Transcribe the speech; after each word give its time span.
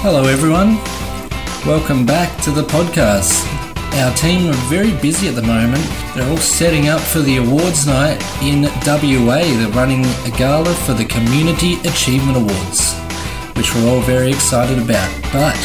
Hello, 0.00 0.22
everyone. 0.26 0.76
Welcome 1.66 2.06
back 2.06 2.40
to 2.44 2.52
the 2.52 2.62
podcast. 2.62 3.44
Our 3.98 4.14
team 4.14 4.48
are 4.48 4.70
very 4.70 4.94
busy 5.02 5.26
at 5.26 5.34
the 5.34 5.42
moment. 5.42 5.82
They're 6.14 6.30
all 6.30 6.36
setting 6.36 6.88
up 6.88 7.00
for 7.00 7.18
the 7.18 7.38
awards 7.38 7.84
night 7.84 8.22
in 8.40 8.62
WA. 8.86 9.42
They're 9.42 9.74
running 9.74 10.04
a 10.24 10.30
gala 10.38 10.72
for 10.86 10.94
the 10.94 11.04
Community 11.04 11.80
Achievement 11.80 12.36
Awards, 12.36 12.94
which 13.58 13.74
we're 13.74 13.90
all 13.90 14.00
very 14.02 14.30
excited 14.30 14.78
about. 14.78 15.10
But 15.32 15.58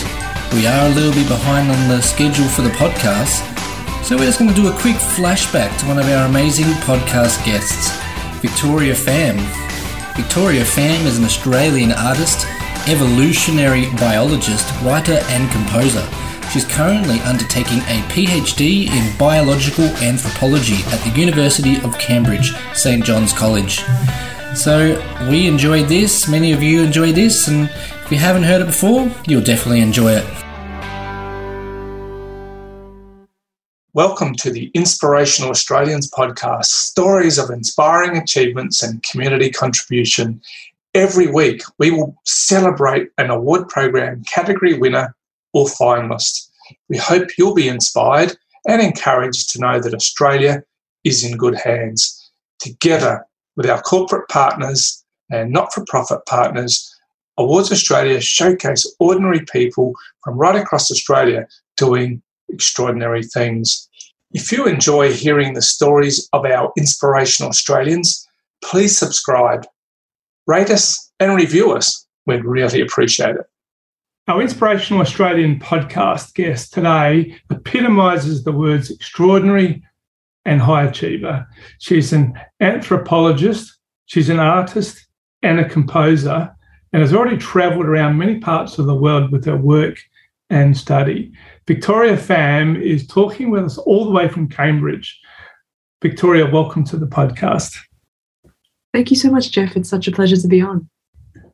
we 0.52 0.66
are 0.66 0.88
a 0.88 0.96
little 0.96 1.14
bit 1.14 1.28
behind 1.28 1.70
on 1.70 1.88
the 1.88 2.02
schedule 2.02 2.48
for 2.48 2.64
the 2.64 2.74
podcast, 2.82 3.46
so 4.04 4.18
we're 4.18 4.26
just 4.26 4.40
going 4.40 4.50
to 4.52 4.60
do 4.60 4.68
a 4.68 4.80
quick 4.80 4.96
flashback 4.96 5.78
to 5.82 5.86
one 5.86 6.00
of 6.00 6.10
our 6.10 6.26
amazing 6.26 6.74
podcast 6.82 7.46
guests, 7.46 7.96
Victoria 8.42 8.96
Pham. 8.96 9.38
Victoria 10.18 10.64
Pham 10.64 11.06
is 11.06 11.20
an 11.20 11.24
Australian 11.24 11.92
artist 11.92 12.48
evolutionary 12.88 13.90
biologist, 13.96 14.70
writer, 14.82 15.20
and 15.30 15.50
composer. 15.52 16.06
She's 16.52 16.66
currently 16.66 17.20
undertaking 17.22 17.80
a 17.80 18.02
PhD 18.10 18.88
in 18.88 19.18
biological 19.18 19.86
anthropology 20.04 20.84
at 20.88 21.00
the 21.04 21.18
University 21.18 21.78
of 21.82 21.98
Cambridge, 21.98 22.52
St 22.74 23.04
John's 23.04 23.32
College. 23.32 23.84
So, 24.54 25.02
we 25.30 25.48
enjoyed 25.48 25.88
this, 25.88 26.28
many 26.28 26.52
of 26.52 26.62
you 26.62 26.84
enjoyed 26.84 27.16
this, 27.16 27.48
and 27.48 27.70
if 27.70 28.12
you 28.12 28.18
haven't 28.18 28.44
heard 28.44 28.62
it 28.62 28.66
before, 28.66 29.10
you'll 29.28 29.42
definitely 29.42 29.80
enjoy 29.80 30.16
it. 30.16 30.44
Welcome 33.94 34.36
to 34.36 34.52
the 34.52 34.72
Inspirational 34.74 35.52
Australians 35.52 36.12
podcast 36.12 36.66
stories 36.66 37.38
of 37.38 37.50
inspiring 37.50 38.18
achievements 38.18 38.84
and 38.84 39.02
community 39.04 39.50
contribution 39.52 40.42
Every 40.94 41.26
week, 41.26 41.64
we 41.80 41.90
will 41.90 42.16
celebrate 42.26 43.10
an 43.18 43.32
award 43.32 43.68
program 43.68 44.24
category 44.26 44.78
winner 44.78 45.16
or 45.52 45.66
finalist. 45.66 46.50
We 46.88 46.98
hope 46.98 47.30
you'll 47.38 47.56
be 47.56 47.68
inspired 47.68 48.38
and 48.68 48.82
encouraged 48.82 49.50
to 49.52 49.60
know 49.60 49.80
that 49.80 49.96
Australia 49.96 50.64
is 51.04 51.24
in 51.24 51.38
good 51.38 51.56
hands. 51.56 52.32
Together 52.60 53.26
with 53.56 53.68
our 53.70 53.82
corporate 53.82 54.30
partners 54.30 55.04
and 55.32 55.52
not 55.52 55.74
for 55.74 55.84
profit 55.86 56.20
partners, 56.28 56.90
Awards 57.38 57.72
Australia 57.72 58.22
showcase 58.22 58.86
ordinary 59.00 59.44
people 59.52 59.94
from 60.24 60.38
right 60.38 60.56
across 60.56 60.92
Australia 60.92 61.48
doing 61.76 62.22
extraordinary 62.50 63.24
things. 63.24 63.90
If 64.32 64.52
you 64.52 64.68
enjoy 64.68 65.12
hearing 65.12 65.54
the 65.54 65.62
stories 65.62 66.30
of 66.34 66.46
our 66.46 66.72
inspirational 66.78 67.50
Australians, 67.50 68.28
please 68.64 68.96
subscribe 68.96 69.66
rate 70.46 70.70
us 70.70 71.12
and 71.20 71.36
review 71.36 71.72
us. 71.72 72.06
We'd 72.26 72.46
really 72.46 72.82
appreciate 72.82 73.36
it. 73.36 73.46
Our 74.28 74.42
Inspirational 74.42 75.02
Australian 75.02 75.60
podcast 75.60 76.34
guest 76.34 76.74
today 76.74 77.36
epitomises 77.52 78.44
the 78.44 78.54
words 78.54 78.90
extraordinary 78.90 79.84
and 80.46 80.62
high 80.62 80.84
achiever. 80.84 81.46
She's 81.80 82.14
an 82.14 82.40
anthropologist, 82.62 83.78
she's 84.06 84.30
an 84.30 84.40
artist 84.40 85.08
and 85.42 85.60
a 85.60 85.68
composer, 85.68 86.54
and 86.94 87.02
has 87.02 87.14
already 87.14 87.38
travelled 87.38 87.86
around 87.86 88.18
many 88.18 88.40
parts 88.40 88.78
of 88.78 88.86
the 88.86 88.96
world 88.96 89.32
with 89.32 89.44
her 89.46 89.58
work 89.58 89.98
and 90.50 90.78
study. 90.78 91.34
Victoria 91.68 92.16
Pham 92.16 92.82
is 92.82 93.08
talking 93.08 93.50
with 93.50 93.66
us 93.66 93.78
all 93.78 94.06
the 94.06 94.12
way 94.12 94.30
from 94.30 94.48
Cambridge. 94.48 95.20
Victoria, 96.02 96.50
welcome 96.50 96.84
to 96.86 96.98
the 96.98 97.08
podcast. 97.08 97.78
Thank 98.94 99.10
you 99.10 99.18
so 99.18 99.32
much, 99.32 99.52
Jeff. 99.52 99.76
It's 99.76 99.90
such 99.90 100.08
a 100.08 100.12
pleasure 100.12 100.38
to 100.38 100.48
be 100.48 100.62
on. 100.62 100.88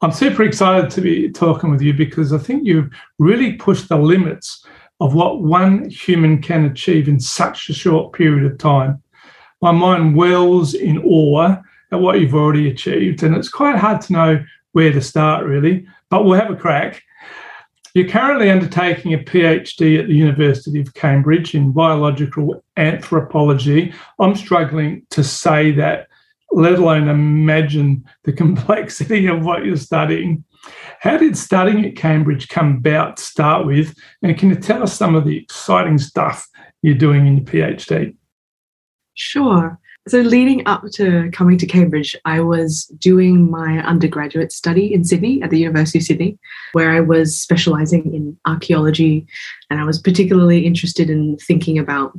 I'm 0.02 0.12
super 0.12 0.44
excited 0.44 0.90
to 0.92 1.02
be 1.02 1.32
talking 1.32 1.72
with 1.72 1.82
you 1.82 1.94
because 1.94 2.34
I 2.34 2.38
think 2.38 2.66
you've 2.66 2.90
really 3.18 3.54
pushed 3.54 3.90
the 3.90 3.98
limits 3.98 4.66
of 5.00 5.14
what 5.14 5.42
one 5.42 5.90
human 5.90 6.42
can 6.42 6.66
achieve 6.66 7.08
in 7.08 7.20
such 7.20 7.70
a 7.70 7.74
short 7.74 8.14
period 8.14 8.50
of 8.50 8.58
time. 8.58 9.02
My 9.62 9.72
mind 9.72 10.16
wells 10.16 10.74
in 10.74 11.00
awe 11.00 11.58
at 11.92 12.00
what 12.00 12.20
you've 12.20 12.36
already 12.36 12.70
achieved, 12.70 13.24
and 13.24 13.36
it's 13.36 13.50
quite 13.50 13.78
hard 13.78 14.02
to 14.02 14.14
know 14.14 14.46
where 14.74 14.92
to 14.92 15.02
start, 15.02 15.46
really, 15.46 15.88
but 16.10 16.26
we'll 16.26 16.40
have 16.40 16.52
a 16.52 16.56
crack. 16.56 17.02
You're 17.94 18.08
currently 18.08 18.52
undertaking 18.52 19.14
a 19.14 19.18
PhD 19.18 20.00
at 20.00 20.08
the 20.08 20.14
University 20.14 20.80
of 20.80 20.94
Cambridge 20.94 21.56
in 21.56 21.72
biological 21.72 22.64
anthropology. 22.78 23.94
I'm 24.20 24.36
struggling 24.36 25.08
to 25.10 25.24
say 25.24 25.72
that 25.72 26.09
let 26.52 26.80
alone 26.80 27.08
imagine 27.08 28.04
the 28.24 28.34
complexity 28.44 29.28
of 29.28 29.44
what 29.44 29.66
you're 29.66 29.78
studying. 29.78 30.44
How 31.00 31.18
did 31.18 31.38
studying 31.38 31.86
at 31.86 31.96
Cambridge 31.96 32.50
come 32.50 32.78
about 32.78 33.18
to 33.18 33.24
start 33.24 33.66
with? 33.66 33.96
And 34.22 34.38
can 34.38 34.50
you 34.50 34.56
tell 34.56 34.84
us 34.84 34.98
some 34.98 35.16
of 35.16 35.26
the 35.26 35.38
exciting 35.38 35.98
stuff 35.98 36.48
you're 36.82 36.96
doing 36.96 37.28
in 37.28 37.38
your 37.38 37.46
PhD? 37.46 38.16
Sure. 39.14 39.80
So, 40.08 40.22
leading 40.22 40.66
up 40.66 40.84
to 40.94 41.30
coming 41.32 41.58
to 41.60 41.68
Cambridge, 41.68 42.16
I 42.26 42.40
was 42.40 42.86
doing 42.98 43.52
my 43.52 43.80
undergraduate 43.86 44.52
study 44.52 44.92
in 44.92 45.04
Sydney 45.04 45.42
at 45.42 45.50
the 45.50 45.60
University 45.60 46.00
of 46.00 46.04
Sydney, 46.04 46.40
where 46.72 46.92
I 46.92 47.00
was 47.00 47.40
specializing 47.40 48.14
in 48.14 48.38
archaeology. 48.48 49.28
And 49.70 49.80
I 49.80 49.84
was 49.84 50.02
particularly 50.02 50.66
interested 50.66 51.10
in 51.10 51.38
thinking 51.38 51.78
about 51.78 52.18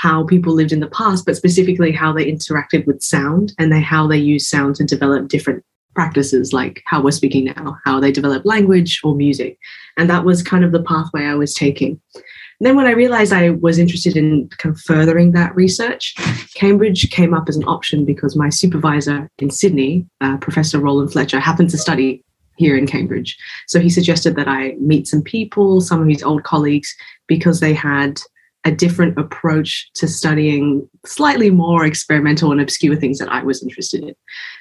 how 0.00 0.24
people 0.24 0.54
lived 0.54 0.72
in 0.72 0.80
the 0.80 0.88
past, 0.88 1.26
but 1.26 1.36
specifically 1.36 1.92
how 1.92 2.10
they 2.10 2.24
interacted 2.24 2.86
with 2.86 3.02
sound 3.02 3.52
and 3.58 3.70
they, 3.70 3.82
how 3.82 4.06
they 4.06 4.16
use 4.16 4.48
sound 4.48 4.74
to 4.74 4.82
develop 4.82 5.28
different 5.28 5.62
practices 5.94 6.54
like 6.54 6.82
how 6.86 7.02
we're 7.02 7.10
speaking 7.10 7.44
now, 7.44 7.76
how 7.84 8.00
they 8.00 8.10
develop 8.10 8.46
language 8.46 8.98
or 9.04 9.14
music. 9.14 9.58
And 9.98 10.08
that 10.08 10.24
was 10.24 10.42
kind 10.42 10.64
of 10.64 10.72
the 10.72 10.82
pathway 10.82 11.24
I 11.24 11.34
was 11.34 11.52
taking. 11.52 12.00
And 12.14 12.66
then 12.66 12.76
when 12.76 12.86
I 12.86 12.92
realized 12.92 13.34
I 13.34 13.50
was 13.50 13.78
interested 13.78 14.16
in 14.16 14.48
kind 14.56 14.74
of 14.74 14.80
furthering 14.80 15.32
that 15.32 15.54
research, 15.54 16.14
Cambridge 16.54 17.10
came 17.10 17.34
up 17.34 17.50
as 17.50 17.56
an 17.56 17.64
option 17.64 18.06
because 18.06 18.34
my 18.34 18.48
supervisor 18.48 19.28
in 19.38 19.50
Sydney, 19.50 20.06
uh, 20.22 20.38
Professor 20.38 20.78
Roland 20.78 21.12
Fletcher, 21.12 21.40
happened 21.40 21.68
to 21.70 21.78
study 21.78 22.24
here 22.56 22.74
in 22.74 22.86
Cambridge. 22.86 23.36
So 23.66 23.78
he 23.78 23.90
suggested 23.90 24.34
that 24.36 24.48
I 24.48 24.76
meet 24.78 25.08
some 25.08 25.22
people, 25.22 25.82
some 25.82 26.00
of 26.00 26.08
his 26.08 26.22
old 26.22 26.44
colleagues, 26.44 26.94
because 27.26 27.60
they 27.60 27.74
had 27.74 28.18
a 28.64 28.70
different 28.70 29.18
approach 29.18 29.90
to 29.94 30.06
studying 30.06 30.86
slightly 31.06 31.50
more 31.50 31.86
experimental 31.86 32.52
and 32.52 32.60
obscure 32.60 32.94
things 32.94 33.18
that 33.18 33.30
I 33.30 33.42
was 33.42 33.62
interested 33.62 34.02
in. 34.02 34.14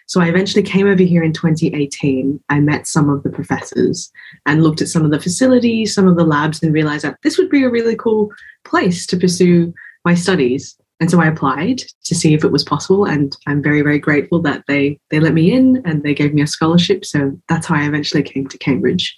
So 0.07 0.21
I 0.21 0.27
eventually 0.27 0.63
came 0.63 0.87
over 0.87 1.03
here 1.03 1.21
in 1.21 1.33
2018. 1.33 2.39
I 2.49 2.59
met 2.59 2.87
some 2.87 3.09
of 3.09 3.23
the 3.23 3.29
professors 3.29 4.09
and 4.45 4.63
looked 4.63 4.81
at 4.81 4.87
some 4.87 5.03
of 5.03 5.11
the 5.11 5.19
facilities, 5.19 5.93
some 5.93 6.07
of 6.07 6.15
the 6.15 6.23
labs, 6.23 6.63
and 6.63 6.73
realized 6.73 7.03
that 7.03 7.17
this 7.23 7.37
would 7.37 7.49
be 7.49 7.63
a 7.63 7.69
really 7.69 7.95
cool 7.95 8.31
place 8.63 9.05
to 9.07 9.17
pursue 9.17 9.73
my 10.05 10.13
studies. 10.13 10.77
And 11.01 11.09
so 11.09 11.21
I 11.21 11.27
applied 11.27 11.83
to 12.05 12.15
see 12.15 12.33
if 12.33 12.43
it 12.43 12.51
was 12.51 12.63
possible, 12.63 13.05
and 13.05 13.35
I'm 13.47 13.61
very, 13.61 13.81
very 13.81 13.99
grateful 13.99 14.41
that 14.41 14.63
they 14.67 14.99
they 15.11 15.19
let 15.19 15.33
me 15.33 15.51
in 15.51 15.81
and 15.85 16.03
they 16.03 16.13
gave 16.13 16.33
me 16.33 16.41
a 16.41 16.47
scholarship. 16.47 17.05
So 17.05 17.39
that's 17.47 17.67
how 17.67 17.75
I 17.75 17.85
eventually 17.85 18.23
came 18.23 18.47
to 18.47 18.57
Cambridge. 18.57 19.17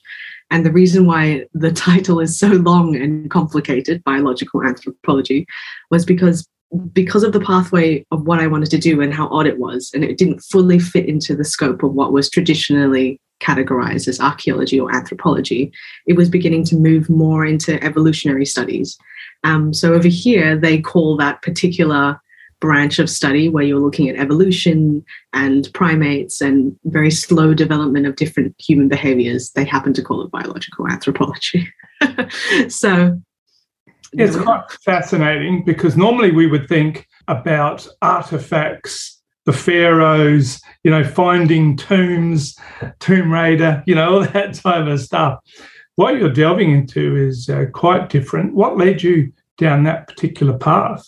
And 0.51 0.65
the 0.65 0.71
reason 0.71 1.07
why 1.07 1.45
the 1.53 1.71
title 1.89 2.19
is 2.19 2.37
so 2.37 2.47
long 2.47 2.95
and 2.95 3.31
complicated, 3.31 4.03
biological 4.03 4.63
anthropology, 4.63 5.47
was 5.89 6.05
because 6.05 6.47
because 6.93 7.23
of 7.23 7.33
the 7.33 7.39
pathway 7.41 8.05
of 8.11 8.25
what 8.25 8.39
I 8.39 8.47
wanted 8.47 8.69
to 8.71 8.77
do 8.77 9.01
and 9.01 9.13
how 9.13 9.27
odd 9.27 9.45
it 9.45 9.59
was, 9.59 9.91
and 9.93 10.05
it 10.05 10.17
didn't 10.17 10.39
fully 10.39 10.79
fit 10.79 11.05
into 11.05 11.35
the 11.35 11.43
scope 11.43 11.83
of 11.83 11.93
what 11.93 12.13
was 12.13 12.29
traditionally 12.29 13.19
categorized 13.41 14.07
as 14.07 14.21
archaeology 14.21 14.79
or 14.79 14.93
anthropology, 14.95 15.71
it 16.05 16.15
was 16.15 16.29
beginning 16.29 16.63
to 16.65 16.75
move 16.77 17.09
more 17.09 17.45
into 17.45 17.83
evolutionary 17.83 18.45
studies. 18.45 18.97
Um, 19.43 19.73
so 19.73 19.93
over 19.93 20.07
here, 20.07 20.55
they 20.55 20.79
call 20.79 21.17
that 21.17 21.41
particular 21.41 22.21
branch 22.61 22.99
of 22.99 23.09
study 23.09 23.49
where 23.49 23.63
you're 23.63 23.79
looking 23.79 24.07
at 24.07 24.15
evolution 24.15 25.03
and 25.33 25.69
primates 25.73 26.39
and 26.39 26.77
very 26.85 27.11
slow 27.11 27.53
development 27.53 28.05
of 28.05 28.15
different 28.15 28.55
human 28.59 28.87
behaviors. 28.87 29.51
They 29.51 29.65
happen 29.65 29.91
to 29.93 30.01
call 30.01 30.21
it 30.21 30.31
biological 30.31 30.87
anthropology. 30.87 31.67
so 32.69 33.19
it's 34.13 34.37
quite 34.37 34.71
fascinating 34.85 35.63
because 35.65 35.97
normally 35.97 36.31
we 36.31 36.47
would 36.47 36.69
think 36.69 37.07
about 37.27 37.87
artifacts, 38.01 39.21
the 39.45 39.53
pharaohs, 39.53 40.61
you 40.83 40.91
know, 40.91 41.03
finding 41.03 41.75
tombs, 41.75 42.55
Tomb 42.99 43.31
Raider, 43.31 43.83
you 43.87 43.95
know, 43.95 44.13
all 44.13 44.21
that 44.21 44.53
type 44.53 44.87
of 44.87 44.99
stuff. 44.99 45.39
What 45.95 46.17
you're 46.17 46.29
delving 46.29 46.71
into 46.71 47.15
is 47.15 47.49
uh, 47.49 47.65
quite 47.73 48.09
different. 48.09 48.53
What 48.53 48.77
led 48.77 49.03
you 49.03 49.33
down 49.57 49.83
that 49.83 50.07
particular 50.07 50.57
path? 50.57 51.05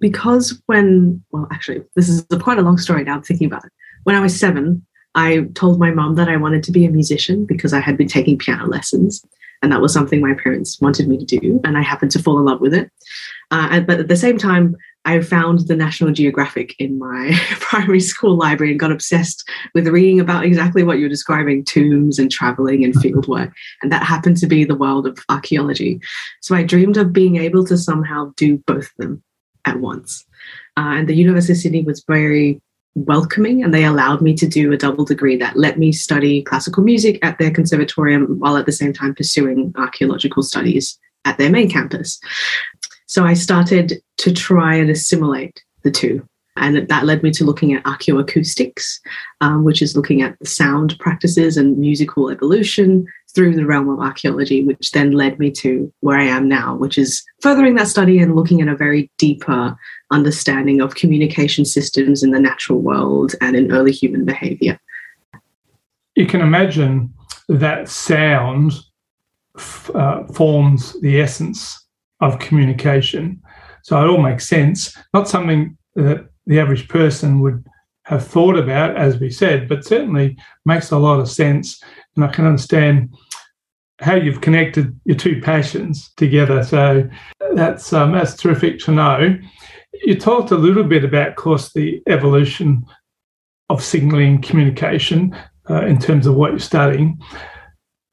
Because 0.00 0.60
when, 0.66 1.22
well, 1.30 1.46
actually, 1.52 1.82
this 1.96 2.08
is 2.08 2.26
quite 2.40 2.58
a 2.58 2.62
long 2.62 2.78
story 2.78 3.04
now, 3.04 3.14
I'm 3.14 3.22
thinking 3.22 3.46
about 3.46 3.64
it. 3.64 3.72
When 4.04 4.16
I 4.16 4.20
was 4.20 4.38
seven, 4.38 4.84
I 5.14 5.42
told 5.54 5.78
my 5.78 5.90
mom 5.90 6.16
that 6.16 6.28
I 6.28 6.36
wanted 6.36 6.62
to 6.64 6.72
be 6.72 6.84
a 6.84 6.90
musician 6.90 7.46
because 7.46 7.72
I 7.72 7.80
had 7.80 7.96
been 7.96 8.08
taking 8.08 8.38
piano 8.38 8.66
lessons. 8.66 9.24
And 9.62 9.72
that 9.72 9.80
was 9.80 9.94
something 9.94 10.20
my 10.20 10.34
parents 10.34 10.78
wanted 10.80 11.08
me 11.08 11.16
to 11.16 11.24
do. 11.24 11.60
And 11.64 11.78
I 11.78 11.82
happened 11.82 12.10
to 12.10 12.22
fall 12.22 12.38
in 12.38 12.44
love 12.44 12.60
with 12.60 12.74
it. 12.74 12.90
Uh, 13.50 13.68
and, 13.70 13.86
but 13.86 13.98
at 13.98 14.08
the 14.08 14.16
same 14.16 14.36
time, 14.36 14.76
I 15.06 15.20
found 15.20 15.68
the 15.68 15.76
National 15.76 16.12
Geographic 16.12 16.74
in 16.78 16.98
my 16.98 17.38
primary 17.60 18.00
school 18.00 18.36
library 18.36 18.72
and 18.72 18.80
got 18.80 18.92
obsessed 18.92 19.48
with 19.74 19.86
reading 19.88 20.20
about 20.20 20.44
exactly 20.44 20.82
what 20.82 20.98
you're 20.98 21.08
describing 21.08 21.64
tombs 21.64 22.18
and 22.18 22.30
traveling 22.30 22.84
and 22.84 22.94
fieldwork. 22.94 23.52
And 23.82 23.92
that 23.92 24.02
happened 24.02 24.36
to 24.38 24.46
be 24.46 24.64
the 24.64 24.76
world 24.76 25.06
of 25.06 25.18
archaeology. 25.30 26.00
So 26.42 26.54
I 26.54 26.62
dreamed 26.62 26.96
of 26.96 27.12
being 27.12 27.36
able 27.36 27.64
to 27.66 27.78
somehow 27.78 28.32
do 28.36 28.58
both 28.66 28.84
of 28.84 28.96
them 28.98 29.22
at 29.66 29.80
once. 29.80 30.24
Uh, 30.76 30.94
and 30.98 31.08
the 31.08 31.14
University 31.14 31.52
of 31.52 31.58
Sydney 31.58 31.82
was 31.82 32.04
very 32.06 32.60
welcoming 32.94 33.62
and 33.62 33.74
they 33.74 33.84
allowed 33.84 34.22
me 34.22 34.34
to 34.34 34.46
do 34.46 34.72
a 34.72 34.76
double 34.76 35.04
degree 35.04 35.36
that 35.36 35.56
let 35.56 35.78
me 35.78 35.90
study 35.90 36.42
classical 36.42 36.82
music 36.82 37.18
at 37.24 37.38
their 37.38 37.50
conservatorium 37.50 38.38
while 38.38 38.56
at 38.56 38.66
the 38.66 38.72
same 38.72 38.92
time 38.92 39.14
pursuing 39.14 39.72
archaeological 39.76 40.42
studies 40.42 40.98
at 41.24 41.38
their 41.38 41.50
main 41.50 41.68
campus. 41.68 42.20
So 43.06 43.24
I 43.24 43.34
started 43.34 43.94
to 44.18 44.32
try 44.32 44.74
and 44.74 44.90
assimilate 44.90 45.62
the 45.82 45.90
two. 45.90 46.26
And 46.56 46.88
that 46.88 47.04
led 47.04 47.22
me 47.24 47.32
to 47.32 47.44
looking 47.44 47.74
at 47.74 47.82
archaeoacoustics, 47.82 49.00
um, 49.40 49.64
which 49.64 49.82
is 49.82 49.96
looking 49.96 50.22
at 50.22 50.38
the 50.38 50.46
sound 50.46 50.96
practices 51.00 51.56
and 51.56 51.78
musical 51.78 52.30
evolution 52.30 53.06
through 53.34 53.54
the 53.54 53.66
realm 53.66 53.88
of 53.88 54.00
archaeology, 54.00 54.62
which 54.62 54.92
then 54.92 55.12
led 55.12 55.38
me 55.38 55.50
to 55.50 55.92
where 56.00 56.18
I 56.18 56.24
am 56.24 56.48
now, 56.48 56.76
which 56.76 56.96
is 56.96 57.24
furthering 57.40 57.74
that 57.74 57.88
study 57.88 58.18
and 58.18 58.36
looking 58.36 58.60
at 58.60 58.68
a 58.68 58.76
very 58.76 59.10
deeper 59.18 59.76
understanding 60.10 60.80
of 60.80 60.94
communication 60.94 61.64
systems 61.64 62.22
in 62.22 62.30
the 62.30 62.40
natural 62.40 62.80
world 62.80 63.34
and 63.40 63.56
in 63.56 63.72
early 63.72 63.92
human 63.92 64.24
behavior. 64.24 64.78
You 66.14 66.26
can 66.26 66.40
imagine 66.40 67.12
that 67.48 67.88
sound 67.88 68.72
uh, 69.94 70.24
forms 70.32 70.98
the 71.00 71.20
essence 71.20 71.84
of 72.20 72.38
communication. 72.38 73.42
So 73.82 74.00
it 74.00 74.08
all 74.08 74.22
makes 74.22 74.48
sense. 74.48 74.96
Not 75.12 75.28
something 75.28 75.76
that 75.96 76.28
the 76.46 76.60
average 76.60 76.88
person 76.88 77.40
would 77.40 77.64
have 78.04 78.26
thought 78.26 78.56
about, 78.56 78.96
as 78.96 79.18
we 79.18 79.30
said, 79.30 79.68
but 79.68 79.84
certainly 79.84 80.36
makes 80.64 80.90
a 80.90 80.98
lot 80.98 81.20
of 81.20 81.28
sense. 81.28 81.82
And 82.16 82.24
I 82.24 82.28
can 82.28 82.46
understand 82.46 83.14
how 84.00 84.14
you've 84.14 84.40
connected 84.40 84.98
your 85.04 85.16
two 85.16 85.40
passions 85.40 86.12
together. 86.16 86.64
So 86.64 87.08
that's 87.54 87.92
um, 87.92 88.12
that's 88.12 88.36
terrific 88.36 88.78
to 88.80 88.92
know. 88.92 89.38
You 90.02 90.18
talked 90.18 90.50
a 90.50 90.56
little 90.56 90.84
bit 90.84 91.04
about, 91.04 91.28
of 91.28 91.36
course, 91.36 91.72
the 91.72 92.02
evolution 92.08 92.84
of 93.70 93.82
signaling 93.82 94.42
communication 94.42 95.36
uh, 95.70 95.86
in 95.86 95.98
terms 95.98 96.26
of 96.26 96.34
what 96.34 96.50
you're 96.50 96.58
studying. 96.58 97.18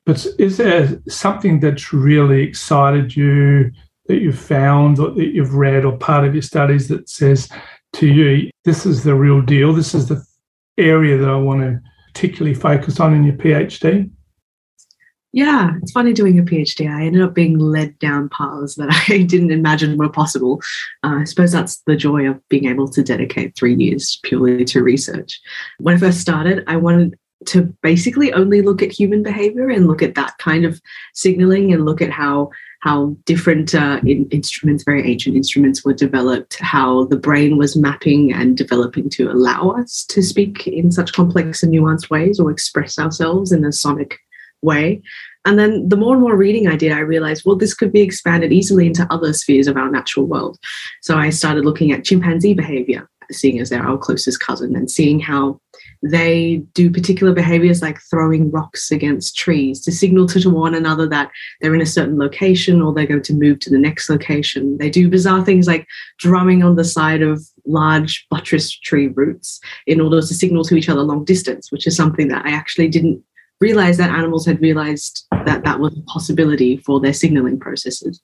But 0.05 0.25
is 0.39 0.57
there 0.57 1.01
something 1.07 1.59
that's 1.59 1.93
really 1.93 2.41
excited 2.41 3.15
you 3.15 3.71
that 4.07 4.21
you've 4.21 4.39
found 4.39 4.99
or 4.99 5.11
that 5.11 5.33
you've 5.33 5.55
read 5.55 5.85
or 5.85 5.97
part 5.97 6.25
of 6.25 6.33
your 6.33 6.41
studies 6.41 6.87
that 6.87 7.09
says 7.09 7.49
to 7.93 8.07
you, 8.07 8.49
this 8.65 8.85
is 8.85 9.03
the 9.03 9.15
real 9.15 9.41
deal, 9.41 9.73
this 9.73 9.93
is 9.93 10.07
the 10.07 10.23
area 10.77 11.17
that 11.17 11.29
I 11.29 11.35
want 11.35 11.61
to 11.61 11.79
particularly 12.07 12.55
focus 12.55 12.99
on 12.99 13.13
in 13.13 13.23
your 13.23 13.35
PhD? 13.35 14.09
Yeah, 15.33 15.71
it's 15.81 15.93
funny 15.93 16.11
doing 16.11 16.37
a 16.39 16.43
PhD. 16.43 16.89
I 16.89 17.05
ended 17.05 17.21
up 17.21 17.33
being 17.33 17.57
led 17.57 17.97
down 17.99 18.27
paths 18.29 18.75
that 18.75 18.89
I 19.09 19.23
didn't 19.23 19.51
imagine 19.51 19.97
were 19.97 20.09
possible. 20.09 20.61
Uh, 21.03 21.19
I 21.19 21.23
suppose 21.23 21.51
that's 21.51 21.81
the 21.87 21.95
joy 21.95 22.27
of 22.29 22.47
being 22.49 22.65
able 22.65 22.89
to 22.89 23.03
dedicate 23.03 23.55
three 23.55 23.75
years 23.75 24.19
purely 24.23 24.65
to 24.65 24.83
research. 24.83 25.39
When 25.79 25.95
I 25.95 25.99
first 25.99 26.19
started, 26.19 26.63
I 26.67 26.75
wanted 26.75 27.17
to 27.47 27.63
basically 27.81 28.31
only 28.33 28.61
look 28.61 28.83
at 28.83 28.91
human 28.91 29.23
behavior 29.23 29.69
and 29.69 29.87
look 29.87 30.03
at 30.03 30.15
that 30.15 30.37
kind 30.37 30.63
of 30.63 30.79
signaling 31.13 31.73
and 31.73 31.85
look 31.85 32.01
at 32.01 32.11
how 32.11 32.49
how 32.81 33.15
different 33.25 33.75
uh, 33.75 34.01
in 34.03 34.27
instruments, 34.31 34.83
very 34.83 35.07
ancient 35.07 35.35
instruments, 35.35 35.85
were 35.85 35.93
developed, 35.93 36.57
how 36.59 37.05
the 37.05 37.15
brain 37.15 37.57
was 37.57 37.77
mapping 37.77 38.33
and 38.33 38.57
developing 38.57 39.07
to 39.07 39.29
allow 39.29 39.69
us 39.69 40.03
to 40.05 40.23
speak 40.23 40.65
in 40.65 40.91
such 40.91 41.13
complex 41.13 41.61
and 41.61 41.71
nuanced 41.71 42.09
ways 42.09 42.39
or 42.39 42.49
express 42.49 42.97
ourselves 42.97 43.51
in 43.51 43.63
a 43.63 43.71
sonic 43.71 44.17
way. 44.61 45.01
And 45.45 45.57
then 45.57 45.89
the 45.89 45.97
more 45.97 46.13
and 46.13 46.21
more 46.21 46.35
reading 46.35 46.67
I 46.67 46.75
did, 46.75 46.91
I 46.91 46.99
realized, 46.99 47.43
well, 47.45 47.55
this 47.55 47.73
could 47.73 47.91
be 47.91 48.01
expanded 48.01 48.53
easily 48.53 48.85
into 48.85 49.07
other 49.09 49.33
spheres 49.33 49.67
of 49.67 49.77
our 49.77 49.89
natural 49.89 50.25
world. 50.27 50.59
So 51.01 51.17
I 51.17 51.31
started 51.31 51.65
looking 51.65 51.91
at 51.91 52.05
chimpanzee 52.05 52.53
behavior, 52.53 53.09
seeing 53.31 53.59
as 53.59 53.69
they're 53.69 53.85
our 53.85 53.97
closest 53.97 54.39
cousin, 54.39 54.75
and 54.75 54.89
seeing 54.89 55.19
how 55.19 55.59
they 56.03 56.57
do 56.73 56.89
particular 56.89 57.33
behaviors 57.33 57.81
like 57.81 57.99
throwing 58.09 58.49
rocks 58.49 58.91
against 58.91 59.37
trees 59.37 59.79
to 59.81 59.91
signal 59.91 60.25
to, 60.27 60.49
one 60.49 60.73
another 60.73 61.07
that 61.07 61.29
they're 61.59 61.75
in 61.75 61.81
a 61.81 61.85
certain 61.85 62.17
location 62.17 62.81
or 62.81 62.93
they're 62.93 63.05
going 63.05 63.21
to 63.21 63.33
move 63.33 63.59
to 63.59 63.69
the 63.69 63.77
next 63.77 64.09
location. 64.09 64.77
They 64.79 64.89
do 64.89 65.09
bizarre 65.09 65.45
things 65.45 65.67
like 65.67 65.85
drumming 66.17 66.63
on 66.63 66.75
the 66.75 66.83
side 66.83 67.21
of 67.21 67.43
large 67.65 68.25
buttress 68.29 68.71
tree 68.71 69.07
roots 69.07 69.59
in 69.85 70.01
order 70.01 70.19
to 70.19 70.33
signal 70.33 70.63
to 70.65 70.75
each 70.75 70.89
other 70.89 71.01
long 71.01 71.23
distance, 71.23 71.71
which 71.71 71.85
is 71.85 71.95
something 71.95 72.27
that 72.29 72.45
I 72.45 72.51
actually 72.51 72.87
didn't 72.87 73.23
realize 73.61 73.97
that 73.97 74.09
animals 74.09 74.45
had 74.45 74.59
realized 74.59 75.25
that 75.45 75.63
that 75.63 75.79
was 75.79 75.95
a 75.97 76.01
possibility 76.01 76.77
for 76.77 76.99
their 76.99 77.13
signaling 77.13 77.59
processes. 77.59 78.19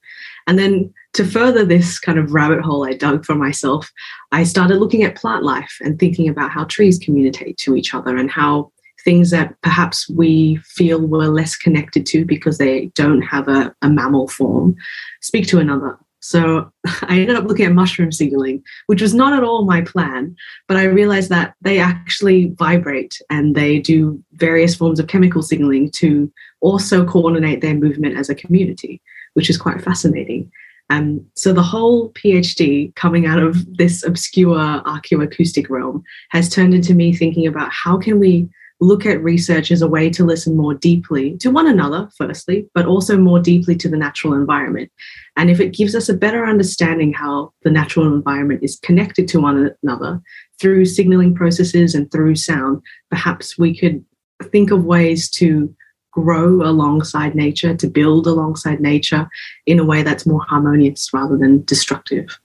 And 0.48 0.58
then 0.58 0.94
to 1.14 1.24
further 1.24 1.64
this 1.64 2.00
kind 2.00 2.20
of 2.20 2.34
rabbit 2.34 2.62
hole 2.62 2.86
I 2.86 2.94
dug 2.94 3.24
for 3.24 3.36
myself, 3.36 3.90
I 4.32 4.44
started 4.44 4.80
looking 4.80 5.04
at 5.04 5.16
plant 5.16 5.44
life 5.44 5.78
and 5.82 6.00
thinking 6.00 6.28
about 6.28 6.52
how 6.52 6.66
trees 6.66 7.00
communicate 7.00 7.58
to 7.60 7.76
each 7.76 7.94
other 7.94 8.18
and 8.18 8.30
how 8.32 8.72
things 9.06 9.30
that 9.30 9.54
perhaps 9.62 10.10
we 10.10 10.58
feel 10.66 11.00
we're 11.00 11.28
less 11.28 11.56
connected 11.56 12.06
to 12.08 12.26
because 12.26 12.58
they 12.58 12.88
don't 12.88 13.22
have 13.22 13.48
a, 13.48 13.74
a 13.82 13.90
mammal 13.90 14.28
form 14.28 14.76
speak 15.22 15.48
to 15.48 15.60
another 15.60 15.98
so 16.28 16.70
I 17.04 17.20
ended 17.20 17.38
up 17.38 17.46
looking 17.46 17.66
at 17.66 17.72
mushroom 17.72 18.12
signaling, 18.12 18.62
which 18.88 19.02
was 19.02 19.14
not 19.14 19.32
at 19.32 19.44
all 19.44 19.64
my 19.64 19.80
plan, 19.82 20.36
but 20.68 20.76
I 20.76 20.84
realized 20.84 21.30
that 21.30 21.56
they 21.62 21.80
actually 21.80 22.54
vibrate 22.60 23.22
and 23.30 23.56
they 23.56 23.80
do 23.80 24.22
various 24.34 24.76
forms 24.76 25.00
of 25.00 25.08
chemical 25.08 25.42
signaling 25.42 25.90
to 25.92 26.30
also 26.60 27.06
coordinate 27.06 27.62
their 27.62 27.76
movement 27.76 28.18
as 28.18 28.30
a 28.30 28.36
community, 28.36 29.02
which 29.36 29.50
is 29.50 29.58
quite 29.58 29.82
fascinating. 29.82 30.52
Um, 30.90 31.26
so 31.36 31.54
the 31.54 31.64
whole 31.64 32.12
PhD 32.12 32.94
coming 32.96 33.26
out 33.26 33.42
of 33.42 33.78
this 33.78 34.04
obscure 34.04 34.82
archaeoacoustic 34.86 35.70
realm 35.70 36.04
has 36.32 36.50
turned 36.50 36.74
into 36.74 36.94
me 36.94 37.14
thinking 37.14 37.48
about 37.48 37.72
how 37.72 37.98
can 37.98 38.20
we 38.20 38.50
look 38.80 39.06
at 39.06 39.24
research 39.24 39.72
as 39.72 39.82
a 39.82 39.88
way 39.88 40.10
to 40.10 40.24
listen 40.24 40.56
more 40.56 40.74
deeply 40.74 41.38
to 41.38 41.50
one 41.50 41.68
another, 41.68 42.10
firstly, 42.18 42.70
but 42.76 42.86
also 42.86 43.18
more 43.18 43.40
deeply 43.40 43.76
to 43.76 43.90
the 43.90 43.98
natural 43.98 44.34
environment. 44.34 44.92
And 45.36 45.50
if 45.50 45.60
it 45.60 45.74
gives 45.74 45.96
us 45.96 46.10
a 46.10 46.14
better 46.14 46.46
understanding 46.46 47.14
how 47.14 47.54
the 47.64 47.72
natural 47.72 48.06
environment 48.06 48.64
is 48.64 48.80
connected 48.84 49.28
to 49.30 49.42
one 49.42 49.72
another 49.84 50.22
through 50.60 50.86
signaling 50.86 51.34
processes 51.34 51.96
and 51.96 52.12
through 52.12 52.36
sound, 52.36 52.82
perhaps 53.10 53.58
we 53.58 53.78
could 53.78 54.04
think 54.52 54.72
of 54.72 54.86
ways 54.86 55.30
to 55.32 55.74
grow 56.12 56.64
alongside 56.64 57.36
nature, 57.36 57.76
to 57.76 57.88
build 57.88 58.26
alongside 58.26 58.80
nature 58.80 59.28
in 59.66 59.80
a 59.80 59.86
way 59.86 60.02
that's 60.02 60.26
more 60.26 60.44
harmonious 60.48 61.14
rather 61.14 61.38
than 61.38 61.64
destructive. 61.66 62.40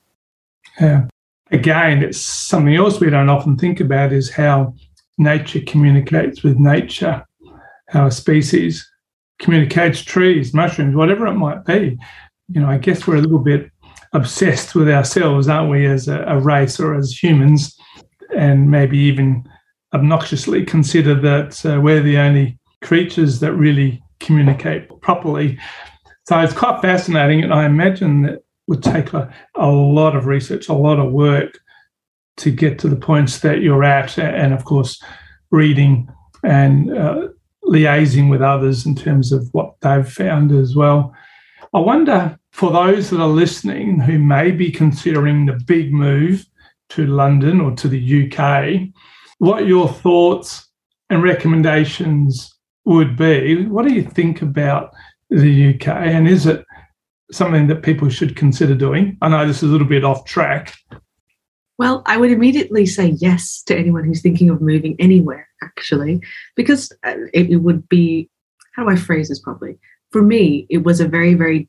Yeah. 0.80 1.06
Again, 1.50 2.02
it's 2.02 2.20
something 2.20 2.74
else 2.74 3.00
we 3.00 3.10
don't 3.10 3.28
often 3.28 3.56
think 3.56 3.80
about 3.80 4.12
is 4.12 4.30
how 4.30 4.74
nature 5.18 5.60
communicates 5.66 6.42
with 6.42 6.58
nature, 6.58 7.24
a 7.94 8.10
species 8.10 8.88
communicates 9.42 10.00
trees, 10.02 10.54
mushrooms, 10.54 10.94
whatever 10.94 11.26
it 11.26 11.34
might 11.34 11.64
be. 11.64 11.98
You 12.48 12.60
know, 12.60 12.68
I 12.68 12.78
guess 12.78 13.06
we're 13.06 13.16
a 13.16 13.20
little 13.20 13.40
bit 13.40 13.70
obsessed 14.12 14.74
with 14.74 14.88
ourselves, 14.88 15.48
aren't 15.48 15.70
we, 15.70 15.84
as 15.86 16.08
a, 16.08 16.22
a 16.22 16.38
race 16.38 16.78
or 16.78 16.94
as 16.94 17.12
humans, 17.12 17.76
and 18.36 18.70
maybe 18.70 18.98
even 18.98 19.44
obnoxiously 19.92 20.64
consider 20.64 21.14
that 21.14 21.66
uh, 21.66 21.80
we're 21.80 22.02
the 22.02 22.18
only 22.18 22.58
creatures 22.82 23.40
that 23.40 23.52
really 23.52 24.02
communicate 24.20 24.88
properly. 25.00 25.58
So 26.26 26.38
it's 26.38 26.54
quite 26.54 26.80
fascinating, 26.80 27.42
and 27.42 27.52
I 27.52 27.66
imagine 27.66 28.22
that 28.22 28.42
would 28.68 28.82
take 28.82 29.12
a, 29.12 29.32
a 29.56 29.66
lot 29.66 30.14
of 30.14 30.26
research, 30.26 30.68
a 30.68 30.74
lot 30.74 31.00
of 31.00 31.12
work 31.12 31.58
to 32.38 32.50
get 32.50 32.78
to 32.80 32.88
the 32.88 32.96
points 32.96 33.40
that 33.40 33.60
you're 33.60 33.84
at, 33.84 34.18
and 34.18 34.52
of 34.52 34.64
course, 34.64 35.02
reading 35.50 36.08
and 36.42 36.96
uh, 36.96 37.28
liaising 37.64 38.30
with 38.30 38.42
others 38.42 38.86
in 38.86 38.94
terms 38.94 39.32
of 39.32 39.48
what 39.52 39.74
they've 39.80 40.08
found 40.08 40.52
as 40.52 40.74
well. 40.74 41.14
I 41.74 41.78
wonder 41.78 42.38
for 42.50 42.70
those 42.70 43.10
that 43.10 43.20
are 43.20 43.28
listening 43.28 44.00
who 44.00 44.18
may 44.18 44.50
be 44.50 44.70
considering 44.70 45.46
the 45.46 45.58
big 45.66 45.92
move 45.92 46.44
to 46.90 47.06
London 47.06 47.60
or 47.60 47.72
to 47.76 47.88
the 47.88 48.30
UK, 48.30 48.88
what 49.38 49.66
your 49.66 49.88
thoughts 49.88 50.68
and 51.08 51.22
recommendations 51.22 52.54
would 52.84 53.16
be. 53.16 53.66
What 53.66 53.86
do 53.86 53.94
you 53.94 54.02
think 54.02 54.42
about 54.42 54.92
the 55.30 55.74
UK, 55.74 55.88
and 55.88 56.28
is 56.28 56.46
it 56.46 56.64
something 57.30 57.66
that 57.68 57.82
people 57.82 58.08
should 58.10 58.36
consider 58.36 58.74
doing? 58.74 59.16
I 59.22 59.28
know 59.28 59.46
this 59.46 59.62
is 59.62 59.70
a 59.70 59.72
little 59.72 59.86
bit 59.86 60.04
off 60.04 60.26
track, 60.26 60.74
well, 61.82 62.02
I 62.06 62.16
would 62.16 62.30
immediately 62.30 62.86
say 62.86 63.08
yes 63.08 63.60
to 63.64 63.76
anyone 63.76 64.04
who's 64.04 64.22
thinking 64.22 64.50
of 64.50 64.60
moving 64.60 64.94
anywhere, 65.00 65.48
actually, 65.64 66.20
because 66.54 66.92
uh, 67.02 67.16
it, 67.34 67.60
would 67.60 67.88
be 67.88 68.30
how 68.76 68.84
do 68.84 68.90
I 68.90 68.94
phrase 68.94 69.28
this 69.28 69.40
properly? 69.40 69.80
For 70.12 70.22
me, 70.22 70.68
it 70.70 70.84
was 70.84 71.00
a 71.00 71.08
very, 71.08 71.34
very 71.34 71.68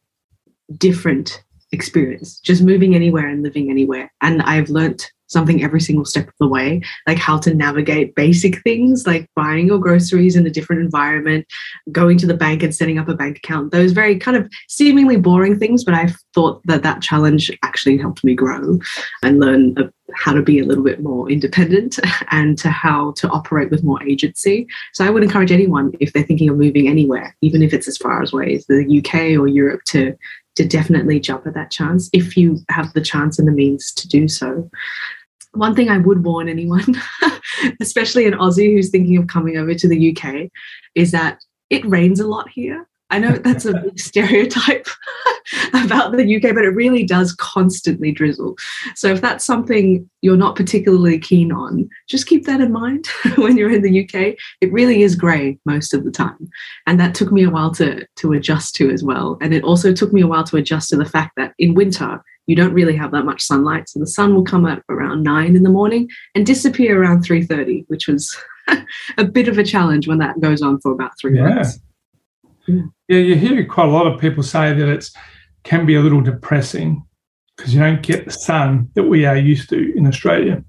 different 0.78 1.44
experience, 1.72 2.40
just 2.42 2.62
moving 2.62 2.94
anywhere 2.94 3.28
and 3.28 3.42
living 3.42 3.72
anywhere. 3.72 4.14
And 4.22 4.44
I've 4.44 4.70
learnt 4.70 5.12
something 5.34 5.64
every 5.64 5.82
single 5.82 6.06
step 6.06 6.28
of 6.28 6.34
the 6.40 6.48
way, 6.48 6.82
like 7.08 7.18
how 7.18 7.38
to 7.40 7.54
navigate 7.54 8.16
basic 8.16 8.62
things 8.62 9.06
like 9.06 9.28
buying 9.36 9.68
your 9.68 9.80
groceries 9.80 10.36
in 10.36 10.48
a 10.48 10.50
different 10.50 10.82
environment, 10.82 11.46
going 11.92 12.18
to 12.20 12.28
the 12.28 12.34
bank 12.34 12.64
and 12.64 12.74
setting 12.74 12.98
up 12.98 13.10
a 13.10 13.16
bank 13.16 13.38
account. 13.38 13.72
Those 13.72 13.92
very 13.92 14.18
kind 14.18 14.38
of 14.38 14.50
seemingly 14.70 15.18
boring 15.18 15.60
things, 15.60 15.84
but 15.84 15.94
I 15.94 16.14
thought 16.34 16.62
that 16.66 16.84
that 16.84 17.02
challenge 17.02 17.52
actually 17.64 17.98
helped 17.98 18.24
me 18.24 18.34
grow 18.34 18.80
and 19.24 19.40
learn 19.40 19.92
how 20.16 20.34
to 20.34 20.42
be 20.42 20.60
a 20.60 20.66
little 20.66 20.84
bit 20.84 21.02
more 21.02 21.30
independent 21.30 22.00
and 22.32 22.58
to 22.60 22.70
how 22.70 23.12
to 23.14 23.28
operate 23.30 23.72
with 23.72 23.84
more 23.84 24.02
agency. 24.04 24.68
So 24.94 25.06
I 25.06 25.10
would 25.10 25.24
encourage 25.24 25.52
anyone 25.52 25.92
if 26.00 26.14
they're 26.14 26.24
thinking 26.24 26.50
of 26.50 26.58
moving 26.58 26.88
anywhere, 26.88 27.36
even 27.42 27.62
if 27.64 27.74
it's 27.74 27.88
as 27.88 27.98
far 27.98 28.24
away 28.24 28.56
as 28.56 28.66
the 28.68 28.86
UK 29.00 29.40
or 29.40 29.48
Europe, 29.48 29.82
to 29.88 30.16
to 30.56 30.68
definitely 30.68 31.20
jump 31.20 31.48
at 31.48 31.56
that 31.56 31.72
chance 31.72 32.10
if 32.14 32.38
you 32.38 32.60
have 32.70 32.94
the 32.94 33.02
chance 33.02 33.40
and 33.40 33.48
the 33.48 33.52
means 33.52 33.92
to 33.92 34.08
do 34.08 34.28
so. 34.28 34.70
One 35.54 35.76
thing 35.76 35.90
I 35.90 36.00
would 36.00 36.24
warn 36.24 36.50
anyone, 36.50 36.96
especially 37.82 38.26
an 38.26 38.34
Aussie 38.34 38.74
who's 38.74 38.90
thinking 38.90 39.18
of 39.18 39.28
coming 39.28 39.58
over 39.58 39.74
to 39.74 39.88
the 39.88 40.16
UK, 40.16 40.50
is 40.96 41.12
that 41.12 41.44
it 41.70 41.86
rains 41.86 42.20
a 42.20 42.28
lot 42.28 42.50
here. 42.50 42.88
I 43.10 43.20
know 43.20 43.34
that's 43.34 43.66
a 43.66 43.92
stereotype 43.96 44.88
about 45.74 46.14
the 46.14 46.36
UK, 46.36 46.56
but 46.56 46.64
it 46.64 46.76
really 46.76 47.04
does 47.04 47.34
constantly 47.34 48.12
drizzle. 48.12 48.56
So 48.96 49.10
if 49.10 49.22
that's 49.22 49.46
something 49.46 50.10
you're 50.22 50.38
not 50.38 50.56
particularly 50.56 51.20
keen 51.20 51.52
on, 51.52 51.88
just 52.10 52.26
keep 52.26 52.46
that 52.46 52.62
in 52.62 52.72
mind 52.72 53.08
when 53.38 53.56
you're 53.56 53.72
in 53.72 53.84
the 53.84 54.04
UK. 54.04 54.36
It 54.62 54.72
really 54.72 55.04
is 55.04 55.16
grey 55.16 55.60
most 55.66 55.94
of 55.94 56.06
the 56.06 56.12
time. 56.12 56.50
And 56.88 57.00
that 57.00 57.14
took 57.14 57.32
me 57.32 57.44
a 57.44 57.52
while 57.52 57.72
to, 57.76 58.06
to 58.16 58.34
adjust 58.34 58.76
to 58.76 58.90
as 58.90 59.04
well. 59.04 59.38
And 59.42 59.54
it 59.54 59.64
also 59.64 59.94
took 59.94 60.12
me 60.12 60.22
a 60.22 60.28
while 60.28 60.46
to 60.46 60.58
adjust 60.58 60.90
to 60.90 60.98
the 60.98 61.06
fact 61.06 61.34
that 61.38 61.54
in 61.60 61.76
winter, 61.76 62.24
you 62.48 62.56
don't 62.56 62.74
really 62.74 62.96
have 62.96 63.12
that 63.12 63.26
much 63.26 63.42
sunlight. 63.42 63.90
So 63.90 64.00
the 64.00 64.08
sun 64.08 64.34
will 64.34 64.44
come 64.44 64.66
up 64.66 64.82
around 64.90 65.24
nine 65.24 65.56
in 65.56 65.64
the 65.64 65.70
morning 65.70 66.10
and 66.36 66.46
disappear 66.46 67.02
around 67.02 67.24
3.30, 67.24 67.86
which 67.88 68.08
was 68.08 68.36
a 69.18 69.24
bit 69.24 69.48
of 69.48 69.58
a 69.58 69.64
challenge 69.64 70.08
when 70.08 70.18
that 70.18 70.40
goes 70.40 70.62
on 70.62 70.80
for 70.82 70.92
about 70.92 71.12
three 71.20 71.38
yeah. 71.38 71.48
months. 71.48 71.80
Yeah. 72.68 72.84
you 73.08 73.36
hear 73.36 73.66
quite 73.66 73.88
a 73.88 73.92
lot 73.92 74.08
of 74.08 74.20
people 74.20 74.44
say 74.44 74.74
that 74.74 74.88
it 74.88 75.10
can 75.64 75.86
be 75.86 75.96
a 75.96 76.02
little 76.02 76.22
depressing 76.22 77.06
because 77.56 77.74
you 77.74 77.80
don't 77.80 78.02
get 78.02 78.26
the 78.26 78.32
sun 78.32 78.90
that 78.96 79.04
we 79.04 79.26
are 79.26 79.38
used 79.38 79.70
to 79.70 79.94
in 79.96 80.08
Australia. 80.08 80.64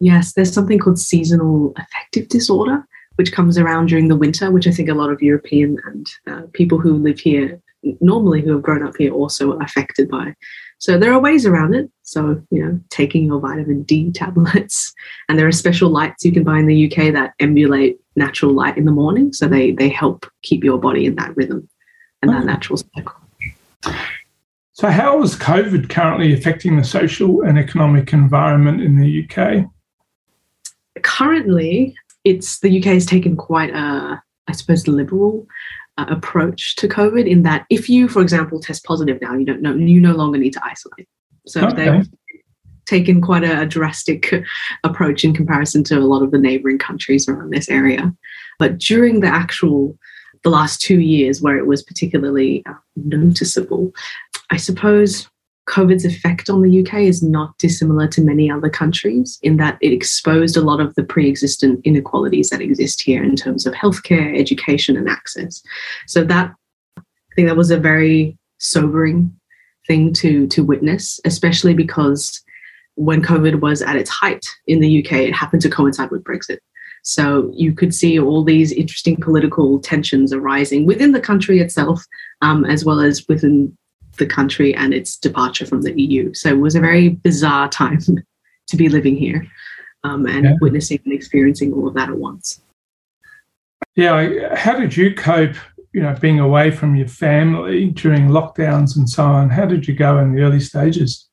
Yes, 0.00 0.32
there's 0.32 0.52
something 0.52 0.78
called 0.78 0.98
seasonal 0.98 1.74
affective 1.76 2.28
disorder, 2.28 2.86
which 3.16 3.32
comes 3.32 3.58
around 3.58 3.86
during 3.86 4.08
the 4.08 4.16
winter, 4.16 4.50
which 4.50 4.66
I 4.66 4.70
think 4.70 4.88
a 4.88 4.94
lot 4.94 5.10
of 5.10 5.22
European 5.22 5.76
and 5.86 6.06
uh, 6.26 6.42
people 6.52 6.78
who 6.78 6.94
live 6.94 7.18
here 7.18 7.60
normally 8.00 8.42
who 8.42 8.52
have 8.52 8.62
grown 8.62 8.86
up 8.86 8.96
here 8.96 9.12
also 9.12 9.52
are 9.52 9.62
affected 9.62 10.08
by. 10.08 10.34
So 10.78 10.98
there 10.98 11.12
are 11.12 11.20
ways 11.20 11.44
around 11.44 11.74
it. 11.74 11.90
So, 12.02 12.40
you 12.50 12.64
know, 12.64 12.80
taking 12.90 13.26
your 13.26 13.40
vitamin 13.40 13.82
D 13.82 14.10
tablets, 14.12 14.92
and 15.28 15.38
there 15.38 15.46
are 15.46 15.52
special 15.52 15.90
lights 15.90 16.24
you 16.24 16.32
can 16.32 16.44
buy 16.44 16.58
in 16.58 16.66
the 16.66 16.86
UK 16.86 17.12
that 17.12 17.34
emulate 17.40 17.98
natural 18.18 18.52
light 18.52 18.76
in 18.76 18.84
the 18.84 18.92
morning. 18.92 19.32
So 19.32 19.48
they 19.48 19.72
they 19.72 19.88
help 19.88 20.26
keep 20.42 20.64
your 20.64 20.78
body 20.78 21.06
in 21.06 21.14
that 21.16 21.36
rhythm 21.36 21.68
and 22.22 22.32
that 22.32 22.44
natural 22.44 22.78
cycle. 22.78 23.14
So, 24.78 24.90
how 24.90 25.20
is 25.22 25.34
COVID 25.34 25.88
currently 25.88 26.32
affecting 26.32 26.76
the 26.76 26.84
social 26.84 27.42
and 27.42 27.58
economic 27.58 28.12
environment 28.12 28.80
in 28.80 28.96
the 28.96 29.24
UK? 29.24 29.64
Currently, 31.02 31.96
it's 32.22 32.60
the 32.60 32.78
UK 32.78 32.84
has 32.94 33.04
taken 33.04 33.36
quite 33.36 33.70
a, 33.70 34.22
I 34.46 34.52
suppose, 34.52 34.86
liberal 34.86 35.46
uh, 35.96 36.06
approach 36.08 36.76
to 36.76 36.86
COVID 36.86 37.28
in 37.28 37.42
that 37.42 37.66
if 37.70 37.88
you, 37.88 38.08
for 38.08 38.22
example, 38.22 38.60
test 38.60 38.84
positive 38.84 39.20
now, 39.20 39.34
you 39.34 39.44
don't 39.44 39.62
know, 39.62 39.74
you 39.74 40.00
no 40.00 40.14
longer 40.14 40.38
need 40.38 40.52
to 40.52 40.64
isolate. 40.64 41.08
So 41.46 41.66
okay. 41.66 41.74
they've 41.74 42.08
taken 42.88 43.20
quite 43.20 43.44
a, 43.44 43.62
a 43.62 43.66
drastic 43.66 44.34
approach 44.82 45.24
in 45.24 45.34
comparison 45.34 45.84
to 45.84 45.98
a 45.98 46.00
lot 46.00 46.22
of 46.22 46.30
the 46.30 46.38
neighboring 46.38 46.78
countries 46.78 47.28
around 47.28 47.50
this 47.50 47.68
area. 47.68 48.12
But 48.58 48.78
during 48.78 49.20
the 49.20 49.28
actual 49.28 49.96
the 50.44 50.50
last 50.50 50.80
two 50.80 51.00
years 51.00 51.42
where 51.42 51.58
it 51.58 51.66
was 51.66 51.82
particularly 51.82 52.62
uh, 52.66 52.74
noticeable, 52.96 53.92
I 54.50 54.56
suppose 54.56 55.28
COVID's 55.68 56.04
effect 56.04 56.48
on 56.48 56.62
the 56.62 56.80
UK 56.80 57.00
is 57.00 57.22
not 57.22 57.58
dissimilar 57.58 58.08
to 58.08 58.22
many 58.22 58.50
other 58.50 58.70
countries 58.70 59.38
in 59.42 59.58
that 59.58 59.76
it 59.80 59.92
exposed 59.92 60.56
a 60.56 60.62
lot 60.62 60.80
of 60.80 60.94
the 60.94 61.02
pre 61.02 61.28
existent 61.28 61.80
inequalities 61.84 62.50
that 62.50 62.62
exist 62.62 63.02
here 63.02 63.22
in 63.22 63.36
terms 63.36 63.66
of 63.66 63.74
healthcare, 63.74 64.38
education, 64.38 64.96
and 64.96 65.08
access. 65.08 65.62
So, 66.06 66.24
that 66.24 66.54
I 66.96 67.34
think 67.36 67.48
that 67.48 67.56
was 67.56 67.70
a 67.70 67.78
very 67.78 68.38
sobering 68.58 69.38
thing 69.86 70.12
to, 70.14 70.46
to 70.48 70.64
witness, 70.64 71.20
especially 71.24 71.74
because 71.74 72.42
when 72.98 73.22
COVID 73.22 73.60
was 73.60 73.80
at 73.80 73.94
its 73.94 74.10
height 74.10 74.44
in 74.66 74.80
the 74.80 74.98
UK, 74.98 75.12
it 75.12 75.34
happened 75.34 75.62
to 75.62 75.70
coincide 75.70 76.10
with 76.10 76.24
Brexit. 76.24 76.58
So 77.04 77.50
you 77.54 77.72
could 77.72 77.94
see 77.94 78.18
all 78.18 78.42
these 78.42 78.72
interesting 78.72 79.16
political 79.16 79.78
tensions 79.78 80.32
arising 80.32 80.84
within 80.84 81.12
the 81.12 81.20
country 81.20 81.60
itself, 81.60 82.04
um, 82.42 82.64
as 82.64 82.84
well 82.84 83.00
as 83.00 83.26
within 83.28 83.76
the 84.18 84.26
country 84.26 84.74
and 84.74 84.92
its 84.92 85.16
departure 85.16 85.64
from 85.64 85.82
the 85.82 85.98
EU. 86.00 86.34
So 86.34 86.48
it 86.48 86.58
was 86.58 86.74
a 86.74 86.80
very 86.80 87.10
bizarre 87.10 87.68
time 87.82 88.00
to 88.00 88.76
be 88.76 88.88
living 88.88 89.16
here 89.16 89.46
um, 90.02 90.26
and 90.26 90.44
yeah. 90.44 90.54
witnessing 90.60 90.98
and 91.04 91.14
experiencing 91.14 91.72
all 91.72 91.86
of 91.86 91.94
that 91.94 92.08
at 92.08 92.18
once. 92.18 92.60
Yeah, 93.94 94.56
how 94.56 94.76
did 94.76 94.96
you 94.96 95.14
cope? 95.14 95.54
You 95.92 96.02
know, 96.02 96.14
being 96.20 96.38
away 96.38 96.70
from 96.72 96.96
your 96.96 97.08
family 97.08 97.86
during 97.86 98.28
lockdowns 98.28 98.96
and 98.96 99.08
so 99.08 99.24
on. 99.24 99.48
How 99.50 99.64
did 99.64 99.88
you 99.88 99.94
go 99.94 100.18
in 100.18 100.34
the 100.34 100.42
early 100.42 100.60
stages? 100.60 101.27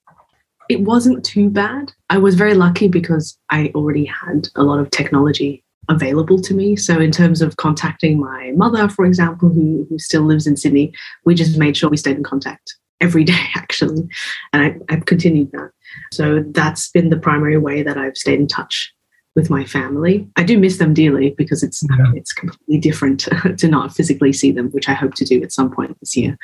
It 0.70 0.82
wasn't 0.82 1.24
too 1.24 1.50
bad. 1.50 1.92
I 2.10 2.18
was 2.18 2.36
very 2.36 2.54
lucky 2.54 2.88
because 2.88 3.38
I 3.50 3.72
already 3.76 4.06
had 4.06 4.50
a 4.56 4.64
lot 4.64 4.80
of 4.80 4.90
technology 4.90 5.64
available 5.90 6.42
to 6.42 6.54
me. 6.54 6.76
So, 6.76 7.00
in 7.00 7.12
terms 7.12 7.42
of 7.42 7.58
contacting 7.58 8.20
my 8.20 8.52
mother, 8.56 8.90
for 8.90 9.06
example, 9.06 9.50
who, 9.50 9.86
who 9.90 10.00
still 10.00 10.24
lives 10.24 10.48
in 10.48 10.58
Sydney, 10.58 10.94
we 11.26 11.36
just 11.36 11.58
made 11.58 11.78
sure 11.78 11.90
we 11.90 11.98
stayed 11.98 12.18
in 12.18 12.24
contact 12.24 12.76
every 13.02 13.24
day, 13.34 13.46
actually. 13.56 14.08
And 14.54 14.64
I, 14.64 14.94
I've 14.94 15.06
continued 15.06 15.52
that. 15.52 15.72
So, 16.12 16.44
that's 16.48 16.90
been 16.90 17.10
the 17.10 17.20
primary 17.20 17.58
way 17.58 17.84
that 17.84 17.98
I've 17.98 18.18
stayed 18.18 18.40
in 18.40 18.48
touch 18.48 18.92
with 19.36 19.50
my 19.50 19.66
family. 19.66 20.28
I 20.38 20.44
do 20.44 20.58
miss 20.58 20.78
them 20.78 20.94
dearly 20.94 21.32
because 21.38 21.62
it's 21.62 21.84
yeah. 21.90 22.12
it's 22.16 22.32
completely 22.32 22.80
different 22.80 23.28
to 23.58 23.68
not 23.68 23.94
physically 23.94 24.32
see 24.32 24.52
them, 24.52 24.70
which 24.70 24.88
I 24.88 24.94
hope 24.94 25.14
to 25.16 25.26
do 25.26 25.44
at 25.44 25.52
some 25.52 25.72
point 25.72 25.98
this 26.00 26.16
year. 26.16 26.38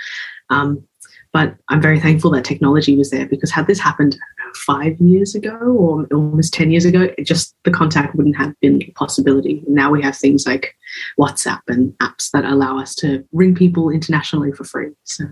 Um, 0.50 0.86
but 1.33 1.55
I'm 1.69 1.81
very 1.81 2.00
thankful 2.00 2.31
that 2.31 2.43
technology 2.43 2.97
was 2.97 3.09
there 3.09 3.25
because 3.25 3.51
had 3.51 3.67
this 3.67 3.79
happened 3.79 4.17
five 4.55 5.00
years 5.00 5.33
ago 5.33 5.55
or 5.57 6.05
almost 6.11 6.53
10 6.53 6.71
years 6.71 6.83
ago, 6.83 7.09
just 7.23 7.55
the 7.63 7.71
contact 7.71 8.15
wouldn't 8.15 8.35
have 8.35 8.53
been 8.59 8.81
a 8.83 8.91
possibility. 8.91 9.63
Now 9.67 9.91
we 9.91 10.01
have 10.01 10.17
things 10.17 10.45
like 10.45 10.75
WhatsApp 11.19 11.61
and 11.67 11.93
apps 12.00 12.31
that 12.31 12.43
allow 12.43 12.79
us 12.79 12.95
to 12.95 13.25
ring 13.31 13.55
people 13.55 13.89
internationally 13.89 14.51
for 14.51 14.65
free. 14.65 14.91
So, 15.03 15.25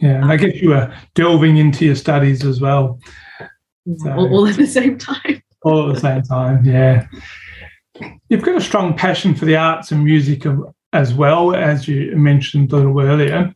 yeah, 0.00 0.22
and 0.22 0.26
I 0.26 0.34
um, 0.34 0.40
guess 0.40 0.56
you 0.56 0.70
were 0.70 0.94
delving 1.14 1.56
into 1.56 1.84
your 1.84 1.96
studies 1.96 2.44
as 2.44 2.60
well. 2.60 3.00
So, 3.98 4.12
all, 4.12 4.32
all 4.32 4.46
at 4.46 4.56
the 4.56 4.66
same 4.66 4.98
time. 4.98 5.42
all 5.62 5.88
at 5.88 5.94
the 5.94 6.00
same 6.00 6.22
time, 6.22 6.64
yeah. 6.64 7.06
You've 8.28 8.42
got 8.42 8.56
a 8.56 8.60
strong 8.60 8.94
passion 8.96 9.34
for 9.34 9.44
the 9.46 9.56
arts 9.56 9.90
and 9.90 10.04
music 10.04 10.46
as 10.92 11.12
well, 11.12 11.54
as 11.54 11.88
you 11.88 12.16
mentioned 12.16 12.72
a 12.72 12.76
little 12.76 13.00
earlier. 13.00 13.52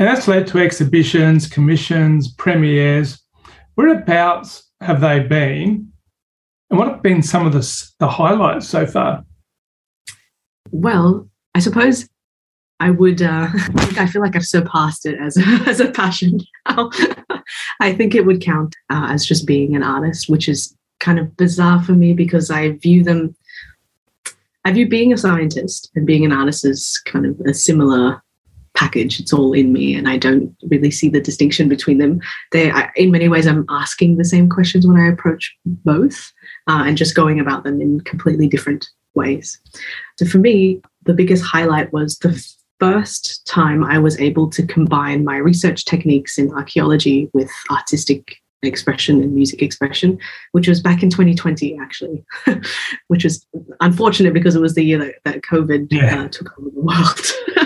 And 0.00 0.08
that's 0.08 0.26
led 0.26 0.46
to 0.46 0.58
exhibitions, 0.58 1.46
commissions, 1.46 2.32
premieres. 2.32 3.20
Whereabouts 3.74 4.70
have 4.80 5.02
they 5.02 5.20
been? 5.20 5.92
And 6.70 6.78
what 6.78 6.88
have 6.88 7.02
been 7.02 7.22
some 7.22 7.46
of 7.46 7.52
the, 7.52 7.92
the 7.98 8.08
highlights 8.08 8.66
so 8.66 8.86
far? 8.86 9.22
Well, 10.70 11.28
I 11.54 11.58
suppose 11.58 12.08
I 12.80 12.88
would, 12.88 13.20
uh, 13.20 13.48
I 13.98 14.06
feel 14.06 14.22
like 14.22 14.36
I've 14.36 14.46
surpassed 14.46 15.04
it 15.04 15.20
as 15.20 15.36
a, 15.36 15.42
as 15.66 15.80
a 15.80 15.90
passion 15.90 16.40
now. 16.66 16.90
I 17.80 17.92
think 17.92 18.14
it 18.14 18.24
would 18.24 18.40
count 18.40 18.74
uh, 18.88 19.08
as 19.10 19.26
just 19.26 19.46
being 19.46 19.76
an 19.76 19.82
artist, 19.82 20.30
which 20.30 20.48
is 20.48 20.74
kind 21.00 21.18
of 21.18 21.36
bizarre 21.36 21.82
for 21.82 21.92
me 21.92 22.14
because 22.14 22.50
I 22.50 22.70
view 22.70 23.04
them, 23.04 23.36
I 24.64 24.72
view 24.72 24.88
being 24.88 25.12
a 25.12 25.18
scientist 25.18 25.90
and 25.94 26.06
being 26.06 26.24
an 26.24 26.32
artist 26.32 26.64
as 26.64 26.98
kind 27.04 27.26
of 27.26 27.38
a 27.40 27.52
similar 27.52 28.22
package. 28.74 29.20
It's 29.20 29.32
all 29.32 29.52
in 29.52 29.72
me, 29.72 29.94
and 29.94 30.08
I 30.08 30.16
don't 30.16 30.54
really 30.68 30.90
see 30.90 31.08
the 31.08 31.20
distinction 31.20 31.68
between 31.68 31.98
them. 31.98 32.20
They, 32.52 32.72
in 32.96 33.10
many 33.10 33.28
ways, 33.28 33.46
I'm 33.46 33.66
asking 33.68 34.16
the 34.16 34.24
same 34.24 34.48
questions 34.48 34.86
when 34.86 34.96
I 34.96 35.08
approach 35.08 35.54
both, 35.64 36.32
uh, 36.66 36.84
and 36.86 36.96
just 36.96 37.14
going 37.14 37.40
about 37.40 37.64
them 37.64 37.80
in 37.80 38.00
completely 38.00 38.48
different 38.48 38.88
ways. 39.14 39.60
So 40.18 40.26
for 40.26 40.38
me, 40.38 40.80
the 41.04 41.14
biggest 41.14 41.44
highlight 41.44 41.92
was 41.92 42.18
the 42.18 42.42
first 42.78 43.46
time 43.46 43.84
I 43.84 43.98
was 43.98 44.18
able 44.18 44.48
to 44.50 44.66
combine 44.66 45.24
my 45.24 45.36
research 45.36 45.84
techniques 45.84 46.38
in 46.38 46.52
archaeology 46.52 47.30
with 47.34 47.50
artistic 47.70 48.36
expression 48.62 49.22
and 49.22 49.34
music 49.34 49.62
expression, 49.62 50.18
which 50.52 50.68
was 50.68 50.80
back 50.80 51.02
in 51.02 51.10
2020, 51.10 51.78
actually, 51.80 52.24
which 53.08 53.24
was 53.24 53.46
unfortunate 53.80 54.34
because 54.34 54.54
it 54.54 54.60
was 54.60 54.74
the 54.74 54.84
year 54.84 54.98
that, 54.98 55.14
that 55.24 55.42
COVID 55.42 55.88
yeah. 55.90 56.22
uh, 56.22 56.28
took 56.28 56.58
over 56.58 56.70
the 56.70 56.80
world. 56.80 57.20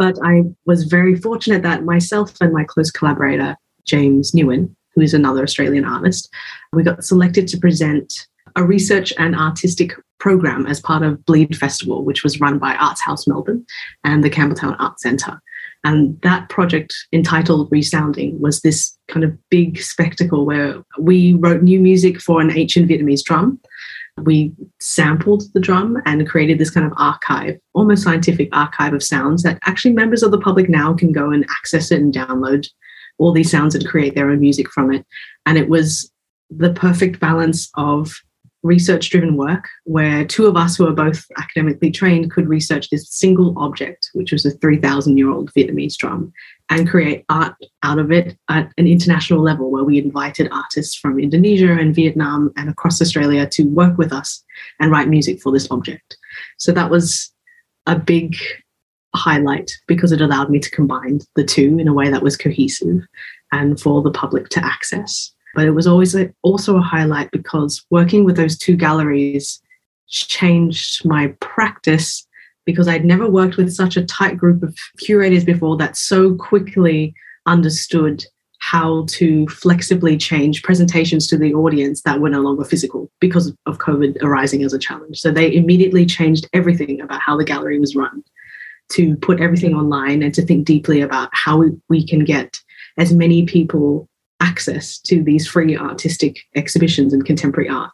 but 0.00 0.16
I 0.24 0.44
was 0.64 0.84
very 0.84 1.14
fortunate 1.14 1.62
that 1.62 1.84
myself 1.84 2.32
and 2.40 2.54
my 2.54 2.64
close 2.64 2.90
collaborator, 2.90 3.54
James 3.84 4.32
Nguyen, 4.32 4.74
who 4.94 5.02
is 5.02 5.12
another 5.12 5.42
Australian 5.42 5.84
artist, 5.84 6.32
we 6.72 6.82
got 6.82 7.04
selected 7.04 7.46
to 7.48 7.58
present 7.58 8.10
a 8.56 8.64
research 8.64 9.12
and 9.18 9.36
artistic 9.36 9.92
program 10.18 10.66
as 10.66 10.80
part 10.80 11.02
of 11.02 11.22
Bleed 11.26 11.54
Festival, 11.54 12.02
which 12.02 12.24
was 12.24 12.40
run 12.40 12.58
by 12.58 12.76
Arts 12.76 13.02
House 13.02 13.26
Melbourne 13.26 13.66
and 14.02 14.24
the 14.24 14.30
Campbelltown 14.30 14.74
Arts 14.78 15.02
Centre. 15.02 15.38
And 15.84 16.18
that 16.22 16.48
project, 16.48 16.94
entitled 17.12 17.68
Resounding, 17.70 18.40
was 18.40 18.62
this 18.62 18.96
kind 19.08 19.22
of 19.22 19.36
big 19.50 19.82
spectacle 19.82 20.46
where 20.46 20.82
we 20.98 21.34
wrote 21.34 21.62
new 21.62 21.78
music 21.78 22.22
for 22.22 22.40
an 22.40 22.50
ancient 22.50 22.88
Vietnamese 22.88 23.22
drum. 23.22 23.60
We 24.18 24.52
sampled 24.80 25.44
the 25.54 25.60
drum 25.60 26.00
and 26.04 26.28
created 26.28 26.58
this 26.58 26.70
kind 26.70 26.86
of 26.86 26.92
archive, 26.96 27.58
almost 27.74 28.02
scientific 28.02 28.48
archive 28.52 28.92
of 28.92 29.02
sounds 29.02 29.42
that 29.42 29.58
actually 29.64 29.92
members 29.92 30.22
of 30.22 30.30
the 30.30 30.40
public 30.40 30.68
now 30.68 30.94
can 30.94 31.12
go 31.12 31.30
and 31.30 31.46
access 31.50 31.90
it 31.90 32.00
and 32.00 32.12
download 32.12 32.66
all 33.18 33.32
these 33.32 33.50
sounds 33.50 33.74
and 33.74 33.86
create 33.86 34.14
their 34.14 34.30
own 34.30 34.40
music 34.40 34.70
from 34.70 34.92
it. 34.92 35.06
And 35.46 35.58
it 35.58 35.68
was 35.68 36.10
the 36.50 36.72
perfect 36.72 37.20
balance 37.20 37.70
of 37.76 38.12
research 38.62 39.10
driven 39.10 39.36
work 39.36 39.68
where 39.84 40.24
two 40.24 40.46
of 40.46 40.56
us 40.56 40.76
who 40.76 40.86
are 40.86 40.92
both 40.92 41.24
academically 41.38 41.90
trained 41.90 42.30
could 42.30 42.48
research 42.48 42.90
this 42.90 43.08
single 43.08 43.54
object, 43.58 44.10
which 44.12 44.32
was 44.32 44.44
a 44.44 44.50
3,000 44.50 45.16
year 45.16 45.30
old 45.30 45.52
Vietnamese 45.52 45.96
drum, 45.96 46.32
and 46.68 46.88
create 46.88 47.24
art 47.28 47.54
out 47.82 47.98
of 47.98 48.12
it 48.12 48.36
at 48.48 48.70
an 48.76 48.86
international 48.86 49.40
level 49.40 49.70
where 49.70 49.84
we 49.84 49.98
invited 49.98 50.48
artists 50.52 50.94
from 50.94 51.18
Indonesia 51.18 51.72
and 51.72 51.94
Vietnam 51.94 52.52
and 52.56 52.68
across 52.68 53.00
Australia 53.00 53.48
to 53.48 53.64
work 53.64 53.96
with 53.96 54.12
us 54.12 54.44
and 54.78 54.90
write 54.90 55.08
music 55.08 55.40
for 55.40 55.52
this 55.52 55.70
object. 55.70 56.16
So 56.58 56.72
that 56.72 56.90
was 56.90 57.32
a 57.86 57.98
big 57.98 58.36
highlight 59.14 59.70
because 59.88 60.12
it 60.12 60.20
allowed 60.20 60.50
me 60.50 60.60
to 60.60 60.70
combine 60.70 61.20
the 61.34 61.44
two 61.44 61.78
in 61.78 61.88
a 61.88 61.94
way 61.94 62.10
that 62.10 62.22
was 62.22 62.36
cohesive 62.36 63.06
and 63.52 63.80
for 63.80 64.02
the 64.02 64.10
public 64.10 64.48
to 64.50 64.64
access. 64.64 65.32
But 65.54 65.66
it 65.66 65.72
was 65.72 65.86
always 65.86 66.14
a, 66.14 66.32
also 66.42 66.76
a 66.76 66.82
highlight 66.82 67.30
because 67.30 67.84
working 67.90 68.24
with 68.24 68.36
those 68.36 68.56
two 68.56 68.76
galleries 68.76 69.60
changed 70.08 71.04
my 71.04 71.28
practice 71.40 72.26
because 72.66 72.88
I'd 72.88 73.04
never 73.04 73.28
worked 73.28 73.56
with 73.56 73.72
such 73.72 73.96
a 73.96 74.04
tight 74.04 74.36
group 74.36 74.62
of 74.62 74.76
curators 74.98 75.44
before 75.44 75.76
that 75.78 75.96
so 75.96 76.34
quickly 76.34 77.14
understood 77.46 78.24
how 78.60 79.06
to 79.08 79.46
flexibly 79.48 80.16
change 80.16 80.62
presentations 80.62 81.26
to 81.26 81.38
the 81.38 81.54
audience 81.54 82.02
that 82.02 82.20
were 82.20 82.28
no 82.28 82.40
longer 82.40 82.64
physical 82.64 83.10
because 83.18 83.52
of 83.66 83.78
COVID 83.78 84.22
arising 84.22 84.62
as 84.62 84.74
a 84.74 84.78
challenge. 84.78 85.18
So 85.18 85.30
they 85.30 85.52
immediately 85.52 86.04
changed 86.04 86.46
everything 86.52 87.00
about 87.00 87.22
how 87.22 87.36
the 87.36 87.44
gallery 87.44 87.78
was 87.78 87.96
run 87.96 88.22
to 88.90 89.16
put 89.16 89.40
everything 89.40 89.74
online 89.74 90.22
and 90.22 90.34
to 90.34 90.42
think 90.42 90.66
deeply 90.66 91.00
about 91.00 91.30
how 91.32 91.56
we, 91.56 91.70
we 91.88 92.06
can 92.06 92.24
get 92.24 92.60
as 92.98 93.14
many 93.14 93.46
people 93.46 94.08
access 94.40 94.98
to 94.98 95.22
these 95.22 95.46
free 95.46 95.76
artistic 95.76 96.38
exhibitions 96.54 97.12
and 97.12 97.24
contemporary 97.24 97.68
art 97.68 97.90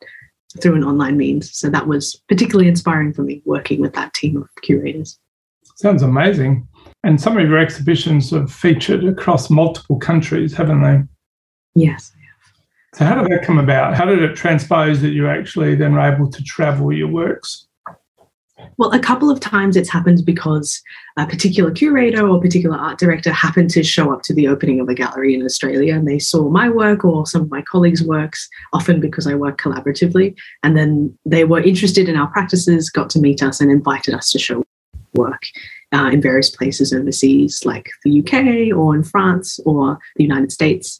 through 0.60 0.74
an 0.74 0.84
online 0.84 1.16
means. 1.16 1.54
So 1.56 1.68
that 1.70 1.86
was 1.86 2.20
particularly 2.28 2.68
inspiring 2.68 3.12
for 3.12 3.22
me 3.22 3.42
working 3.44 3.80
with 3.80 3.94
that 3.94 4.14
team 4.14 4.36
of 4.36 4.48
curators. 4.62 5.18
Sounds 5.76 6.02
amazing. 6.02 6.66
And 7.04 7.20
some 7.20 7.36
of 7.36 7.46
your 7.46 7.58
exhibitions 7.58 8.30
have 8.30 8.50
featured 8.50 9.04
across 9.04 9.50
multiple 9.50 9.98
countries, 9.98 10.54
haven't 10.54 10.82
they? 10.82 11.02
Yes. 11.74 12.12
So, 12.94 13.04
how 13.04 13.20
did 13.20 13.30
that 13.30 13.44
come 13.44 13.58
about? 13.58 13.94
How 13.94 14.06
did 14.06 14.22
it 14.22 14.34
transpose 14.36 15.02
that 15.02 15.10
you 15.10 15.28
actually 15.28 15.74
then 15.74 15.92
were 15.92 16.00
able 16.00 16.30
to 16.30 16.42
travel 16.42 16.90
your 16.92 17.08
works? 17.08 17.66
Well, 18.76 18.92
a 18.92 18.98
couple 18.98 19.30
of 19.30 19.40
times 19.40 19.76
it's 19.76 19.90
happened 19.90 20.24
because 20.24 20.82
a 21.16 21.26
particular 21.26 21.70
curator 21.70 22.26
or 22.26 22.40
particular 22.40 22.76
art 22.76 22.98
director 22.98 23.32
happened 23.32 23.70
to 23.70 23.82
show 23.82 24.12
up 24.12 24.22
to 24.22 24.34
the 24.34 24.48
opening 24.48 24.80
of 24.80 24.88
a 24.88 24.94
gallery 24.94 25.34
in 25.34 25.42
Australia 25.42 25.94
and 25.94 26.06
they 26.06 26.18
saw 26.18 26.48
my 26.48 26.68
work 26.68 27.04
or 27.04 27.26
some 27.26 27.42
of 27.42 27.50
my 27.50 27.62
colleagues' 27.62 28.02
works, 28.02 28.48
often 28.72 29.00
because 29.00 29.26
I 29.26 29.34
work 29.34 29.60
collaboratively. 29.60 30.36
And 30.62 30.76
then 30.76 31.16
they 31.24 31.44
were 31.44 31.60
interested 31.60 32.08
in 32.08 32.16
our 32.16 32.28
practices, 32.28 32.90
got 32.90 33.10
to 33.10 33.20
meet 33.20 33.42
us, 33.42 33.60
and 33.60 33.70
invited 33.70 34.14
us 34.14 34.30
to 34.32 34.38
show 34.38 34.62
work 35.14 35.42
uh, 35.92 36.10
in 36.12 36.20
various 36.20 36.50
places 36.50 36.92
overseas, 36.92 37.64
like 37.64 37.88
the 38.04 38.20
UK 38.20 38.76
or 38.76 38.94
in 38.94 39.02
France 39.02 39.58
or 39.64 39.98
the 40.16 40.24
United 40.24 40.52
States. 40.52 40.98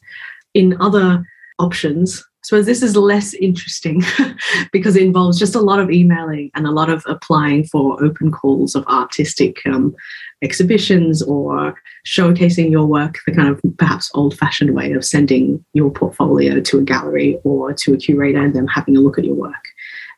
In 0.53 0.75
other 0.81 1.23
options, 1.59 2.25
suppose 2.47 2.65
this 2.65 2.81
is 2.81 2.95
less 2.95 3.33
interesting 3.33 4.01
because 4.71 4.95
it 4.95 5.03
involves 5.03 5.37
just 5.37 5.53
a 5.53 5.59
lot 5.59 5.79
of 5.79 5.91
emailing 5.91 6.49
and 6.55 6.65
a 6.65 6.71
lot 6.71 6.89
of 6.89 7.03
applying 7.05 7.65
for 7.65 8.01
open 8.01 8.31
calls 8.31 8.73
of 8.73 8.87
artistic 8.87 9.57
um, 9.65 9.93
exhibitions 10.41 11.21
or 11.21 11.75
showcasing 12.05 12.71
your 12.71 12.85
work 12.85 13.17
the 13.25 13.35
kind 13.35 13.49
of 13.49 13.59
perhaps 13.77 14.09
old 14.13 14.37
fashioned 14.37 14.73
way 14.73 14.93
of 14.93 15.03
sending 15.03 15.63
your 15.73 15.91
portfolio 15.91 16.61
to 16.61 16.79
a 16.79 16.83
gallery 16.83 17.37
or 17.43 17.73
to 17.73 17.93
a 17.93 17.97
curator 17.97 18.41
and 18.41 18.55
them 18.55 18.67
having 18.67 18.95
a 18.95 19.01
look 19.01 19.17
at 19.17 19.25
your 19.25 19.35
work 19.35 19.65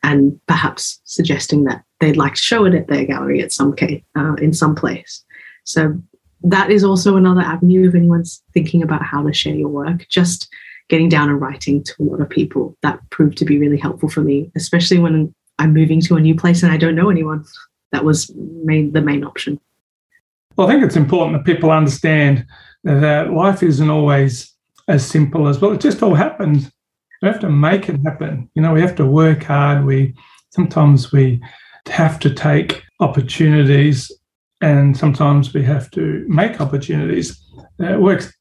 and 0.03 0.39
perhaps 0.45 1.01
suggesting 1.05 1.63
that 1.63 1.83
they'd 1.99 2.15
like 2.15 2.35
to 2.35 2.41
show 2.41 2.63
it 2.65 2.75
at 2.75 2.87
their 2.87 3.05
gallery 3.05 3.41
at 3.41 3.51
some 3.51 3.75
case, 3.75 4.03
uh, 4.15 4.35
in 4.35 4.53
some 4.53 4.75
place. 4.75 5.25
So 5.63 5.99
that 6.43 6.69
is 6.69 6.83
also 6.83 7.17
another 7.17 7.41
avenue 7.41 7.89
if 7.89 7.95
anyone's 7.95 8.43
thinking 8.53 8.83
about 8.83 9.03
how 9.03 9.23
to 9.23 9.33
share 9.33 9.55
your 9.55 9.69
work. 9.69 10.07
Just 10.09 10.47
getting 10.89 11.09
down 11.09 11.29
and 11.29 11.39
writing 11.39 11.83
to 11.83 11.93
a 11.99 12.03
lot 12.03 12.21
of 12.21 12.29
people. 12.29 12.75
That 12.81 12.99
proved 13.09 13.37
to 13.37 13.45
be 13.45 13.57
really 13.57 13.77
helpful 13.77 14.09
for 14.09 14.21
me, 14.21 14.51
especially 14.55 14.99
when 14.99 15.33
I'm 15.59 15.73
moving 15.73 16.01
to 16.01 16.15
a 16.15 16.21
new 16.21 16.35
place 16.35 16.63
and 16.63 16.71
I 16.71 16.77
don't 16.77 16.95
know 16.95 17.09
anyone. 17.09 17.45
That 17.91 18.05
was 18.05 18.31
main, 18.35 18.91
the 18.91 19.01
main 19.01 19.23
option. 19.23 19.59
Well, 20.55 20.67
I 20.67 20.71
think 20.71 20.83
it's 20.83 20.95
important 20.95 21.37
that 21.37 21.45
people 21.45 21.71
understand 21.71 22.45
that 22.83 23.31
life 23.31 23.63
isn't 23.63 23.89
always 23.89 24.53
as 24.87 25.05
simple 25.05 25.47
as 25.47 25.59
well. 25.59 25.71
It 25.71 25.81
just 25.81 26.03
all 26.03 26.15
happens. 26.15 26.71
We 27.21 27.27
have 27.27 27.39
to 27.41 27.49
make 27.49 27.89
it 27.89 27.99
happen. 28.03 28.49
You 28.55 28.61
know, 28.61 28.73
we 28.73 28.81
have 28.81 28.95
to 28.95 29.05
work 29.05 29.43
hard. 29.43 29.85
We 29.85 30.15
sometimes 30.51 31.11
we 31.11 31.41
have 31.87 32.19
to 32.19 32.33
take 32.33 32.83
opportunities, 32.99 34.11
and 34.61 34.95
sometimes 34.95 35.53
we 35.53 35.63
have 35.63 35.91
to 35.91 36.25
make 36.27 36.61
opportunities. 36.61 37.39
It 37.79 37.99
works 37.99 38.33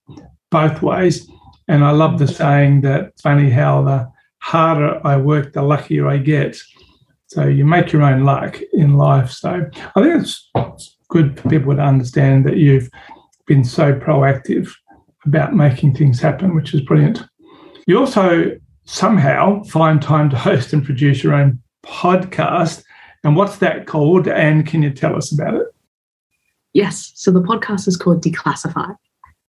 both 0.50 0.82
ways. 0.82 1.28
And 1.68 1.84
I 1.84 1.90
love 1.90 2.18
the 2.18 2.26
saying 2.26 2.80
that 2.82 3.12
funny 3.22 3.50
how 3.50 3.82
the 3.82 4.10
harder 4.38 5.00
I 5.06 5.16
work, 5.16 5.52
the 5.52 5.62
luckier 5.62 6.08
I 6.08 6.16
get. 6.16 6.58
So 7.26 7.46
you 7.46 7.64
make 7.64 7.92
your 7.92 8.02
own 8.02 8.24
luck 8.24 8.58
in 8.72 8.96
life. 8.96 9.30
So 9.30 9.66
I 9.94 10.02
think 10.02 10.22
it's 10.22 10.96
good 11.08 11.38
for 11.38 11.48
people 11.48 11.76
to 11.76 11.82
understand 11.82 12.46
that 12.46 12.56
you've 12.56 12.88
been 13.46 13.64
so 13.64 13.92
proactive 13.92 14.70
about 15.26 15.54
making 15.54 15.94
things 15.94 16.20
happen, 16.20 16.54
which 16.54 16.72
is 16.72 16.80
brilliant. 16.80 17.22
You 17.86 17.98
also 17.98 18.56
somehow 18.84 19.62
find 19.64 20.00
time 20.00 20.30
to 20.30 20.38
host 20.38 20.72
and 20.72 20.84
produce 20.84 21.22
your 21.22 21.34
own 21.34 21.60
podcast. 21.84 22.82
And 23.24 23.36
what's 23.36 23.58
that 23.58 23.86
called? 23.86 24.26
And 24.26 24.66
can 24.66 24.82
you 24.82 24.90
tell 24.90 25.16
us 25.16 25.32
about 25.32 25.54
it? 25.54 25.66
Yes. 26.72 27.12
So 27.14 27.30
the 27.30 27.42
podcast 27.42 27.88
is 27.88 27.96
called 27.96 28.22
Declassify. 28.22 28.96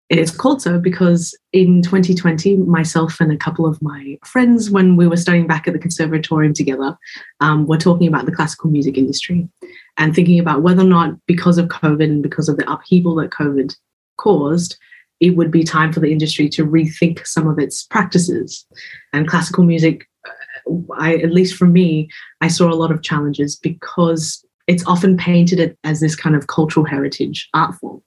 It's 0.09 0.31
called 0.31 0.61
so 0.61 0.79
because 0.79 1.37
in 1.51 1.81
2020, 1.81 2.57
myself 2.57 3.19
and 3.19 3.31
a 3.31 3.37
couple 3.37 3.65
of 3.65 3.81
my 3.81 4.17
friends, 4.23 4.71
when 4.71 4.95
we 4.95 5.05
were 5.05 5.17
studying 5.17 5.47
back 5.47 5.67
at 5.67 5.73
the 5.73 5.79
conservatorium 5.79 6.53
together, 6.53 6.97
um, 7.41 7.67
were 7.67 7.77
talking 7.77 8.07
about 8.07 8.25
the 8.25 8.31
classical 8.31 8.69
music 8.69 8.97
industry 8.97 9.49
and 9.97 10.15
thinking 10.15 10.39
about 10.39 10.61
whether 10.61 10.81
or 10.81 10.85
not, 10.85 11.15
because 11.25 11.57
of 11.57 11.67
COVID 11.67 12.03
and 12.05 12.23
because 12.23 12.47
of 12.47 12.55
the 12.55 12.71
upheaval 12.71 13.15
that 13.15 13.31
COVID 13.31 13.75
caused, 14.17 14.77
it 15.19 15.31
would 15.31 15.51
be 15.51 15.63
time 15.63 15.91
for 15.91 15.99
the 15.99 16.11
industry 16.11 16.47
to 16.49 16.65
rethink 16.65 17.27
some 17.27 17.47
of 17.47 17.59
its 17.59 17.83
practices. 17.83 18.65
And 19.11 19.27
classical 19.27 19.65
music, 19.65 20.07
uh, 20.25 20.71
I, 20.97 21.15
at 21.15 21.33
least 21.33 21.55
for 21.55 21.65
me, 21.65 22.07
I 22.39 22.47
saw 22.47 22.71
a 22.71 22.75
lot 22.75 22.91
of 22.91 23.03
challenges 23.03 23.57
because 23.57 24.45
it's 24.67 24.85
often 24.87 25.17
painted 25.17 25.77
as 25.83 25.99
this 25.99 26.15
kind 26.15 26.35
of 26.35 26.47
cultural 26.47 26.85
heritage 26.85 27.49
art 27.53 27.75
form 27.75 28.01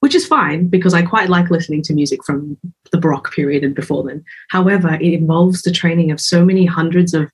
which 0.00 0.14
is 0.14 0.26
fine 0.26 0.66
because 0.66 0.94
I 0.94 1.02
quite 1.02 1.28
like 1.28 1.50
listening 1.50 1.82
to 1.82 1.94
music 1.94 2.24
from 2.24 2.58
the 2.90 2.98
Baroque 2.98 3.32
period 3.32 3.62
and 3.62 3.74
before 3.74 4.02
then. 4.02 4.24
However, 4.50 4.94
it 4.94 5.12
involves 5.12 5.62
the 5.62 5.70
training 5.70 6.10
of 6.10 6.20
so 6.20 6.44
many 6.44 6.66
hundreds 6.66 7.14
of 7.14 7.30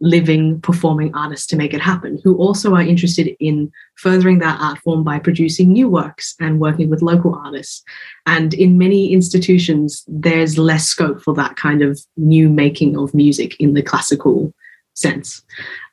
living 0.00 0.60
performing 0.62 1.14
artists 1.14 1.46
to 1.46 1.56
make 1.56 1.74
it 1.74 1.80
happen 1.80 2.18
who 2.24 2.34
also 2.36 2.74
are 2.74 2.80
interested 2.80 3.36
in 3.38 3.70
furthering 3.96 4.38
that 4.38 4.58
art 4.58 4.78
form 4.78 5.04
by 5.04 5.18
producing 5.18 5.70
new 5.70 5.88
works 5.88 6.34
and 6.40 6.58
working 6.58 6.88
with 6.88 7.02
local 7.02 7.34
artists 7.34 7.82
and 8.24 8.54
in 8.54 8.78
many 8.78 9.12
institutions 9.12 10.02
there's 10.08 10.56
less 10.56 10.86
scope 10.86 11.20
for 11.20 11.34
that 11.34 11.54
kind 11.56 11.82
of 11.82 12.00
new 12.16 12.48
making 12.48 12.96
of 12.96 13.12
music 13.12 13.60
in 13.60 13.74
the 13.74 13.82
classical 13.82 14.54
sense 14.94 15.42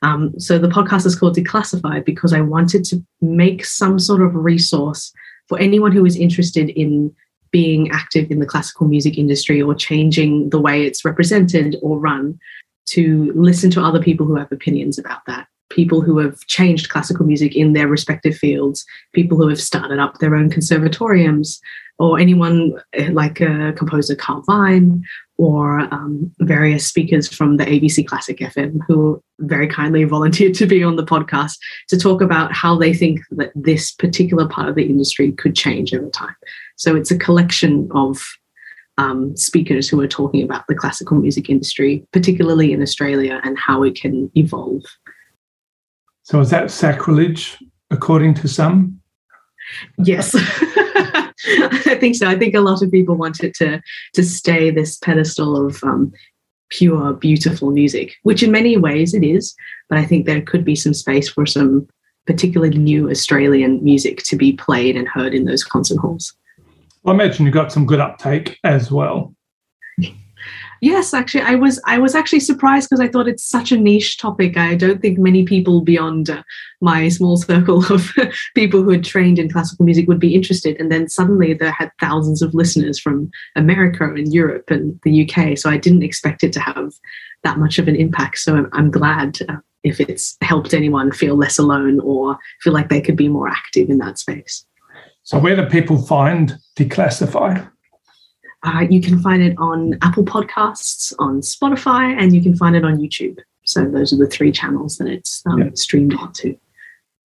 um, 0.00 0.32
so 0.40 0.58
the 0.58 0.68
podcast 0.68 1.04
is 1.04 1.14
called 1.14 1.36
declassified 1.36 2.04
because 2.06 2.32
i 2.32 2.40
wanted 2.40 2.84
to 2.84 3.04
make 3.20 3.62
some 3.62 3.98
sort 3.98 4.22
of 4.22 4.34
resource 4.34 5.12
for 5.48 5.58
anyone 5.58 5.92
who 5.92 6.04
is 6.04 6.16
interested 6.16 6.70
in 6.70 7.14
being 7.50 7.90
active 7.90 8.30
in 8.30 8.40
the 8.40 8.46
classical 8.46 8.86
music 8.86 9.16
industry 9.16 9.60
or 9.62 9.74
changing 9.74 10.50
the 10.50 10.60
way 10.60 10.84
it's 10.84 11.04
represented 11.04 11.76
or 11.82 11.98
run 11.98 12.38
to 12.86 13.32
listen 13.34 13.70
to 13.70 13.82
other 13.82 14.02
people 14.02 14.26
who 14.26 14.36
have 14.36 14.52
opinions 14.52 14.98
about 14.98 15.24
that 15.26 15.48
people 15.70 16.00
who 16.00 16.18
have 16.18 16.38
changed 16.46 16.88
classical 16.88 17.26
music 17.26 17.54
in 17.54 17.72
their 17.72 17.88
respective 17.88 18.36
fields, 18.36 18.84
people 19.12 19.36
who 19.36 19.48
have 19.48 19.60
started 19.60 19.98
up 19.98 20.18
their 20.18 20.34
own 20.34 20.50
conservatoriums, 20.50 21.58
or 21.98 22.18
anyone 22.18 22.74
eh, 22.94 23.10
like 23.12 23.40
a 23.40 23.72
composer 23.76 24.14
Carl 24.14 24.42
Vine 24.42 25.02
or 25.36 25.80
um, 25.92 26.32
various 26.40 26.86
speakers 26.86 27.32
from 27.32 27.56
the 27.56 27.64
ABC 27.64 28.06
Classic 28.06 28.38
FM 28.38 28.78
who 28.86 29.22
very 29.40 29.68
kindly 29.68 30.04
volunteered 30.04 30.54
to 30.54 30.66
be 30.66 30.82
on 30.82 30.96
the 30.96 31.04
podcast 31.04 31.58
to 31.88 31.98
talk 31.98 32.20
about 32.20 32.52
how 32.52 32.76
they 32.76 32.92
think 32.92 33.20
that 33.32 33.52
this 33.54 33.92
particular 33.92 34.48
part 34.48 34.68
of 34.68 34.74
the 34.74 34.86
industry 34.86 35.32
could 35.32 35.54
change 35.54 35.94
over 35.94 36.08
time. 36.10 36.34
So 36.76 36.96
it's 36.96 37.10
a 37.10 37.18
collection 37.18 37.88
of 37.92 38.20
um, 38.96 39.36
speakers 39.36 39.88
who 39.88 40.00
are 40.00 40.08
talking 40.08 40.42
about 40.42 40.64
the 40.66 40.74
classical 40.74 41.16
music 41.16 41.48
industry, 41.48 42.04
particularly 42.12 42.72
in 42.72 42.82
Australia, 42.82 43.40
and 43.44 43.56
how 43.56 43.84
it 43.84 43.94
can 43.94 44.30
evolve. 44.34 44.82
So 46.28 46.40
is 46.40 46.50
that 46.50 46.70
sacrilege, 46.70 47.56
according 47.90 48.34
to 48.34 48.48
some? 48.48 49.00
Yes. 49.96 50.34
I 50.36 51.96
think 51.98 52.16
so. 52.16 52.28
I 52.28 52.36
think 52.38 52.54
a 52.54 52.60
lot 52.60 52.82
of 52.82 52.90
people 52.90 53.14
want 53.14 53.42
it 53.42 53.54
to 53.54 53.80
to 54.12 54.22
stay 54.22 54.70
this 54.70 54.98
pedestal 54.98 55.66
of 55.66 55.82
um, 55.82 56.12
pure, 56.68 57.14
beautiful 57.14 57.70
music, 57.70 58.14
which 58.24 58.42
in 58.42 58.50
many 58.50 58.76
ways 58.76 59.14
it 59.14 59.24
is. 59.24 59.54
But 59.88 60.00
I 60.00 60.04
think 60.04 60.26
there 60.26 60.42
could 60.42 60.66
be 60.66 60.76
some 60.76 60.92
space 60.92 61.30
for 61.30 61.46
some 61.46 61.88
particularly 62.26 62.76
new 62.76 63.08
Australian 63.08 63.82
music 63.82 64.22
to 64.24 64.36
be 64.36 64.52
played 64.52 64.98
and 64.98 65.08
heard 65.08 65.32
in 65.32 65.46
those 65.46 65.64
concert 65.64 65.96
halls. 65.96 66.34
I 67.06 67.12
imagine 67.12 67.46
you 67.46 67.52
got 67.52 67.72
some 67.72 67.86
good 67.86 68.00
uptake 68.00 68.58
as 68.64 68.92
well. 68.92 69.34
Yes, 70.80 71.12
actually, 71.12 71.42
I 71.42 71.56
was 71.56 71.80
I 71.86 71.98
was 71.98 72.14
actually 72.14 72.40
surprised 72.40 72.88
because 72.88 73.00
I 73.00 73.08
thought 73.08 73.28
it's 73.28 73.44
such 73.44 73.72
a 73.72 73.76
niche 73.76 74.18
topic. 74.18 74.56
I 74.56 74.74
don't 74.74 75.00
think 75.00 75.18
many 75.18 75.44
people 75.44 75.80
beyond 75.80 76.30
uh, 76.30 76.42
my 76.80 77.08
small 77.08 77.36
circle 77.50 77.84
of 77.92 78.12
people 78.54 78.82
who 78.82 78.90
had 78.90 79.04
trained 79.04 79.38
in 79.38 79.50
classical 79.50 79.84
music 79.84 80.06
would 80.08 80.20
be 80.20 80.34
interested. 80.34 80.76
And 80.78 80.90
then 80.90 81.08
suddenly 81.08 81.52
there 81.52 81.72
had 81.72 81.90
thousands 82.00 82.42
of 82.42 82.54
listeners 82.54 82.98
from 82.98 83.30
America 83.56 84.04
and 84.04 84.32
Europe 84.32 84.70
and 84.70 84.98
the 85.02 85.28
UK. 85.28 85.58
So 85.58 85.68
I 85.70 85.78
didn't 85.78 86.02
expect 86.02 86.44
it 86.44 86.52
to 86.54 86.60
have 86.60 86.92
that 87.42 87.58
much 87.58 87.78
of 87.78 87.88
an 87.88 87.96
impact. 87.96 88.38
So 88.38 88.56
I'm, 88.56 88.68
I'm 88.72 88.90
glad 88.90 89.38
uh, 89.48 89.56
if 89.84 90.00
it's 90.00 90.36
helped 90.42 90.74
anyone 90.74 91.12
feel 91.12 91.36
less 91.36 91.58
alone 91.58 92.00
or 92.00 92.38
feel 92.62 92.72
like 92.72 92.88
they 92.88 93.00
could 93.00 93.16
be 93.16 93.28
more 93.28 93.48
active 93.48 93.90
in 93.90 93.98
that 93.98 94.18
space. 94.18 94.64
So 95.22 95.38
where 95.38 95.56
do 95.56 95.66
people 95.66 96.00
find 96.00 96.56
Declassify? 96.76 97.68
Uh, 98.64 98.86
you 98.90 99.00
can 99.00 99.20
find 99.20 99.42
it 99.42 99.56
on 99.58 99.96
Apple 100.02 100.24
Podcasts, 100.24 101.14
on 101.18 101.40
Spotify, 101.40 102.14
and 102.18 102.34
you 102.34 102.42
can 102.42 102.56
find 102.56 102.74
it 102.74 102.84
on 102.84 102.98
YouTube. 102.98 103.38
So 103.64 103.84
those 103.84 104.12
are 104.12 104.16
the 104.16 104.26
three 104.26 104.50
channels 104.50 104.96
that 104.96 105.08
it's 105.08 105.42
um, 105.46 105.62
yeah. 105.62 105.70
streamed 105.74 106.14
onto. 106.14 106.56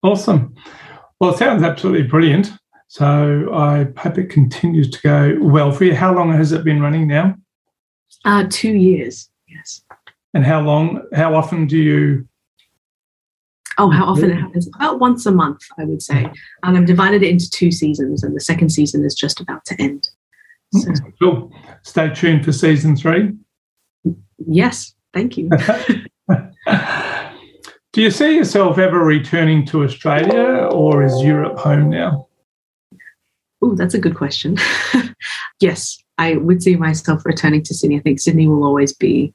Awesome. 0.03 0.55
Well, 1.21 1.33
it 1.33 1.39
sounds 1.39 1.63
absolutely 1.63 2.03
brilliant. 2.03 2.51
So 2.89 3.49
I 3.55 3.89
hope 3.97 4.19
it 4.19 4.29
continues 4.29 4.91
to 4.91 5.01
go 5.01 5.39
well 5.41 5.73
for 5.73 5.85
you. 5.85 5.95
How 5.95 6.15
long 6.15 6.33
has 6.33 6.53
it 6.53 6.65
been 6.65 6.83
running 6.83 7.07
now? 7.07 7.37
Uh, 8.25 8.45
two 8.51 8.73
years, 8.73 9.31
yes. 9.49 9.83
And 10.35 10.45
how 10.45 10.61
long, 10.61 11.03
how 11.15 11.35
often 11.35 11.67
do 11.67 11.79
you? 11.79 12.29
Oh, 13.79 13.89
how 13.89 14.05
often 14.05 14.31
it 14.31 14.39
happens? 14.39 14.69
About 14.75 14.99
once 15.01 15.25
a 15.25 15.33
month, 15.33 15.63
I 15.79 15.85
would 15.85 16.03
say. 16.03 16.31
And 16.63 16.77
I've 16.77 16.85
divided 16.85 17.23
it 17.23 17.31
into 17.31 17.49
two 17.51 17.71
seasons, 17.71 18.23
and 18.23 18.37
the 18.37 18.41
second 18.41 18.69
season 18.69 19.05
is 19.05 19.15
just 19.15 19.41
about 19.41 19.65
to 19.67 19.81
end. 19.81 20.11
So. 20.73 20.93
Cool. 21.21 21.53
Stay 21.83 22.13
tuned 22.13 22.45
for 22.45 22.51
season 22.51 22.97
three. 22.97 23.31
Yes, 24.45 24.93
thank 25.15 25.37
you. 25.37 25.51
Do 27.93 28.03
you 28.03 28.11
see 28.11 28.37
yourself 28.37 28.79
ever 28.79 28.99
returning 28.99 29.65
to 29.67 29.85
Australia 29.85 30.69
or 30.73 31.05
is 31.05 31.13
Europe 31.23 31.59
home 31.59 31.91
now? 31.91 32.27
Oh, 33.61 33.77
that's 33.77 33.95
a 33.95 34.01
good 34.01 34.17
question. 34.17 34.57
yes, 35.61 36.03
I 36.19 36.37
would 36.37 36.63
see 36.63 36.77
myself 36.77 37.25
returning 37.25 37.63
to 37.65 37.75
Sydney. 37.75 37.99
I 37.99 38.01
think 38.01 38.19
Sydney 38.19 38.49
will 38.49 38.65
always 38.65 38.93
be 38.93 39.35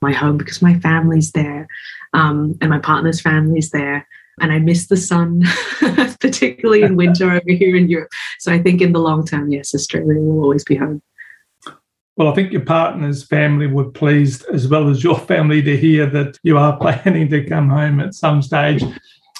my 0.00 0.12
home 0.12 0.38
because 0.38 0.62
my 0.62 0.78
family's 0.80 1.32
there 1.32 1.68
um, 2.14 2.56
and 2.60 2.70
my 2.70 2.78
partner's 2.78 3.20
family's 3.20 3.70
there 3.70 4.06
and 4.40 4.52
I 4.52 4.58
miss 4.58 4.86
the 4.86 4.96
sun, 4.96 5.42
particularly 6.20 6.82
in 6.82 6.96
winter 6.96 7.30
over 7.30 7.50
here 7.50 7.76
in 7.76 7.88
Europe. 7.88 8.10
So 8.38 8.52
I 8.52 8.62
think 8.62 8.80
in 8.80 8.92
the 8.92 9.00
long 9.00 9.24
term, 9.24 9.50
yes, 9.50 9.74
Australia 9.74 10.18
will 10.20 10.42
always 10.42 10.64
be 10.64 10.76
home. 10.76 11.02
Well, 12.16 12.28
I 12.28 12.34
think 12.34 12.50
your 12.50 12.64
partner's 12.64 13.22
family 13.22 13.68
were 13.68 13.90
pleased, 13.90 14.44
as 14.52 14.66
well 14.66 14.88
as 14.88 15.04
your 15.04 15.18
family, 15.18 15.62
to 15.62 15.76
hear 15.76 16.04
that 16.06 16.36
you 16.42 16.58
are 16.58 16.76
planning 16.80 17.28
to 17.28 17.44
come 17.44 17.68
home 17.68 18.00
at 18.00 18.14
some 18.14 18.42
stage. 18.42 18.82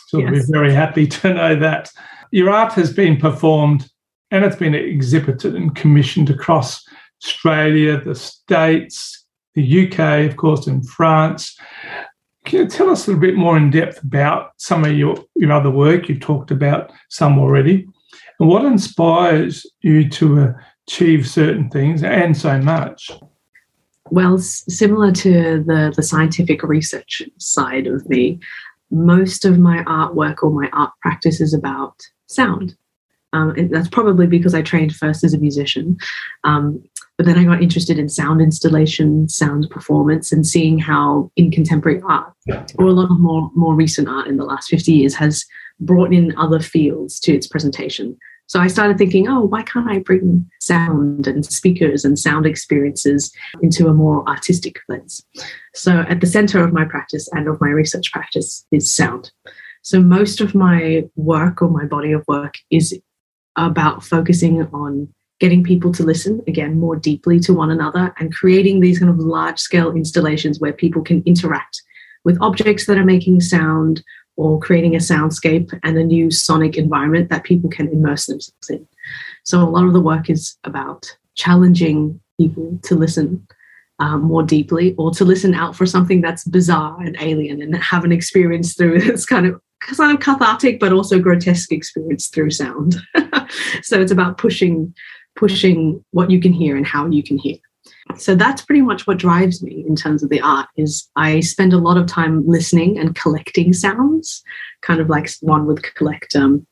So 0.06 0.18
yes. 0.18 0.30
we're 0.30 0.46
very 0.46 0.72
happy 0.72 1.06
to 1.06 1.34
know 1.34 1.56
that. 1.56 1.90
Your 2.30 2.50
art 2.50 2.74
has 2.74 2.92
been 2.92 3.16
performed 3.16 3.90
and 4.30 4.44
it's 4.44 4.56
been 4.56 4.74
exhibited 4.74 5.54
and 5.54 5.74
commissioned 5.74 6.30
across 6.30 6.86
Australia, 7.24 8.00
the 8.00 8.14
States, 8.14 9.24
the 9.54 9.86
UK, 9.86 10.30
of 10.30 10.36
course, 10.36 10.66
in 10.66 10.82
France. 10.82 11.58
Can 12.48 12.60
you 12.60 12.66
tell 12.66 12.88
us 12.88 13.06
a 13.06 13.10
little 13.10 13.20
bit 13.20 13.36
more 13.36 13.58
in 13.58 13.70
depth 13.70 14.02
about 14.02 14.52
some 14.56 14.82
of 14.82 14.96
your, 14.96 15.22
your 15.34 15.52
other 15.52 15.70
work? 15.70 16.08
You've 16.08 16.20
talked 16.20 16.50
about 16.50 16.90
some 17.10 17.38
already. 17.38 17.86
And 18.40 18.48
what 18.48 18.64
inspires 18.64 19.66
you 19.82 20.08
to 20.08 20.54
achieve 20.86 21.28
certain 21.28 21.68
things 21.68 22.02
and 22.02 22.34
so 22.34 22.58
much? 22.58 23.10
Well, 24.10 24.38
similar 24.38 25.12
to 25.12 25.62
the, 25.62 25.92
the 25.94 26.02
scientific 26.02 26.62
research 26.62 27.20
side 27.36 27.86
of 27.86 28.08
me, 28.08 28.40
most 28.90 29.44
of 29.44 29.58
my 29.58 29.84
artwork 29.84 30.42
or 30.42 30.50
my 30.50 30.70
art 30.72 30.92
practice 31.02 31.42
is 31.42 31.52
about 31.52 32.00
sound. 32.28 32.74
Um, 33.32 33.50
and 33.50 33.70
that's 33.72 33.88
probably 33.88 34.26
because 34.26 34.54
I 34.54 34.62
trained 34.62 34.94
first 34.94 35.22
as 35.22 35.34
a 35.34 35.38
musician. 35.38 35.98
Um, 36.44 36.82
but 37.16 37.26
then 37.26 37.36
I 37.36 37.44
got 37.44 37.62
interested 37.62 37.98
in 37.98 38.08
sound 38.08 38.40
installation, 38.40 39.28
sound 39.28 39.68
performance, 39.70 40.30
and 40.30 40.46
seeing 40.46 40.78
how 40.78 41.32
in 41.36 41.50
contemporary 41.50 42.00
art, 42.02 42.32
or 42.76 42.86
a 42.86 42.92
lot 42.92 43.10
of 43.10 43.18
more, 43.18 43.50
more 43.54 43.74
recent 43.74 44.08
art 44.08 44.28
in 44.28 44.36
the 44.36 44.44
last 44.44 44.68
50 44.68 44.92
years, 44.92 45.16
has 45.16 45.44
brought 45.80 46.12
in 46.12 46.36
other 46.38 46.60
fields 46.60 47.18
to 47.20 47.34
its 47.34 47.46
presentation. 47.46 48.16
So 48.46 48.60
I 48.60 48.68
started 48.68 48.96
thinking, 48.96 49.28
oh, 49.28 49.40
why 49.40 49.62
can't 49.62 49.90
I 49.90 49.98
bring 49.98 50.48
sound 50.60 51.26
and 51.26 51.44
speakers 51.44 52.04
and 52.04 52.18
sound 52.18 52.46
experiences 52.46 53.30
into 53.62 53.88
a 53.88 53.94
more 53.94 54.26
artistic 54.26 54.78
lens? 54.88 55.22
So 55.74 56.04
at 56.08 56.20
the 56.22 56.26
center 56.26 56.64
of 56.64 56.72
my 56.72 56.86
practice 56.86 57.28
and 57.32 57.46
of 57.46 57.60
my 57.60 57.68
research 57.68 58.10
practice 58.10 58.64
is 58.72 58.90
sound. 58.90 59.32
So 59.82 60.00
most 60.00 60.40
of 60.40 60.54
my 60.54 61.04
work 61.16 61.60
or 61.60 61.68
my 61.68 61.84
body 61.84 62.12
of 62.12 62.24
work 62.26 62.54
is 62.70 62.98
about 63.58 64.04
focusing 64.04 64.66
on 64.72 65.08
getting 65.40 65.62
people 65.62 65.92
to 65.92 66.02
listen 66.02 66.42
again 66.46 66.78
more 66.78 66.96
deeply 66.96 67.38
to 67.40 67.52
one 67.52 67.70
another 67.70 68.14
and 68.18 68.34
creating 68.34 68.80
these 68.80 68.98
kind 68.98 69.10
of 69.10 69.18
large 69.18 69.58
scale 69.58 69.92
installations 69.92 70.58
where 70.58 70.72
people 70.72 71.02
can 71.02 71.22
interact 71.26 71.82
with 72.24 72.40
objects 72.40 72.86
that 72.86 72.98
are 72.98 73.04
making 73.04 73.40
sound 73.40 74.02
or 74.36 74.58
creating 74.60 74.94
a 74.94 74.98
soundscape 74.98 75.78
and 75.82 75.98
a 75.98 76.04
new 76.04 76.30
sonic 76.30 76.76
environment 76.76 77.28
that 77.28 77.44
people 77.44 77.68
can 77.68 77.88
immerse 77.88 78.26
themselves 78.26 78.70
in. 78.70 78.86
So, 79.44 79.60
a 79.60 79.68
lot 79.68 79.84
of 79.84 79.92
the 79.92 80.00
work 80.00 80.30
is 80.30 80.56
about 80.64 81.16
challenging 81.34 82.20
people 82.38 82.78
to 82.84 82.94
listen 82.94 83.46
um, 83.98 84.22
more 84.22 84.44
deeply 84.44 84.94
or 84.96 85.10
to 85.12 85.24
listen 85.24 85.54
out 85.54 85.74
for 85.74 85.86
something 85.86 86.20
that's 86.20 86.44
bizarre 86.44 87.00
and 87.00 87.16
alien 87.20 87.60
and 87.60 87.74
have 87.76 88.04
an 88.04 88.12
experience 88.12 88.74
through 88.74 89.00
this 89.00 89.26
kind 89.26 89.46
of 89.46 89.60
kind 89.80 90.12
of 90.12 90.20
cathartic 90.20 90.80
but 90.80 90.92
also 90.92 91.18
grotesque 91.18 91.72
experience 91.72 92.28
through 92.28 92.50
sound. 92.50 92.96
so 93.82 94.00
it's 94.00 94.12
about 94.12 94.38
pushing 94.38 94.94
pushing 95.36 96.04
what 96.10 96.30
you 96.30 96.40
can 96.40 96.52
hear 96.52 96.76
and 96.76 96.86
how 96.86 97.06
you 97.06 97.22
can 97.22 97.38
hear. 97.38 97.56
So 98.16 98.34
that's 98.34 98.62
pretty 98.62 98.82
much 98.82 99.06
what 99.06 99.18
drives 99.18 99.62
me 99.62 99.84
in 99.86 99.94
terms 99.94 100.22
of 100.22 100.30
the 100.30 100.40
art 100.40 100.66
is 100.76 101.08
I 101.14 101.40
spend 101.40 101.72
a 101.72 101.78
lot 101.78 101.96
of 101.96 102.06
time 102.06 102.46
listening 102.46 102.98
and 102.98 103.14
collecting 103.14 103.72
sounds, 103.72 104.42
kind 104.82 105.00
of 105.00 105.08
like 105.08 105.30
one 105.40 105.66
would 105.66 105.82
collect 105.94 106.34
um, 106.34 106.66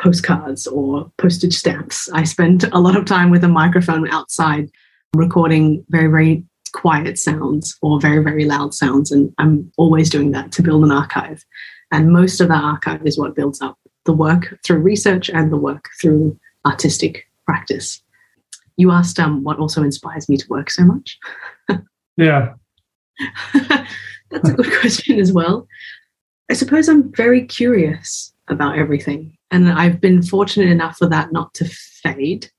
postcards 0.00 0.66
or 0.66 1.10
postage 1.18 1.54
stamps. 1.54 2.08
I 2.12 2.24
spend 2.24 2.64
a 2.72 2.78
lot 2.78 2.96
of 2.96 3.04
time 3.04 3.30
with 3.30 3.44
a 3.44 3.48
microphone 3.48 4.08
outside 4.10 4.70
recording 5.14 5.84
very, 5.88 6.08
very 6.08 6.44
quiet 6.72 7.18
sounds 7.18 7.76
or 7.82 8.00
very, 8.00 8.22
very 8.22 8.44
loud 8.44 8.74
sounds. 8.74 9.10
And 9.10 9.32
I'm 9.38 9.70
always 9.76 10.10
doing 10.10 10.30
that 10.32 10.52
to 10.52 10.62
build 10.62 10.84
an 10.84 10.92
archive. 10.92 11.44
And 11.92 12.12
most 12.12 12.40
of 12.40 12.48
that 12.48 12.64
archive 12.64 13.06
is 13.06 13.18
what 13.18 13.36
builds 13.36 13.60
up 13.60 13.78
the 14.04 14.12
work 14.12 14.58
through 14.64 14.78
research 14.78 15.30
and 15.30 15.52
the 15.52 15.56
work 15.56 15.88
through 16.00 16.38
artistic 16.64 17.26
practice 17.44 18.02
you 18.76 18.90
asked 18.90 19.18
um, 19.18 19.42
what 19.42 19.58
also 19.58 19.82
inspires 19.82 20.28
me 20.28 20.36
to 20.36 20.46
work 20.48 20.70
so 20.70 20.84
much. 20.84 21.18
yeah. 22.16 22.54
That's 24.30 24.48
a 24.48 24.52
good 24.52 24.80
question 24.80 25.18
as 25.18 25.32
well. 25.32 25.66
I 26.50 26.54
suppose 26.54 26.88
I'm 26.88 27.12
very 27.12 27.44
curious 27.44 28.32
about 28.48 28.78
everything. 28.78 29.36
And 29.50 29.70
I've 29.70 30.00
been 30.00 30.22
fortunate 30.22 30.68
enough 30.68 30.98
for 30.98 31.08
that 31.08 31.32
not 31.32 31.54
to 31.54 31.64
fade 31.64 32.50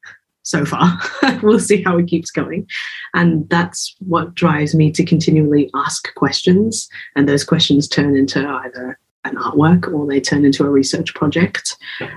so 0.44 0.66
far. 0.66 0.98
we'll 1.44 1.60
see 1.60 1.84
how 1.84 1.98
it 1.98 2.08
keeps 2.08 2.32
going. 2.32 2.68
And 3.14 3.48
that's 3.50 3.96
what 4.00 4.34
drives 4.34 4.74
me 4.74 4.92
to 4.94 5.06
continually 5.06 5.70
ask 5.76 6.14
questions. 6.16 6.90
And 7.16 7.28
those 7.28 7.44
questions 7.44 7.88
turn 7.88 8.16
into 8.16 8.48
either 8.48 8.98
an 9.24 9.36
artwork 9.36 9.92
or 9.94 10.08
they 10.08 10.22
turn 10.22 10.46
into 10.46 10.64
a 10.64 10.70
research 10.70 11.14
project. 11.14 11.76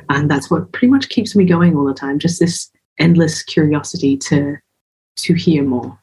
And 0.09 0.31
that's 0.31 0.51
what 0.51 0.73
pretty 0.73 0.89
much 0.89 1.09
keeps 1.09 1.35
me 1.35 1.45
going 1.45 1.77
all 1.77 1.85
the 1.85 1.95
time. 1.95 2.19
Just 2.19 2.41
this 2.41 2.71
endless 2.99 3.43
curiosity 3.43 4.17
to 4.17 4.57
to 5.17 5.35
hear 5.35 5.65
more. 5.65 5.99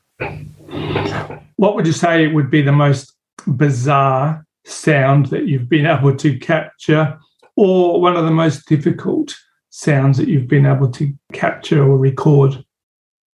What 1.56 1.76
would 1.76 1.88
you 1.88 1.94
say 1.94 2.28
would 2.28 2.52
be 2.52 2.62
the 2.62 2.72
most 2.72 3.14
bizarre 3.48 4.46
sound 4.66 5.28
that 5.28 5.48
you've 5.48 5.70
been 5.70 5.86
able 5.86 6.16
to 6.18 6.38
capture, 6.38 7.18
or 7.56 8.02
one 8.02 8.16
of 8.16 8.26
the 8.26 8.32
most 8.32 8.68
difficult 8.68 9.36
sounds 9.70 10.18
that 10.18 10.28
you've 10.28 10.48
been 10.48 10.66
able 10.66 10.92
to 10.92 11.14
capture 11.34 11.84
or 11.84 11.98
record? 11.98 12.64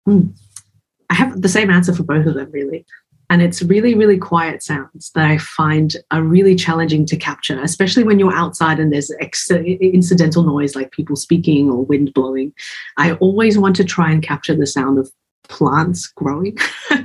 Mm. 0.08 0.34
I 1.08 1.14
have 1.14 1.40
the 1.40 1.48
same 1.48 1.70
answer 1.70 1.94
for 1.94 2.02
both 2.02 2.26
of 2.26 2.34
them, 2.34 2.50
really. 2.52 2.84
And 3.30 3.42
it's 3.42 3.62
really, 3.62 3.94
really 3.94 4.18
quiet 4.18 4.60
sounds 4.60 5.12
that 5.14 5.24
I 5.24 5.38
find 5.38 5.94
are 6.10 6.22
really 6.22 6.56
challenging 6.56 7.06
to 7.06 7.16
capture, 7.16 7.62
especially 7.62 8.02
when 8.02 8.18
you're 8.18 8.34
outside 8.34 8.80
and 8.80 8.92
there's 8.92 9.12
ex- 9.20 9.50
incidental 9.50 10.42
noise 10.42 10.74
like 10.74 10.90
people 10.90 11.14
speaking 11.14 11.70
or 11.70 11.84
wind 11.84 12.12
blowing. 12.12 12.52
I 12.96 13.12
always 13.14 13.56
want 13.56 13.76
to 13.76 13.84
try 13.84 14.10
and 14.10 14.20
capture 14.20 14.56
the 14.56 14.66
sound 14.66 14.98
of 14.98 15.12
plants 15.48 16.08
growing, 16.08 16.58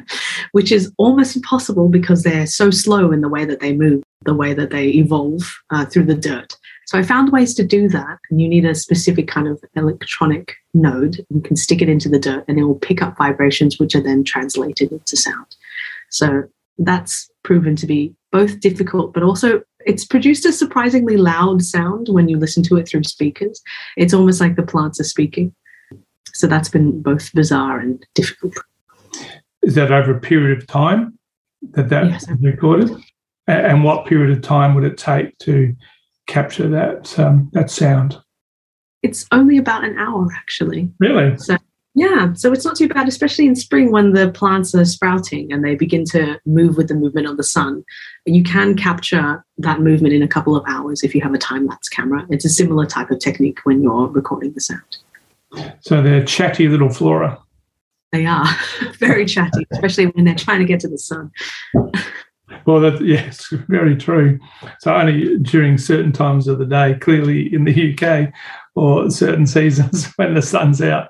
which 0.52 0.72
is 0.72 0.92
almost 0.98 1.36
impossible 1.36 1.90
because 1.90 2.24
they're 2.24 2.48
so 2.48 2.72
slow 2.72 3.12
in 3.12 3.22
the 3.22 3.30
way 3.30 3.46
that 3.46 3.60
they 3.60 3.74
move, 3.74 4.04
the 4.24 4.34
way 4.34 4.56
that 4.56 4.72
they 4.72 4.88
evolve 4.90 5.44
uh, 5.70 5.86
through 5.86 6.06
the 6.06 6.16
dirt. 6.16 6.58
So 6.88 6.98
I 6.98 7.04
found 7.04 7.32
ways 7.32 7.54
to 7.56 7.64
do 7.64 7.88
that. 7.90 8.18
And 8.30 8.42
you 8.42 8.48
need 8.48 8.66
a 8.66 8.76
specific 8.76 9.28
kind 9.28 9.48
of 9.48 9.64
electronic 9.76 10.56
node. 10.74 11.26
You 11.30 11.42
can 11.42 11.56
stick 11.56 11.82
it 11.82 11.90
into 11.90 12.10
the 12.10 12.20
dirt 12.20 12.46
and 12.48 12.60
it 12.60 12.64
will 12.64 12.80
pick 12.80 13.02
up 13.02 13.18
vibrations, 13.18 13.80
which 13.80 13.96
are 13.96 14.02
then 14.02 14.24
translated 14.24 14.92
into 14.92 15.18
sound. 15.18 15.56
So 16.16 16.44
that's 16.78 17.30
proven 17.44 17.76
to 17.76 17.86
be 17.86 18.14
both 18.32 18.62
difficult, 18.62 19.14
but 19.14 19.22
also 19.22 19.62
it's 19.86 20.06
produced 20.06 20.46
a 20.46 20.54
surprisingly 20.54 21.18
loud 21.18 21.62
sound 21.62 22.08
when 22.10 22.30
you 22.30 22.38
listen 22.38 22.64
to 22.64 22.78
it 22.78 22.88
through 22.88 23.04
speakers. 23.04 23.62
It's 23.98 24.14
almost 24.14 24.40
like 24.40 24.56
the 24.56 24.64
plants 24.64 24.98
are 25.00 25.06
speaking. 25.06 25.54
So 26.34 26.48
that's 26.48 26.70
been 26.70 27.02
both 27.02 27.34
bizarre 27.34 27.80
and 27.80 28.06
difficult. 28.14 28.56
Is 29.64 29.76
that 29.76 29.92
over 29.92 30.16
a 30.16 30.20
period 30.20 30.58
of 30.58 30.68
time 30.68 31.20
that 31.72 31.90
that 31.90 32.06
yes. 32.06 32.26
recorded? 32.42 32.92
And 33.48 33.84
what 33.84 34.06
period 34.06 34.36
of 34.36 34.42
time 34.42 34.74
would 34.74 34.86
it 34.86 34.98
take 34.98 35.38
to 35.40 35.76
capture 36.28 36.70
that 36.70 37.20
um, 37.20 37.50
that 37.54 37.70
sound? 37.70 38.18
It's 39.04 39.26
only 39.32 39.58
about 39.58 39.84
an 39.84 39.98
hour, 39.98 40.28
actually. 40.36 40.92
Really? 41.00 41.38
So 41.38 41.58
yeah, 41.96 42.34
so 42.34 42.52
it's 42.52 42.66
not 42.66 42.76
too 42.76 42.90
bad, 42.90 43.08
especially 43.08 43.46
in 43.46 43.56
spring 43.56 43.90
when 43.90 44.12
the 44.12 44.30
plants 44.30 44.76
are 44.76 44.84
sprouting 44.84 45.52
and 45.54 45.64
they 45.64 45.76
begin 45.76 46.04
to 46.08 46.38
move 46.46 46.76
with 46.76 46.90
the 46.90 46.94
movement 46.94 47.26
of 47.26 47.38
the 47.38 47.44
sun. 47.44 47.86
You 48.26 48.44
can 48.44 48.76
capture 48.76 49.46
that 49.60 49.80
movement 49.80 50.14
in 50.14 50.22
a 50.22 50.28
couple 50.28 50.58
of 50.58 50.66
hours 50.68 51.04
if 51.04 51.16
you 51.16 51.22
have 51.22 51.34
a 51.34 51.38
time 51.38 51.66
lapse 51.66 51.88
camera. 51.88 52.26
It's 52.30 52.44
a 52.44 52.50
similar 52.50 52.86
type 52.86 53.12
of 53.12 53.20
technique 53.20 53.60
when 53.64 53.82
you're 53.82 54.08
recording 54.08 54.52
the 54.52 54.60
sound. 54.60 54.98
So 55.80 56.02
they're 56.02 56.26
chatty 56.26 56.68
little 56.68 56.90
flora. 56.90 57.40
They 58.12 58.26
are 58.26 58.46
very 59.00 59.26
chatty, 59.26 59.66
especially 59.72 60.08
when 60.08 60.26
they're 60.26 60.36
trying 60.36 60.60
to 60.60 60.66
get 60.66 60.82
to 60.82 60.90
the 60.90 60.98
sun. 60.98 61.32
well, 62.66 62.82
that, 62.82 63.00
yes, 63.06 63.48
very 63.70 63.96
true. 63.96 64.38
So 64.82 64.94
only 64.94 65.38
during 65.38 65.78
certain 65.78 66.12
times 66.12 66.50
of 66.50 66.60
the 66.60 66.66
day, 66.66 66.96
clearly 66.96 67.54
in 67.54 67.64
the 67.64 67.94
UK, 67.94 68.34
or 68.76 69.10
certain 69.10 69.48
seasons 69.48 70.08
when 70.18 70.34
the 70.34 70.42
sun's 70.42 70.82
out, 70.82 71.08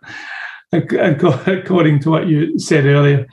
according 0.75 1.99
to 2.01 2.09
what 2.09 2.27
you 2.27 2.59
said 2.59 2.85
earlier. 2.85 3.25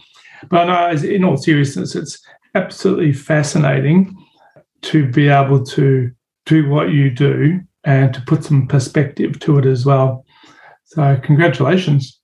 But 0.48 0.64
no, 0.66 0.90
in 0.90 1.24
all 1.24 1.36
seriousness, 1.36 1.94
it's 1.94 2.22
absolutely 2.54 3.12
fascinating 3.12 4.16
to 4.82 5.10
be 5.10 5.28
able 5.28 5.64
to 5.64 6.10
do 6.46 6.68
what 6.68 6.90
you 6.90 7.10
do 7.10 7.60
and 7.84 8.12
to 8.14 8.20
put 8.22 8.44
some 8.44 8.66
perspective 8.66 9.38
to 9.40 9.58
it 9.58 9.66
as 9.66 9.86
well. 9.86 10.24
So, 10.84 11.18
congratulations. 11.22 12.20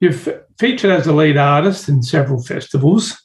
You've 0.00 0.28
featured 0.58 0.90
as 0.90 1.06
a 1.06 1.12
lead 1.12 1.36
artist 1.36 1.88
in 1.88 2.02
several 2.02 2.42
festivals, 2.42 3.16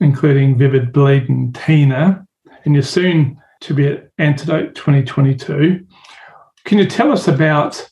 including 0.00 0.58
Vivid 0.58 0.92
Bleed 0.92 1.28
and 1.28 1.54
Tina, 1.54 2.24
and 2.64 2.74
you're 2.74 2.82
soon 2.82 3.40
to 3.62 3.74
be 3.74 3.86
at 3.86 4.08
Antidote 4.18 4.74
2022. 4.74 5.86
Can 6.64 6.78
you 6.78 6.86
tell 6.86 7.12
us 7.12 7.28
about, 7.28 7.89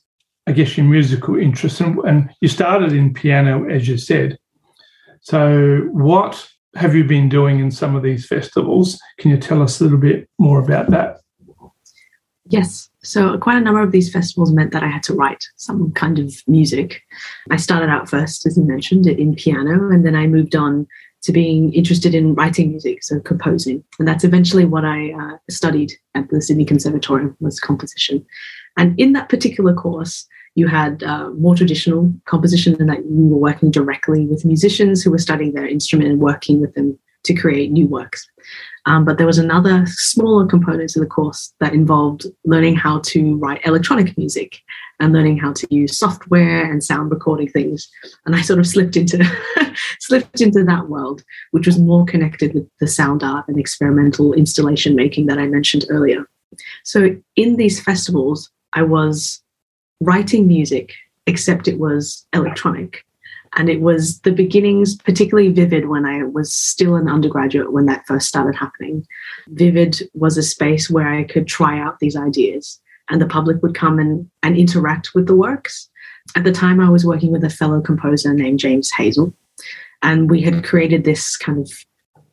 I 0.48 0.52
guess, 0.52 0.78
your 0.78 0.86
musical 0.86 1.36
interests? 1.36 1.80
And, 1.80 1.98
and 2.00 2.30
you 2.40 2.48
started 2.48 2.92
in 2.92 3.12
piano, 3.12 3.68
as 3.68 3.86
you 3.86 3.98
said. 3.98 4.38
So, 5.20 5.88
what 5.92 6.48
have 6.74 6.94
you 6.94 7.04
been 7.04 7.28
doing 7.28 7.60
in 7.60 7.70
some 7.70 7.94
of 7.94 8.02
these 8.02 8.26
festivals? 8.26 8.98
Can 9.18 9.30
you 9.30 9.36
tell 9.36 9.60
us 9.60 9.78
a 9.78 9.84
little 9.84 9.98
bit 9.98 10.26
more 10.38 10.58
about 10.58 10.90
that? 10.90 11.18
Yes. 12.46 12.88
So, 13.02 13.36
quite 13.36 13.58
a 13.58 13.60
number 13.60 13.82
of 13.82 13.92
these 13.92 14.10
festivals 14.10 14.52
meant 14.52 14.72
that 14.72 14.82
I 14.82 14.88
had 14.88 15.02
to 15.04 15.14
write 15.14 15.44
some 15.56 15.92
kind 15.92 16.18
of 16.18 16.34
music. 16.46 17.02
I 17.50 17.56
started 17.56 17.90
out 17.90 18.08
first, 18.08 18.46
as 18.46 18.56
you 18.56 18.64
mentioned, 18.64 19.06
in 19.06 19.34
piano, 19.34 19.90
and 19.90 20.06
then 20.06 20.16
I 20.16 20.26
moved 20.26 20.56
on 20.56 20.86
to 21.22 21.32
being 21.32 21.74
interested 21.74 22.14
in 22.14 22.34
writing 22.34 22.70
music, 22.70 23.02
so 23.02 23.20
composing. 23.20 23.84
And 23.98 24.08
that's 24.08 24.24
eventually 24.24 24.64
what 24.64 24.86
I 24.86 25.12
uh, 25.12 25.36
studied 25.50 25.92
at 26.14 26.30
the 26.30 26.40
Sydney 26.40 26.64
Conservatorium 26.64 27.36
was 27.40 27.60
composition. 27.60 28.24
And 28.78 28.98
in 28.98 29.12
that 29.12 29.28
particular 29.28 29.74
course, 29.74 30.26
you 30.54 30.66
had 30.66 31.02
uh, 31.02 31.30
more 31.30 31.54
traditional 31.54 32.12
composition 32.24 32.76
and 32.80 32.88
that 32.88 33.04
you 33.04 33.26
were 33.28 33.38
working 33.38 33.70
directly 33.70 34.26
with 34.26 34.44
musicians 34.44 35.02
who 35.02 35.10
were 35.10 35.18
studying 35.18 35.52
their 35.52 35.66
instrument 35.66 36.10
and 36.10 36.20
working 36.20 36.60
with 36.60 36.74
them 36.74 36.98
to 37.24 37.34
create 37.34 37.70
new 37.70 37.86
works. 37.86 38.26
Um, 38.86 39.04
but 39.04 39.18
there 39.18 39.26
was 39.26 39.38
another 39.38 39.84
smaller 39.86 40.46
component 40.46 40.90
to 40.90 41.00
the 41.00 41.06
course 41.06 41.52
that 41.60 41.74
involved 41.74 42.26
learning 42.44 42.76
how 42.76 43.00
to 43.00 43.36
write 43.36 43.66
electronic 43.66 44.16
music 44.16 44.58
and 44.98 45.12
learning 45.12 45.38
how 45.38 45.52
to 45.52 45.66
use 45.70 45.98
software 45.98 46.70
and 46.70 46.82
sound 46.82 47.10
recording 47.10 47.48
things. 47.48 47.88
And 48.24 48.34
I 48.34 48.40
sort 48.40 48.58
of 48.58 48.66
slipped 48.66 48.96
into 48.96 49.24
slipped 50.00 50.40
into 50.40 50.64
that 50.64 50.88
world, 50.88 51.22
which 51.50 51.66
was 51.66 51.78
more 51.78 52.04
connected 52.06 52.54
with 52.54 52.66
the 52.80 52.86
sound 52.86 53.22
art 53.22 53.46
and 53.48 53.58
experimental 53.58 54.32
installation 54.32 54.96
making 54.96 55.26
that 55.26 55.38
I 55.38 55.46
mentioned 55.46 55.84
earlier. 55.90 56.24
So 56.84 57.16
in 57.36 57.56
these 57.56 57.80
festivals, 57.80 58.50
I 58.72 58.82
was 58.82 59.42
writing 60.00 60.46
music, 60.46 60.92
except 61.26 61.68
it 61.68 61.78
was 61.78 62.26
electronic. 62.32 63.04
And 63.56 63.70
it 63.70 63.80
was 63.80 64.20
the 64.20 64.32
beginnings, 64.32 64.96
particularly 64.96 65.50
Vivid, 65.50 65.88
when 65.88 66.04
I 66.04 66.22
was 66.24 66.52
still 66.52 66.96
an 66.96 67.08
undergraduate 67.08 67.72
when 67.72 67.86
that 67.86 68.06
first 68.06 68.28
started 68.28 68.54
happening. 68.54 69.06
Vivid 69.48 70.02
was 70.14 70.36
a 70.36 70.42
space 70.42 70.90
where 70.90 71.08
I 71.08 71.24
could 71.24 71.46
try 71.46 71.80
out 71.80 71.98
these 71.98 72.16
ideas, 72.16 72.78
and 73.08 73.20
the 73.20 73.26
public 73.26 73.62
would 73.62 73.74
come 73.74 73.98
and, 73.98 74.28
and 74.42 74.56
interact 74.56 75.14
with 75.14 75.26
the 75.26 75.34
works. 75.34 75.88
At 76.36 76.44
the 76.44 76.52
time, 76.52 76.78
I 76.78 76.90
was 76.90 77.06
working 77.06 77.32
with 77.32 77.42
a 77.42 77.50
fellow 77.50 77.80
composer 77.80 78.34
named 78.34 78.58
James 78.58 78.90
Hazel, 78.92 79.32
and 80.02 80.30
we 80.30 80.42
had 80.42 80.62
created 80.64 81.04
this 81.04 81.36
kind 81.36 81.58
of 81.58 81.70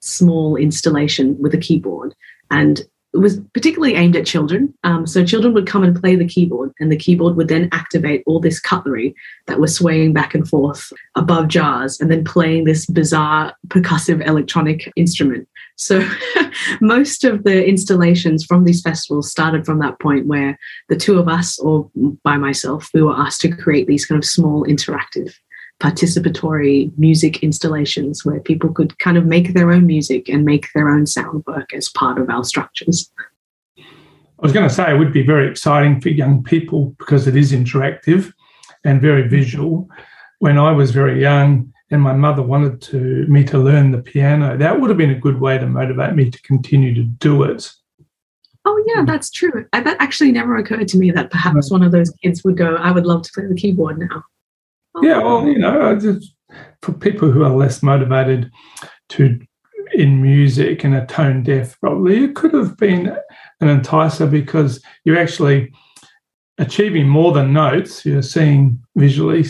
small 0.01 0.57
installation 0.57 1.37
with 1.39 1.53
a 1.53 1.57
keyboard. 1.57 2.13
And 2.51 2.81
it 3.15 3.19
was 3.19 3.39
particularly 3.53 3.95
aimed 3.95 4.15
at 4.15 4.25
children. 4.25 4.73
Um, 4.83 5.07
so 5.07 5.25
children 5.25 5.53
would 5.53 5.67
come 5.67 5.83
and 5.83 5.99
play 5.99 6.15
the 6.15 6.27
keyboard, 6.27 6.73
and 6.79 6.91
the 6.91 6.97
keyboard 6.97 7.35
would 7.37 7.47
then 7.47 7.69
activate 7.71 8.23
all 8.25 8.39
this 8.39 8.59
cutlery 8.59 9.15
that 9.47 9.59
was 9.59 9.73
swaying 9.73 10.13
back 10.13 10.35
and 10.35 10.47
forth 10.47 10.91
above 11.15 11.47
jars 11.47 11.99
and 11.99 12.11
then 12.11 12.25
playing 12.25 12.65
this 12.65 12.85
bizarre 12.85 13.55
percussive 13.67 14.25
electronic 14.27 14.91
instrument. 14.97 15.47
So 15.77 16.07
most 16.81 17.23
of 17.23 17.43
the 17.43 17.65
installations 17.65 18.45
from 18.45 18.65
these 18.65 18.81
festivals 18.81 19.31
started 19.31 19.65
from 19.65 19.79
that 19.79 19.99
point 19.99 20.27
where 20.27 20.57
the 20.89 20.95
two 20.95 21.17
of 21.17 21.27
us, 21.27 21.57
or 21.59 21.89
by 22.23 22.37
myself, 22.37 22.89
we 22.93 23.01
were 23.01 23.15
asked 23.15 23.41
to 23.41 23.55
create 23.55 23.87
these 23.87 24.05
kind 24.05 24.17
of 24.17 24.25
small 24.25 24.65
interactive 24.65 25.33
participatory 25.81 26.91
music 26.97 27.43
installations 27.43 28.23
where 28.23 28.39
people 28.39 28.71
could 28.71 28.97
kind 28.99 29.17
of 29.17 29.25
make 29.25 29.53
their 29.53 29.71
own 29.71 29.85
music 29.85 30.29
and 30.29 30.45
make 30.45 30.67
their 30.73 30.89
own 30.89 31.05
sound 31.05 31.43
work 31.45 31.73
as 31.73 31.89
part 31.89 32.17
of 32.17 32.29
our 32.29 32.43
structures. 32.43 33.11
I 33.77 34.41
was 34.41 34.53
going 34.53 34.67
to 34.67 34.73
say 34.73 34.89
it 34.89 34.97
would 34.97 35.13
be 35.13 35.25
very 35.25 35.49
exciting 35.49 36.01
for 36.01 36.09
young 36.09 36.43
people 36.43 36.95
because 36.99 37.27
it 37.27 37.35
is 37.35 37.51
interactive 37.51 38.33
and 38.83 39.01
very 39.01 39.27
visual. 39.27 39.89
When 40.39 40.57
I 40.57 40.71
was 40.71 40.91
very 40.91 41.21
young 41.21 41.73
and 41.91 42.01
my 42.01 42.13
mother 42.13 42.41
wanted 42.41 42.81
to 42.83 43.25
me 43.27 43.43
to 43.45 43.57
learn 43.57 43.91
the 43.91 44.01
piano, 44.01 44.57
that 44.57 44.79
would 44.79 44.89
have 44.89 44.97
been 44.97 45.11
a 45.11 45.19
good 45.19 45.39
way 45.39 45.57
to 45.57 45.65
motivate 45.65 46.15
me 46.15 46.29
to 46.29 46.41
continue 46.41 46.93
to 46.93 47.03
do 47.03 47.43
it. 47.43 47.71
Oh 48.65 48.83
yeah, 48.87 49.03
that's 49.05 49.29
true. 49.29 49.65
That 49.71 49.97
actually 49.99 50.31
never 50.31 50.57
occurred 50.57 50.87
to 50.89 50.97
me 50.97 51.11
that 51.11 51.31
perhaps 51.31 51.69
one 51.69 51.83
of 51.83 51.91
those 51.91 52.11
kids 52.23 52.43
would 52.43 52.57
go, 52.57 52.75
"I 52.75 52.91
would 52.91 53.05
love 53.05 53.21
to 53.23 53.31
play 53.33 53.45
the 53.45 53.55
keyboard 53.55 53.99
now." 53.99 54.23
Yeah, 55.01 55.19
well, 55.19 55.47
you 55.47 55.59
know, 55.59 55.97
just 55.99 56.33
for 56.81 56.93
people 56.93 57.31
who 57.31 57.43
are 57.43 57.49
less 57.49 57.83
motivated 57.83 58.51
to 59.09 59.39
in 59.93 60.21
music 60.21 60.83
and 60.83 60.95
are 60.95 61.05
tone 61.05 61.43
deaf, 61.43 61.79
probably 61.79 62.23
it 62.25 62.35
could 62.35 62.53
have 62.53 62.77
been 62.77 63.15
an 63.61 63.81
enticer 63.81 64.29
because 64.29 64.83
you're 65.03 65.17
actually 65.17 65.71
achieving 66.57 67.07
more 67.07 67.31
than 67.31 67.53
notes. 67.53 68.05
You're 68.05 68.21
seeing 68.21 68.81
visually 68.95 69.45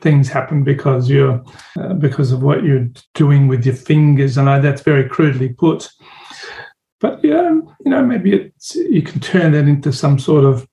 things 0.00 0.28
happen 0.28 0.64
because 0.64 1.10
you're 1.10 1.42
uh, 1.78 1.94
because 1.94 2.32
of 2.32 2.42
what 2.42 2.64
you're 2.64 2.88
doing 3.14 3.48
with 3.48 3.66
your 3.66 3.74
fingers. 3.74 4.38
I 4.38 4.44
know 4.44 4.60
that's 4.60 4.82
very 4.82 5.08
crudely 5.08 5.50
put. 5.50 5.88
But 7.00 7.22
yeah, 7.22 7.50
you 7.50 7.90
know, 7.90 8.04
maybe 8.04 8.32
it's 8.34 8.74
you 8.74 9.02
can 9.02 9.20
turn 9.20 9.52
that 9.52 9.68
into 9.68 9.92
some 9.92 10.18
sort 10.18 10.44
of 10.44 10.66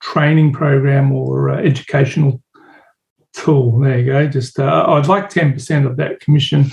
training 0.00 0.52
program 0.52 1.12
or 1.12 1.50
uh, 1.50 1.58
educational 1.58 2.42
tool. 3.32 3.78
There 3.80 3.98
you 3.98 4.06
go. 4.06 4.26
Just 4.28 4.58
uh, 4.58 4.84
I'd 4.88 5.08
like 5.08 5.28
ten 5.28 5.52
percent 5.52 5.86
of 5.86 5.96
that 5.96 6.20
commission 6.20 6.66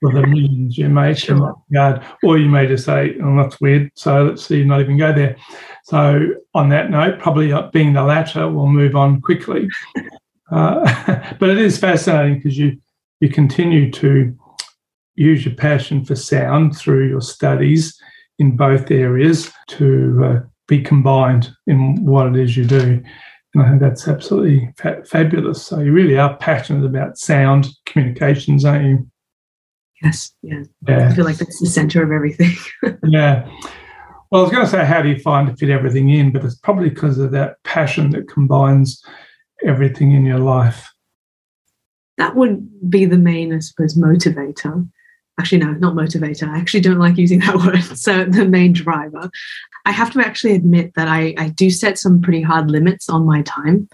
for 0.00 0.12
the 0.12 0.26
millions 0.26 0.78
you 0.78 0.88
make 0.88 1.18
sure. 1.18 1.56
Or 2.22 2.38
you 2.38 2.48
may 2.48 2.66
just 2.66 2.84
say, 2.84 3.16
"Oh, 3.22 3.36
that's 3.36 3.60
weird." 3.60 3.90
So 3.94 4.24
let's 4.24 4.46
see, 4.46 4.64
not 4.64 4.80
even 4.80 4.98
go 4.98 5.12
there. 5.12 5.36
So 5.84 6.20
on 6.54 6.68
that 6.70 6.90
note, 6.90 7.18
probably 7.18 7.52
being 7.72 7.92
the 7.92 8.02
latter, 8.02 8.48
we'll 8.48 8.66
move 8.66 8.94
on 8.94 9.20
quickly. 9.20 9.68
Uh, 10.50 11.34
but 11.38 11.50
it 11.50 11.58
is 11.58 11.78
fascinating 11.78 12.36
because 12.36 12.58
you 12.58 12.78
you 13.20 13.28
continue 13.28 13.90
to 13.92 14.36
use 15.16 15.44
your 15.44 15.54
passion 15.54 16.04
for 16.04 16.14
sound 16.14 16.76
through 16.76 17.08
your 17.08 17.20
studies 17.20 18.00
in 18.38 18.56
both 18.56 18.90
areas 18.90 19.52
to 19.66 20.24
uh, 20.24 20.40
be 20.68 20.80
combined 20.80 21.50
in 21.66 22.04
what 22.04 22.28
it 22.28 22.36
is 22.36 22.56
you 22.56 22.64
do. 22.64 23.02
And 23.58 23.66
I 23.66 23.70
think 23.70 23.80
that's 23.80 24.06
absolutely 24.06 24.72
fa- 24.76 25.04
fabulous. 25.04 25.66
So 25.66 25.80
you 25.80 25.92
really 25.92 26.16
are 26.16 26.36
passionate 26.36 26.86
about 26.86 27.18
sound 27.18 27.66
communications, 27.86 28.64
aren't 28.64 28.84
you? 28.84 29.10
Yes, 30.00 30.32
yeah. 30.42 30.62
yeah. 30.86 31.08
I 31.08 31.14
feel 31.14 31.24
like 31.24 31.38
that's 31.38 31.58
the 31.58 31.66
center 31.66 32.04
of 32.04 32.12
everything. 32.12 32.54
yeah. 33.04 33.48
Well, 34.30 34.42
I 34.42 34.44
was 34.44 34.52
going 34.52 34.64
to 34.64 34.70
say, 34.70 34.84
how 34.84 35.02
do 35.02 35.08
you 35.08 35.18
find 35.18 35.48
to 35.48 35.56
fit 35.56 35.70
everything 35.70 36.10
in? 36.10 36.30
But 36.32 36.44
it's 36.44 36.54
probably 36.54 36.88
because 36.88 37.18
of 37.18 37.32
that 37.32 37.56
passion 37.64 38.10
that 38.10 38.28
combines 38.28 39.02
everything 39.64 40.12
in 40.12 40.24
your 40.24 40.38
life. 40.38 40.88
That 42.16 42.36
would 42.36 42.88
be 42.88 43.06
the 43.06 43.18
main, 43.18 43.52
I 43.52 43.58
suppose, 43.58 43.96
motivator 43.96 44.88
actually 45.38 45.58
no 45.58 45.72
not 45.72 45.94
motivator. 45.94 46.48
I 46.48 46.58
actually 46.58 46.80
don't 46.80 46.98
like 46.98 47.16
using 47.16 47.40
that 47.40 47.56
word. 47.64 47.82
So 47.96 48.24
the 48.24 48.44
main 48.44 48.72
driver. 48.72 49.30
I 49.86 49.92
have 49.92 50.12
to 50.12 50.20
actually 50.20 50.54
admit 50.54 50.92
that 50.96 51.08
i, 51.08 51.34
I 51.38 51.48
do 51.48 51.70
set 51.70 51.98
some 51.98 52.20
pretty 52.20 52.42
hard 52.42 52.70
limits 52.70 53.08
on 53.08 53.24
my 53.24 53.42
time 53.42 53.88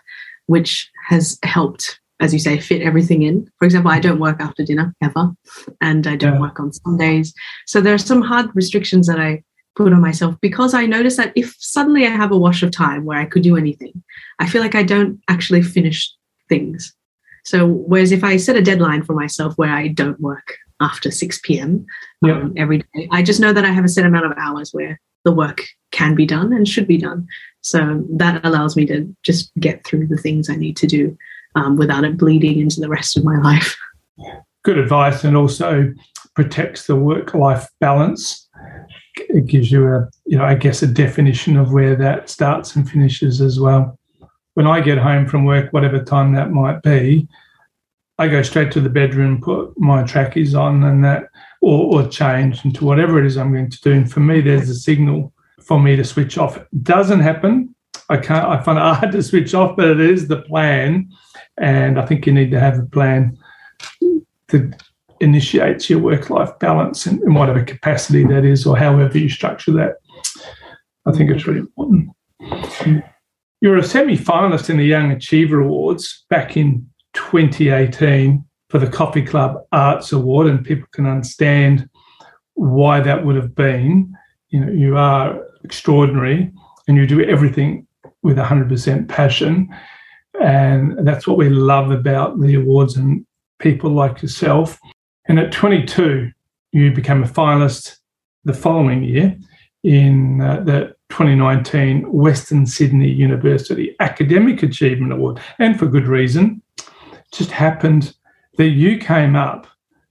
which 0.47 0.91
has 1.07 1.39
helped 1.43 2.01
as 2.21 2.33
you 2.33 2.39
say 2.39 2.59
fit 2.59 2.83
everything 2.83 3.23
in. 3.23 3.51
For 3.59 3.65
example 3.65 3.91
i 3.91 4.01
don't 4.01 4.21
work 4.21 4.41
after 4.41 4.65
dinner 4.65 4.95
ever 5.03 5.31
and 5.81 6.07
i 6.07 6.17
don't 6.17 6.35
yeah. 6.35 6.41
work 6.41 6.59
on 6.59 6.73
sundays. 6.73 7.33
So 7.67 7.81
there 7.81 7.95
are 7.95 7.99
some 7.99 8.23
hard 8.23 8.51
restrictions 8.55 9.07
that 9.07 9.21
i 9.21 9.43
put 9.77 9.93
on 9.93 10.01
myself 10.01 10.37
because 10.41 10.73
i 10.73 10.87
notice 10.87 11.17
that 11.17 11.33
if 11.35 11.55
suddenly 11.59 12.07
i 12.07 12.11
have 12.11 12.33
a 12.33 12.39
wash 12.39 12.63
of 12.63 12.71
time 12.71 13.05
where 13.05 13.19
i 13.19 13.25
could 13.25 13.43
do 13.43 13.57
anything 13.57 13.93
i 14.39 14.49
feel 14.49 14.63
like 14.63 14.77
i 14.77 14.85
don't 14.85 15.21
actually 15.29 15.63
finish 15.63 16.13
things. 16.49 16.95
So 17.45 17.67
whereas 17.67 18.13
if 18.13 18.25
i 18.25 18.37
set 18.37 18.57
a 18.57 18.63
deadline 18.63 19.03
for 19.03 19.15
myself 19.15 19.55
where 19.57 19.71
i 19.71 19.89
don't 19.89 20.21
work 20.21 20.59
after 20.85 21.11
6 21.11 21.41
p.m. 21.43 21.87
Yep. 22.23 22.37
Um, 22.37 22.55
every 22.57 22.79
day. 22.79 23.09
I 23.11 23.23
just 23.23 23.41
know 23.41 23.53
that 23.53 23.65
I 23.65 23.71
have 23.71 23.85
a 23.85 23.89
set 23.89 24.07
amount 24.07 24.27
of 24.27 24.33
hours 24.37 24.71
where 24.73 25.01
the 25.25 25.33
work 25.33 25.63
can 25.91 26.15
be 26.15 26.27
done 26.27 26.53
and 26.53 26.69
should 26.69 26.87
be 26.87 26.99
done. 26.99 27.27
So 27.63 28.05
that 28.11 28.45
allows 28.45 28.77
me 28.77 28.85
to 28.87 29.15
just 29.23 29.51
get 29.59 29.85
through 29.87 30.09
the 30.09 30.19
things 30.19 30.51
I 30.51 30.57
need 30.57 30.77
to 30.79 30.87
do 30.87 31.17
um, 31.55 31.77
without 31.77 32.05
it 32.05 32.19
bleeding 32.19 32.61
into 32.61 32.81
the 32.81 32.89
rest 32.89 33.17
of 33.17 33.25
my 33.25 33.39
life. 33.43 33.77
Good 34.65 34.79
advice, 34.79 35.25
and 35.25 35.37
also 35.37 35.93
protects 36.35 36.87
the 36.87 36.97
work-life 36.97 37.69
balance. 37.81 38.49
It 39.17 39.47
gives 39.47 39.71
you 39.71 39.87
a, 39.87 40.09
you 40.27 40.39
know, 40.39 40.45
I 40.45 40.55
guess 40.55 40.83
a 40.83 40.87
definition 40.87 41.57
of 41.57 41.73
where 41.73 41.95
that 41.97 42.29
starts 42.29 42.75
and 42.75 42.89
finishes 42.89 43.41
as 43.41 43.61
well. 43.61 43.99
When 44.55 44.67
I 44.67 44.81
get 44.81 44.99
home 44.99 45.27
from 45.27 45.45
work, 45.45 45.73
whatever 45.73 46.03
time 46.03 46.35
that 46.35 46.51
might 46.51 46.83
be, 46.83 47.29
I 48.19 48.29
go 48.29 48.43
straight 48.43 48.71
to 48.73 48.81
the 48.81 48.89
bedroom, 48.89 49.41
put 49.41 49.79
my 49.79 50.05
trackies 50.05 50.55
on, 50.55 50.85
and 50.85 51.05
that, 51.05 51.31
or, 51.61 52.03
or 52.03 52.09
change 52.09 52.65
into 52.65 52.85
whatever 52.85 53.19
it 53.19 53.27
is 53.27 53.37
I'm 53.37 53.53
going 53.53 53.71
to 53.71 53.81
do. 53.81 53.93
And 53.93 54.11
for 54.11 54.21
me, 54.21 54.41
there's 54.41 54.69
a 54.69 54.75
signal 54.75 55.33
for 55.61 55.81
me 55.81 55.97
to 55.97 56.05
switch 56.05 56.39
off. 56.39 56.57
It 56.57 56.85
doesn't 56.85 57.21
happen. 57.21 57.75
I 58.09 58.19
can't. 58.19 58.47
I 58.47 58.63
find 58.63 58.79
it 58.79 58.83
hard 59.01 59.13
to 59.13 59.23
switch 59.23 59.55
off, 59.55 59.77
but 59.77 59.89
it 59.89 60.01
is 60.01 60.29
the 60.29 60.43
plan, 60.43 61.11
and 61.59 61.99
I 61.99 62.07
think 62.07 62.27
you 62.27 62.33
need 62.33 62.51
to 62.53 62.61
have 62.61 62.79
a 62.79 62.87
plan 62.87 63.37
that 64.49 64.83
initiates 65.21 65.89
your 65.89 66.01
work-life 66.01 66.59
balance 66.59 67.07
in, 67.07 67.21
in 67.23 67.35
whatever 67.35 67.65
capacity 67.65 68.25
that 68.25 68.45
is, 68.45 68.67
or 68.67 68.77
however 68.77 69.19
you 69.19 69.29
structure 69.29 69.73
that. 69.73 69.95
I 71.07 71.13
think 71.13 71.31
it's 71.31 71.47
really 71.47 71.61
important. 71.61 72.11
You're 73.61 73.79
a 73.79 73.83
semi-finalist 73.83 74.71
in 74.71 74.77
the 74.77 74.85
Young 74.85 75.11
Achiever 75.11 75.61
Awards 75.61 76.25
back 76.29 76.57
in 76.57 76.89
2018 77.15 78.45
for 78.69 78.79
the 78.79 78.87
Coffee 78.87 79.23
Club 79.23 79.65
Arts 79.73 80.13
Award, 80.13 80.47
and 80.49 80.65
people 80.65 80.87
can 80.93 81.07
understand 81.07 81.89
why 82.55 83.01
that 83.01 83.25
would 83.25 83.37
have 83.37 83.55
been. 83.55 84.13
You 84.49 84.61
know, 84.61 84.73
you 84.73 84.97
are 84.97 85.41
extraordinary 85.65 86.53
and 86.87 86.97
you 86.97 87.07
do 87.07 87.25
everything 87.25 87.87
with 88.23 88.37
100% 88.37 89.09
passion. 89.09 89.69
And 90.41 91.07
that's 91.07 91.27
what 91.27 91.39
we 91.39 91.49
love 91.49 91.91
about 91.91 92.41
the 92.41 92.55
awards 92.55 92.97
and 92.97 93.25
people 93.59 93.91
like 93.91 94.23
yourself. 94.23 94.79
And 95.27 95.39
at 95.39 95.53
22, 95.53 96.31
you 96.73 96.93
became 96.93 97.23
a 97.23 97.29
finalist 97.29 97.97
the 98.45 98.53
following 98.53 99.05
year 99.05 99.39
in 99.85 100.41
uh, 100.41 100.61
the 100.61 100.95
2019 101.11 102.13
Western 102.13 102.67
Sydney 102.67 103.11
University 103.11 103.95
Academic 104.01 104.63
Achievement 104.63 105.13
Award, 105.13 105.41
and 105.59 105.79
for 105.79 105.87
good 105.87 106.09
reason 106.09 106.63
just 107.35 107.51
happened 107.51 108.15
that 108.57 108.69
you 108.69 108.99
came 108.99 109.37
up 109.37 109.67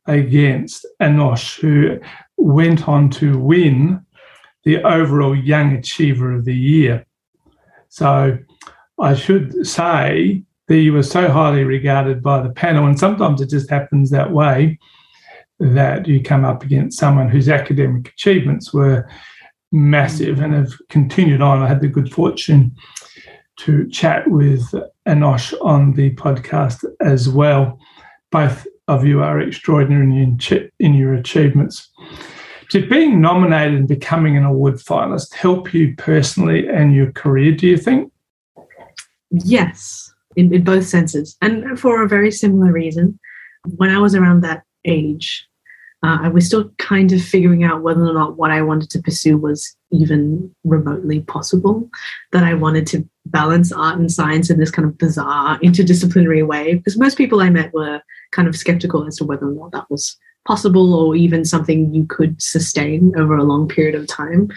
against 0.06 0.86
Anosh, 1.02 1.60
who 1.60 2.00
went 2.38 2.88
on 2.88 3.10
to 3.10 3.38
win 3.38 4.06
the 4.64 4.84
overall 4.84 5.36
Young 5.36 5.74
Achiever 5.74 6.34
of 6.34 6.46
the 6.46 6.56
Year. 6.56 7.06
So 7.90 8.38
I 9.00 9.14
should 9.14 9.66
say 9.66 10.44
that 10.68 10.78
you 10.78 10.94
were 10.94 11.04
so 11.04 11.30
highly 11.30 11.64
regarded 11.64 12.22
by 12.22 12.42
the 12.42 12.50
panel, 12.50 12.86
and 12.86 12.98
sometimes 13.00 13.42
it 13.42 13.50
just 13.50 13.70
happens 13.70 14.10
that 14.10 14.32
way 14.32 14.80
that 15.60 16.08
you 16.08 16.22
come 16.22 16.44
up 16.44 16.64
against 16.64 17.00
someone 17.00 17.30
whose 17.30 17.48
academic 17.48 18.10
achievements 18.10 18.74
were 18.74 19.08
massive 19.72 20.40
and 20.40 20.54
have 20.54 20.74
continued 20.90 21.42
on. 21.42 21.62
I 21.62 21.68
had 21.68 21.82
the 21.82 21.88
good 21.88 22.12
fortune 22.12 22.76
to 23.64 23.88
chat 23.90 24.30
with 24.30 24.64
Anosh 25.08 25.54
on 25.62 25.94
the 25.94 26.14
podcast 26.16 26.84
as 27.02 27.30
well. 27.30 27.80
Both 28.32 28.68
of 28.88 29.06
you 29.06 29.22
are 29.22 29.40
extraordinary 29.40 30.24
in, 30.24 30.40
in 30.80 30.94
your 30.94 31.14
achievements. 31.14 31.90
Did 32.70 32.90
being 32.90 33.22
nominated 33.22 33.78
and 33.78 33.88
becoming 33.88 34.36
an 34.36 34.44
award 34.44 34.76
finalist 34.76 35.34
help 35.34 35.74
you 35.74 35.96
personally 35.96 36.68
and 36.68 36.96
your 36.96 37.12
career, 37.12 37.54
do 37.54 37.68
you 37.68 37.78
think? 37.78 38.12
Yes, 39.30 40.12
in, 40.36 40.54
in 40.54 40.64
both 40.64 40.86
senses, 40.86 41.38
and 41.42 41.80
for 41.80 42.04
a 42.04 42.08
very 42.08 42.32
similar 42.32 42.72
reason. 42.72 43.20
When 43.78 43.90
I 43.90 44.00
was 44.00 44.14
around 44.14 44.42
that 44.42 44.64
age, 44.86 45.48
uh, 46.04 46.18
I 46.22 46.28
was 46.28 46.46
still 46.46 46.70
kind 46.80 47.14
of 47.14 47.22
figuring 47.22 47.64
out 47.64 47.82
whether 47.82 48.06
or 48.06 48.14
not 48.14 48.38
what 48.38 48.52
I 48.52 48.62
wanted 48.62 48.90
to 48.92 49.02
pursue 49.02 49.38
was 49.38 49.76
even 49.92 50.54
remotely 50.66 51.22
possible. 51.22 51.90
That 52.34 52.44
I 52.44 52.54
wanted 52.56 52.86
to 52.88 53.08
balance 53.26 53.72
art 53.72 53.98
and 53.98 54.12
science 54.12 54.50
in 54.50 54.60
this 54.60 54.72
kind 54.72 54.88
of 54.88 54.98
bizarre 54.98 55.58
interdisciplinary 55.60 56.46
way, 56.46 56.76
because 56.76 56.98
most 56.98 57.18
people 57.18 57.40
I 57.40 57.50
met 57.50 57.74
were 57.74 58.02
kind 58.34 58.50
of 58.50 58.56
skeptical 58.58 59.08
as 59.08 59.16
to 59.18 59.24
whether 59.24 59.48
or 59.48 59.54
not 59.54 59.72
that 59.72 59.90
was 59.90 60.18
possible 60.46 60.94
or 60.94 61.16
even 61.16 61.46
something 61.46 61.94
you 61.94 62.06
could 62.06 62.42
sustain 62.42 63.14
over 63.18 63.38
a 63.38 63.44
long 63.44 63.70
period 63.70 63.96
of 63.96 64.08
time. 64.08 64.50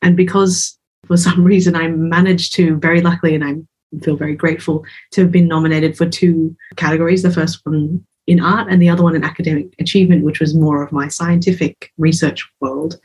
And 0.00 0.16
because 0.16 0.78
for 1.06 1.16
some 1.18 1.44
reason 1.44 1.76
I 1.76 1.88
managed 1.88 2.54
to, 2.54 2.76
very 2.76 3.02
luckily, 3.02 3.34
and 3.34 3.44
I 3.44 3.98
feel 4.02 4.16
very 4.16 4.34
grateful 4.34 4.84
to 5.12 5.22
have 5.22 5.32
been 5.32 5.48
nominated 5.48 5.96
for 5.98 6.06
two 6.06 6.56
categories. 6.76 7.22
The 7.22 7.30
first 7.30 7.60
one 7.64 8.06
in 8.28 8.40
art 8.40 8.68
and 8.70 8.80
the 8.80 8.90
other 8.90 9.02
one 9.02 9.16
in 9.16 9.24
academic 9.24 9.74
achievement, 9.80 10.22
which 10.22 10.38
was 10.38 10.54
more 10.54 10.82
of 10.82 10.92
my 10.92 11.08
scientific 11.08 11.90
research 11.96 12.46
world. 12.60 13.00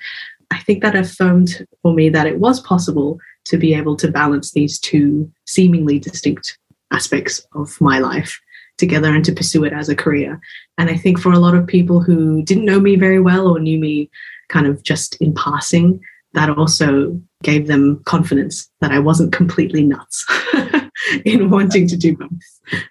I 0.52 0.60
think 0.60 0.84
that 0.84 0.96
affirmed 0.96 1.66
for 1.82 1.94
me 1.94 2.10
that 2.10 2.28
it 2.28 2.40
was 2.40 2.60
possible 2.60 3.18
to 3.46 3.58
be 3.58 3.74
able 3.74 3.96
to 3.96 4.12
balance 4.12 4.52
these 4.52 4.78
two 4.78 5.32
seemingly 5.48 5.98
distinct 5.98 6.58
aspects 6.92 7.46
of 7.56 7.80
my 7.80 8.00
life 8.00 8.40
together 8.78 9.16
and 9.16 9.24
to 9.24 9.32
pursue 9.32 9.64
it 9.64 9.72
as 9.72 9.88
a 9.88 9.96
career. 9.96 10.40
And 10.78 10.90
I 10.90 10.98
think 10.98 11.20
for 11.20 11.32
a 11.32 11.40
lot 11.40 11.56
of 11.56 11.68
people 11.68 12.02
who 12.02 12.44
didn't 12.44 12.66
know 12.66 12.80
me 12.80 12.98
very 12.98 13.20
well 13.20 13.48
or 13.48 13.60
knew 13.60 13.80
me 13.80 14.10
kind 14.50 14.68
of 14.68 14.84
just 14.84 15.16
in 15.16 15.34
passing, 15.34 16.02
that 16.34 16.50
also 16.50 17.20
gave 17.44 17.68
them 17.68 18.02
confidence 18.04 18.70
that 18.82 18.92
I 18.92 19.00
wasn't 19.00 19.32
completely 19.32 19.84
nuts. 19.84 20.26
in 21.26 21.50
wanting 21.50 21.88
to 21.88 21.98
do 21.98 22.16
both. 22.16 22.30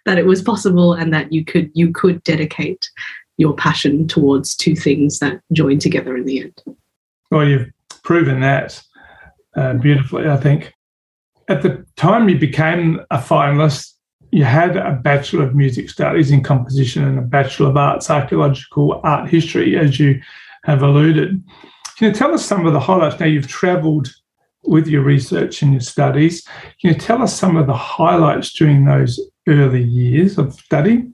That 0.06 0.18
it 0.18 0.26
was 0.26 0.42
possible 0.42 0.92
and 0.92 1.12
that 1.12 1.32
you 1.32 1.44
could 1.44 1.70
you 1.74 1.92
could 1.92 2.22
dedicate 2.24 2.90
your 3.38 3.54
passion 3.54 4.06
towards 4.06 4.54
two 4.54 4.76
things 4.76 5.18
that 5.18 5.40
join 5.52 5.78
together 5.78 6.16
in 6.16 6.24
the 6.24 6.40
end. 6.40 6.62
Well 7.30 7.46
you've 7.46 7.70
proven 8.02 8.40
that 8.40 8.82
uh, 9.56 9.74
beautifully 9.74 10.28
i 10.28 10.36
think. 10.36 10.72
At 11.48 11.62
the 11.62 11.84
time 11.96 12.28
you 12.28 12.38
became 12.38 13.00
a 13.10 13.18
finalist 13.18 13.92
you 14.30 14.44
had 14.44 14.76
a 14.76 14.92
bachelor 14.92 15.44
of 15.44 15.54
music 15.54 15.90
studies 15.90 16.30
in 16.30 16.42
composition 16.42 17.04
and 17.04 17.18
a 17.18 17.22
bachelor 17.22 17.68
of 17.68 17.76
arts 17.76 18.10
archaeological 18.10 19.00
art 19.04 19.28
history 19.28 19.78
as 19.78 20.00
you 20.00 20.20
have 20.64 20.82
alluded. 20.82 21.42
Can 21.98 22.08
you 22.08 22.14
tell 22.14 22.32
us 22.32 22.44
some 22.44 22.66
of 22.66 22.72
the 22.72 22.80
highlights? 22.80 23.20
Now, 23.20 23.26
you've 23.26 23.48
travelled 23.48 24.12
with 24.72 24.88
your 24.88 25.02
research 25.02 25.60
and 25.60 25.72
your 25.72 25.82
studies. 25.82 26.42
Can 26.80 26.92
you 26.92 26.94
tell 26.94 27.22
us 27.22 27.38
some 27.38 27.56
of 27.58 27.66
the 27.66 27.74
highlights 27.74 28.50
during 28.54 28.86
those 28.86 29.20
early 29.46 29.82
years 29.82 30.38
of 30.38 30.54
study? 30.54 31.10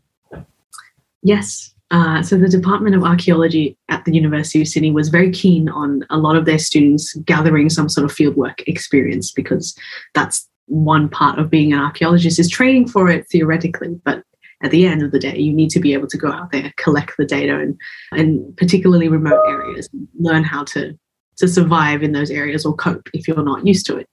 Yes. 1.25 1.75
Uh, 1.91 2.23
so 2.23 2.39
the 2.39 2.49
Department 2.49 2.95
of 2.95 3.03
Archaeology 3.03 3.77
at 3.89 4.05
the 4.05 4.15
University 4.15 4.63
of 4.63 4.69
Sydney 4.69 4.93
was 4.93 5.09
very 5.09 5.33
keen 5.33 5.69
on 5.69 6.07
a 6.09 6.19
lot 6.19 6.37
of 6.37 6.45
their 6.45 6.59
students 6.59 7.15
gathering 7.25 7.69
some 7.69 7.89
sort 7.89 8.05
of 8.05 8.17
fieldwork 8.17 8.63
experience 8.69 9.33
because 9.33 9.77
that's 10.15 10.49
one 10.67 11.09
part 11.09 11.41
of 11.41 11.51
being 11.51 11.73
an 11.73 11.81
archaeologist 11.81 12.39
is 12.39 12.49
training 12.49 12.87
for 12.87 13.09
it 13.09 13.27
theoretically, 13.29 14.01
but 14.05 14.23
at 14.63 14.71
the 14.71 14.87
end 14.87 15.03
of 15.03 15.11
the 15.11 15.19
day, 15.19 15.37
you 15.37 15.53
need 15.53 15.71
to 15.71 15.81
be 15.81 15.95
able 15.95 16.09
to 16.09 16.19
go 16.19 16.31
out 16.31 16.53
there, 16.53 16.73
collect 16.77 17.13
the 17.17 17.25
data, 17.25 17.59
and 17.59 17.77
and 18.13 18.57
particularly 18.57 19.09
remote 19.09 19.43
areas, 19.49 19.89
learn 20.19 20.45
how 20.45 20.65
to 20.65 20.99
to 21.39 21.49
survive 21.49 22.03
in 22.03 22.13
those 22.13 22.31
areas 22.31 22.67
or 22.67 22.75
cope 22.75 23.09
if 23.13 23.27
you're 23.27 23.43
not 23.43 23.67
used 23.67 23.87
to 23.87 23.97
it. 23.97 24.09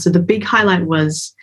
So 0.00 0.10
the 0.10 0.20
big 0.20 0.44
highlight 0.44 0.86
was 0.86 1.34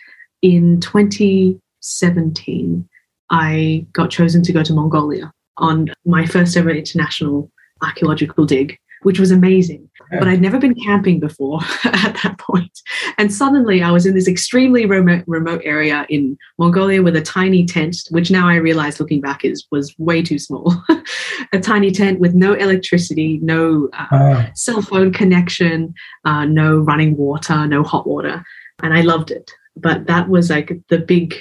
in 0.42 0.80
2017, 0.80 2.88
I 3.30 3.86
got 3.92 4.10
chosen 4.10 4.42
to 4.42 4.52
go 4.52 4.62
to 4.62 4.72
Mongolia 4.72 5.32
on 5.58 5.88
my 6.04 6.26
first 6.26 6.56
ever 6.56 6.70
international 6.70 7.50
archaeological 7.82 8.46
dig 8.46 8.78
which 9.02 9.20
was 9.20 9.30
amazing. 9.30 9.88
But 10.10 10.28
I'd 10.28 10.40
never 10.40 10.58
been 10.58 10.74
camping 10.74 11.20
before 11.20 11.60
at 11.84 12.18
that 12.22 12.36
point. 12.38 12.80
And 13.18 13.32
suddenly 13.32 13.82
I 13.82 13.90
was 13.90 14.06
in 14.06 14.14
this 14.14 14.28
extremely 14.28 14.86
remote, 14.86 15.24
remote 15.26 15.62
area 15.64 16.06
in 16.08 16.38
Mongolia 16.58 17.02
with 17.02 17.16
a 17.16 17.22
tiny 17.22 17.66
tent, 17.66 17.96
which 18.10 18.30
now 18.30 18.48
I 18.48 18.56
realize 18.56 19.00
looking 19.00 19.20
back 19.20 19.44
is 19.44 19.66
was 19.70 19.94
way 19.98 20.22
too 20.22 20.38
small. 20.38 20.74
a 21.52 21.60
tiny 21.60 21.90
tent 21.90 22.20
with 22.20 22.34
no 22.34 22.54
electricity, 22.54 23.38
no 23.42 23.88
uh, 23.92 24.14
uh. 24.14 24.46
cell 24.54 24.82
phone 24.82 25.12
connection, 25.12 25.94
uh, 26.24 26.44
no 26.44 26.78
running 26.78 27.16
water, 27.16 27.66
no 27.66 27.82
hot 27.82 28.06
water. 28.06 28.44
And 28.82 28.94
I 28.94 29.00
loved 29.02 29.30
it. 29.30 29.50
But 29.76 30.06
that 30.06 30.28
was 30.28 30.50
like 30.50 30.72
the 30.88 30.98
big 30.98 31.34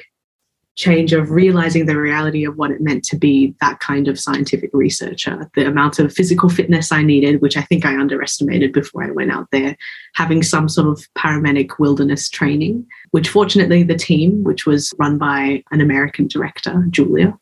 change 0.75 1.13
of 1.13 1.31
realizing 1.31 1.85
the 1.85 1.97
reality 1.97 2.45
of 2.45 2.57
what 2.57 2.71
it 2.71 2.81
meant 2.81 3.03
to 3.05 3.15
be 3.15 3.55
that 3.61 3.79
kind 3.79 4.07
of 4.07 4.19
scientific 4.19 4.69
researcher, 4.73 5.49
the 5.55 5.65
amount 5.65 5.99
of 5.99 6.13
physical 6.13 6.49
fitness 6.49 6.91
I 6.91 7.01
needed, 7.01 7.41
which 7.41 7.55
I 7.55 7.61
think 7.61 7.85
I 7.85 7.97
underestimated 7.97 8.73
before 8.73 9.03
I 9.03 9.11
went 9.11 9.31
out 9.31 9.47
there, 9.51 9.77
having 10.15 10.43
some 10.43 10.67
sort 10.67 10.87
of 10.87 11.07
paramedic 11.17 11.79
wilderness 11.79 12.29
training, 12.29 12.85
which 13.11 13.29
fortunately 13.29 13.83
the 13.83 13.95
team, 13.95 14.43
which 14.43 14.65
was 14.65 14.93
run 14.99 15.17
by 15.17 15.63
an 15.71 15.79
American 15.79 16.27
director, 16.27 16.85
Julia, 16.89 17.37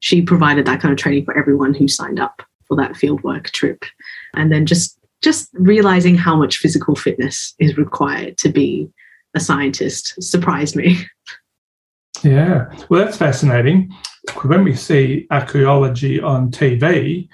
she 0.00 0.22
provided 0.22 0.64
that 0.66 0.80
kind 0.80 0.92
of 0.92 0.98
training 0.98 1.26
for 1.26 1.36
everyone 1.36 1.74
who 1.74 1.88
signed 1.88 2.18
up 2.18 2.42
for 2.66 2.76
that 2.78 2.92
fieldwork 2.92 3.50
trip. 3.50 3.84
And 4.34 4.50
then 4.50 4.66
just 4.66 4.98
just 5.22 5.48
realizing 5.54 6.14
how 6.14 6.36
much 6.36 6.58
physical 6.58 6.94
fitness 6.94 7.54
is 7.58 7.78
required 7.78 8.36
to 8.38 8.48
be 8.50 8.88
a 9.34 9.40
scientist 9.40 10.14
surprised 10.22 10.76
me. 10.76 11.04
Yeah, 12.22 12.72
well, 12.88 13.04
that's 13.04 13.16
fascinating. 13.16 13.92
When 14.42 14.64
we 14.64 14.74
see 14.74 15.26
archaeology 15.30 16.20
on 16.20 16.50
TV, 16.50 17.28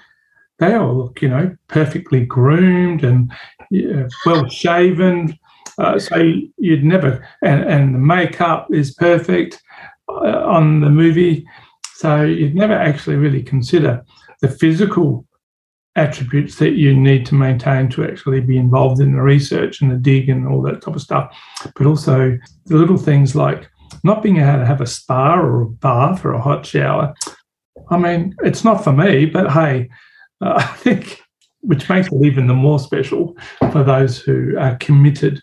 they 0.58 0.74
all 0.74 0.96
look, 0.96 1.22
you 1.22 1.28
know, 1.28 1.56
perfectly 1.68 2.24
groomed 2.24 3.04
and 3.04 3.32
yeah, 3.70 4.08
well 4.26 4.48
shaven. 4.48 5.38
Uh, 5.78 5.98
so 5.98 6.16
you'd 6.58 6.84
never, 6.84 7.26
and, 7.42 7.62
and 7.64 7.94
the 7.94 7.98
makeup 7.98 8.68
is 8.70 8.94
perfect 8.94 9.62
uh, 10.08 10.44
on 10.44 10.80
the 10.80 10.90
movie. 10.90 11.46
So 11.94 12.22
you'd 12.22 12.54
never 12.54 12.74
actually 12.74 13.16
really 13.16 13.42
consider 13.42 14.04
the 14.40 14.48
physical 14.48 15.26
attributes 15.96 16.56
that 16.56 16.72
you 16.72 16.96
need 16.96 17.26
to 17.26 17.34
maintain 17.34 17.88
to 17.90 18.04
actually 18.04 18.40
be 18.40 18.56
involved 18.56 19.00
in 19.00 19.12
the 19.12 19.22
research 19.22 19.80
and 19.80 19.90
the 19.90 19.96
dig 19.96 20.28
and 20.28 20.48
all 20.48 20.62
that 20.62 20.80
type 20.80 20.94
of 20.94 21.02
stuff, 21.02 21.36
but 21.76 21.86
also 21.86 22.38
the 22.66 22.76
little 22.76 22.96
things 22.96 23.34
like 23.34 23.68
not 24.04 24.22
being 24.22 24.38
able 24.38 24.58
to 24.58 24.66
have 24.66 24.80
a 24.80 24.86
spa 24.86 25.38
or 25.38 25.62
a 25.62 25.66
bath 25.66 26.24
or 26.24 26.32
a 26.32 26.40
hot 26.40 26.66
shower. 26.66 27.14
I 27.90 27.98
mean, 27.98 28.34
it's 28.42 28.64
not 28.64 28.84
for 28.84 28.92
me, 28.92 29.26
but 29.26 29.50
hey, 29.50 29.88
uh, 30.40 30.54
I 30.56 30.62
think 30.76 31.22
which 31.62 31.88
makes 31.88 32.08
it 32.08 32.24
even 32.24 32.48
the 32.48 32.54
more 32.54 32.78
special 32.78 33.36
for 33.70 33.84
those 33.84 34.18
who 34.18 34.58
are 34.58 34.76
committed 34.76 35.40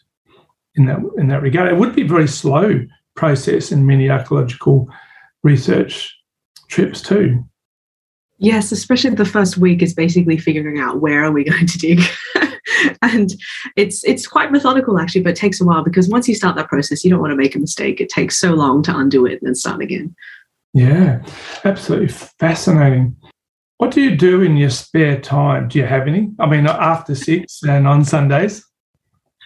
in 0.75 0.85
that 0.85 0.99
in 1.17 1.27
that 1.29 1.41
regard. 1.41 1.71
It 1.71 1.77
would 1.77 1.95
be 1.95 2.03
a 2.03 2.07
very 2.07 2.27
slow 2.27 2.85
process 3.15 3.71
in 3.71 3.85
many 3.85 4.09
archaeological 4.09 4.87
research 5.43 6.15
trips 6.67 7.01
too. 7.01 7.43
Yes, 8.37 8.71
especially 8.71 9.11
the 9.11 9.25
first 9.25 9.57
week 9.57 9.81
is 9.81 9.93
basically 9.93 10.37
figuring 10.37 10.79
out 10.79 11.01
where 11.01 11.23
are 11.23 11.31
we 11.31 11.43
going 11.49 11.67
to 11.67 11.77
dig. 11.77 12.01
and 13.01 13.33
it's 13.75 14.03
it's 14.03 14.27
quite 14.27 14.51
methodical 14.51 14.99
actually, 14.99 15.21
but 15.21 15.31
it 15.31 15.35
takes 15.35 15.61
a 15.61 15.65
while 15.65 15.83
because 15.83 16.09
once 16.09 16.27
you 16.27 16.35
start 16.35 16.55
that 16.55 16.69
process, 16.69 17.03
you 17.03 17.09
don't 17.09 17.19
want 17.19 17.31
to 17.31 17.37
make 17.37 17.55
a 17.55 17.59
mistake. 17.59 18.01
It 18.01 18.09
takes 18.09 18.37
so 18.37 18.53
long 18.53 18.83
to 18.83 18.97
undo 18.97 19.25
it 19.25 19.33
and 19.33 19.47
then 19.47 19.55
start 19.55 19.81
again. 19.81 20.15
Yeah, 20.73 21.23
absolutely 21.65 22.09
fascinating. 22.09 23.15
What 23.77 23.91
do 23.91 24.01
you 24.01 24.15
do 24.15 24.41
in 24.41 24.57
your 24.57 24.69
spare 24.69 25.19
time? 25.19 25.69
Do 25.69 25.79
you 25.79 25.85
have 25.85 26.07
any? 26.07 26.31
I 26.39 26.47
mean, 26.47 26.67
after 26.67 27.15
six 27.15 27.63
and 27.63 27.87
on 27.87 28.03
Sundays? 28.03 28.65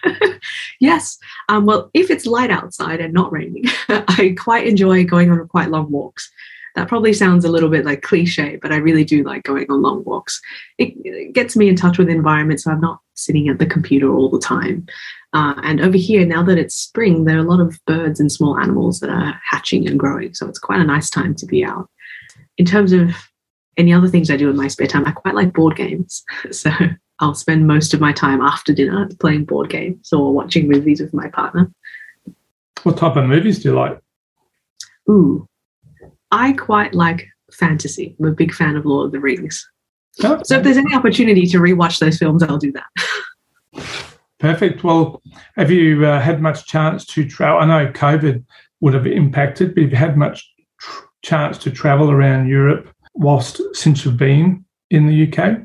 yes. 0.80 1.16
Um, 1.48 1.66
well, 1.66 1.90
if 1.94 2.10
it's 2.10 2.26
light 2.26 2.50
outside 2.50 3.00
and 3.00 3.14
not 3.14 3.32
raining, 3.32 3.64
I 3.88 4.34
quite 4.38 4.66
enjoy 4.66 5.04
going 5.04 5.30
on 5.30 5.46
quite 5.48 5.70
long 5.70 5.90
walks. 5.90 6.30
That 6.74 6.88
probably 6.88 7.12
sounds 7.12 7.44
a 7.44 7.50
little 7.50 7.68
bit 7.70 7.84
like 7.84 8.02
cliche, 8.02 8.58
but 8.60 8.72
I 8.72 8.76
really 8.76 9.04
do 9.04 9.22
like 9.22 9.44
going 9.44 9.70
on 9.70 9.82
long 9.82 10.02
walks. 10.02 10.40
It, 10.78 10.94
it 11.04 11.32
gets 11.32 11.54
me 11.54 11.68
in 11.68 11.76
touch 11.76 11.98
with 11.98 12.08
the 12.08 12.14
environment, 12.14 12.60
so 12.60 12.72
I'm 12.72 12.80
not 12.80 13.00
sitting 13.14 13.48
at 13.48 13.58
the 13.58 13.66
computer 13.66 14.12
all 14.12 14.28
the 14.28 14.40
time. 14.40 14.86
Uh, 15.32 15.54
and 15.62 15.80
over 15.80 15.96
here, 15.96 16.24
now 16.24 16.42
that 16.42 16.58
it's 16.58 16.74
spring, 16.74 17.24
there 17.24 17.36
are 17.36 17.44
a 17.44 17.50
lot 17.50 17.60
of 17.60 17.78
birds 17.86 18.20
and 18.20 18.30
small 18.30 18.58
animals 18.58 19.00
that 19.00 19.10
are 19.10 19.40
hatching 19.48 19.88
and 19.88 19.98
growing. 19.98 20.34
So 20.34 20.48
it's 20.48 20.58
quite 20.58 20.80
a 20.80 20.84
nice 20.84 21.10
time 21.10 21.34
to 21.36 21.46
be 21.46 21.64
out. 21.64 21.88
In 22.56 22.64
terms 22.64 22.92
of 22.92 23.10
any 23.76 23.92
other 23.92 24.08
things 24.08 24.30
I 24.30 24.36
do 24.36 24.48
in 24.48 24.56
my 24.56 24.68
spare 24.68 24.86
time, 24.86 25.06
I 25.06 25.10
quite 25.10 25.34
like 25.34 25.52
board 25.52 25.76
games. 25.76 26.22
So 26.52 26.70
I'll 27.20 27.34
spend 27.34 27.66
most 27.66 27.94
of 27.94 28.00
my 28.00 28.12
time 28.12 28.40
after 28.40 28.72
dinner 28.72 29.08
playing 29.20 29.44
board 29.44 29.70
games 29.70 30.12
or 30.12 30.32
watching 30.32 30.68
movies 30.68 31.00
with 31.00 31.14
my 31.14 31.28
partner. 31.28 31.70
What 32.82 32.96
type 32.96 33.16
of 33.16 33.24
movies 33.24 33.62
do 33.62 33.70
you 33.70 33.76
like? 33.76 33.98
Ooh, 35.08 35.48
I 36.30 36.52
quite 36.52 36.94
like 36.94 37.26
fantasy. 37.52 38.16
I'm 38.18 38.26
a 38.26 38.32
big 38.32 38.52
fan 38.52 38.76
of 38.76 38.84
Lord 38.84 39.06
of 39.06 39.12
the 39.12 39.20
Rings. 39.20 39.66
Oh, 40.22 40.40
so 40.44 40.56
if 40.58 40.62
there's 40.62 40.76
any 40.76 40.94
opportunity 40.94 41.46
to 41.46 41.58
rewatch 41.58 41.98
those 41.98 42.18
films, 42.18 42.42
I'll 42.42 42.58
do 42.58 42.72
that. 42.72 43.84
Perfect. 44.38 44.84
Well, 44.84 45.22
have 45.56 45.70
you 45.70 46.06
uh, 46.06 46.20
had 46.20 46.40
much 46.40 46.66
chance 46.66 47.04
to 47.06 47.26
travel? 47.26 47.60
I 47.60 47.66
know 47.66 47.92
COVID 47.92 48.44
would 48.80 48.94
have 48.94 49.06
impacted, 49.06 49.74
but 49.74 49.82
have 49.82 49.90
you 49.90 49.96
had 49.96 50.16
much 50.16 50.48
tr- 50.78 51.04
chance 51.22 51.58
to 51.58 51.70
travel 51.70 52.10
around 52.10 52.48
Europe 52.48 52.88
whilst 53.14 53.60
since 53.74 54.04
you've 54.04 54.16
been 54.16 54.64
in 54.90 55.06
the 55.06 55.32
UK? 55.32 55.62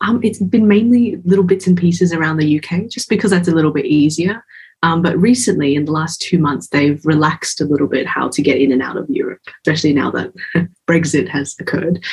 Um, 0.00 0.20
it's 0.22 0.38
been 0.38 0.68
mainly 0.68 1.20
little 1.24 1.44
bits 1.44 1.66
and 1.66 1.76
pieces 1.76 2.12
around 2.12 2.36
the 2.36 2.58
UK, 2.58 2.88
just 2.88 3.08
because 3.08 3.32
that's 3.32 3.48
a 3.48 3.54
little 3.54 3.72
bit 3.72 3.86
easier. 3.86 4.44
Um, 4.82 5.02
but 5.02 5.18
recently, 5.18 5.74
in 5.74 5.86
the 5.86 5.92
last 5.92 6.20
two 6.20 6.38
months, 6.38 6.68
they've 6.68 7.04
relaxed 7.04 7.60
a 7.60 7.64
little 7.64 7.88
bit 7.88 8.06
how 8.06 8.28
to 8.28 8.42
get 8.42 8.60
in 8.60 8.70
and 8.70 8.80
out 8.80 8.96
of 8.96 9.10
Europe, 9.10 9.27
especially 9.66 9.92
now 9.92 10.10
that 10.10 10.32
Brexit 10.88 11.28
has 11.28 11.54
occurred. 11.58 12.04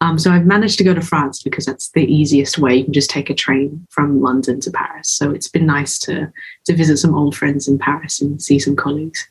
Um, 0.00 0.18
so 0.18 0.30
I've 0.30 0.46
managed 0.46 0.78
to 0.78 0.84
go 0.84 0.94
to 0.94 1.00
France 1.00 1.42
because 1.42 1.66
that's 1.66 1.90
the 1.90 2.04
easiest 2.04 2.58
way. 2.58 2.76
You 2.76 2.84
can 2.84 2.92
just 2.92 3.10
take 3.10 3.30
a 3.30 3.34
train 3.34 3.86
from 3.90 4.20
London 4.20 4.60
to 4.60 4.70
Paris. 4.70 5.10
So 5.10 5.30
it's 5.30 5.48
been 5.48 5.66
nice 5.66 5.98
to 6.00 6.32
to 6.66 6.74
visit 6.74 6.98
some 6.98 7.14
old 7.14 7.36
friends 7.36 7.68
in 7.68 7.78
Paris 7.78 8.20
and 8.20 8.40
see 8.40 8.58
some 8.58 8.76
colleagues. 8.76 9.26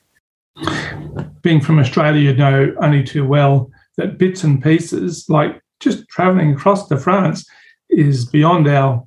Being 1.42 1.62
from 1.62 1.80
Australia, 1.80 2.32
you 2.32 2.36
know 2.36 2.74
only 2.82 3.04
too 3.04 3.26
well 3.26 3.72
that 3.98 4.18
bits 4.18 4.44
and 4.44 4.62
pieces, 4.62 5.26
like 5.30 5.62
just 5.80 6.08
travelling 6.10 6.54
across 6.54 6.88
to 6.88 6.98
France, 6.98 7.46
is 7.90 8.26
beyond 8.26 8.68
our 8.68 9.04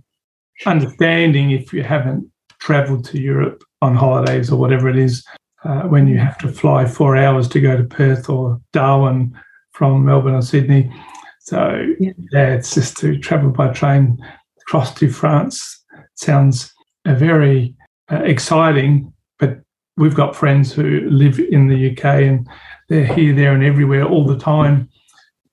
understanding 0.65 1.51
if 1.51 1.73
you 1.73 1.83
haven't 1.83 2.31
travelled 2.61 3.05
to 3.05 3.21
Europe 3.21 3.63
on 3.83 3.95
holidays 3.95 4.51
or 4.51 4.59
whatever 4.59 4.89
it 4.89 4.97
is, 4.97 5.25
uh, 5.67 5.83
when 5.83 6.07
you 6.07 6.19
have 6.19 6.39
to 6.39 6.49
fly 6.49 6.87
four 6.87 7.17
hours 7.17 7.49
to 7.49 7.61
go 7.61 7.77
to 7.77 7.85
Perth 7.85 8.29
or 8.29 8.61
Darwin 8.73 9.37
from 9.73 10.05
Melbourne 10.05 10.35
or 10.35 10.43
Sydney. 10.43 10.93
So, 11.41 11.87
yeah, 11.99 12.13
yeah 12.33 12.55
it's 12.55 12.75
just 12.75 12.97
to 12.99 13.19
travel 13.19 13.51
by 13.51 13.73
train 13.73 14.19
across 14.63 14.95
to 14.95 15.11
France 15.11 15.85
sounds 16.15 16.73
a 17.05 17.15
very 17.15 17.75
uh, 18.11 18.23
exciting, 18.23 19.13
but 19.39 19.61
we've 19.97 20.15
got 20.15 20.37
friends 20.37 20.73
who 20.73 21.09
live 21.11 21.39
in 21.39 21.69
the 21.69 21.91
UK 21.91 22.05
and 22.05 22.49
they're 22.89 23.07
here, 23.07 23.35
there, 23.35 23.53
and 23.53 23.65
everywhere 23.65 24.05
all 24.05 24.25
the 24.25 24.39
time, 24.39 24.89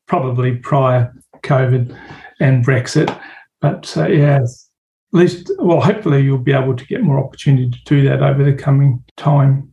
probably 0.07 0.57
prior 0.57 1.13
COVID 1.41 1.97
and 2.39 2.65
Brexit. 2.65 3.19
But 3.61 3.95
uh, 3.97 4.07
yeah, 4.07 4.41
at 4.41 4.49
least, 5.11 5.51
well, 5.59 5.81
hopefully 5.81 6.21
you'll 6.21 6.37
be 6.37 6.53
able 6.53 6.75
to 6.75 6.85
get 6.85 7.01
more 7.01 7.23
opportunity 7.23 7.69
to 7.69 7.79
do 7.85 8.07
that 8.09 8.21
over 8.21 8.43
the 8.43 8.53
coming 8.53 9.03
time. 9.17 9.72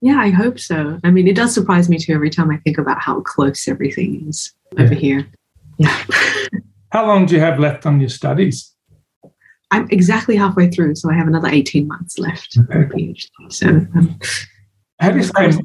Yeah, 0.00 0.18
I 0.18 0.30
hope 0.30 0.58
so. 0.60 0.98
I 1.02 1.10
mean, 1.10 1.26
it 1.26 1.34
does 1.34 1.52
surprise 1.52 1.88
me 1.88 1.98
too 1.98 2.12
every 2.12 2.30
time 2.30 2.50
I 2.50 2.58
think 2.58 2.78
about 2.78 3.00
how 3.00 3.20
close 3.20 3.66
everything 3.66 4.28
is 4.28 4.52
yeah. 4.72 4.82
over 4.82 4.94
here. 4.94 5.26
Yeah. 5.78 6.04
how 6.92 7.06
long 7.06 7.26
do 7.26 7.34
you 7.34 7.40
have 7.40 7.58
left 7.58 7.84
on 7.84 8.00
your 8.00 8.08
studies? 8.08 8.74
I'm 9.70 9.88
exactly 9.90 10.36
halfway 10.36 10.70
through, 10.70 10.94
so 10.94 11.10
I 11.10 11.14
have 11.14 11.26
another 11.26 11.48
18 11.48 11.86
months 11.86 12.18
left 12.18 12.56
PhD. 12.56 13.28
So, 13.50 13.68
um, 13.68 14.18
how 15.00 15.10
do 15.10 15.18
you 15.18 15.24
stay? 15.24 15.52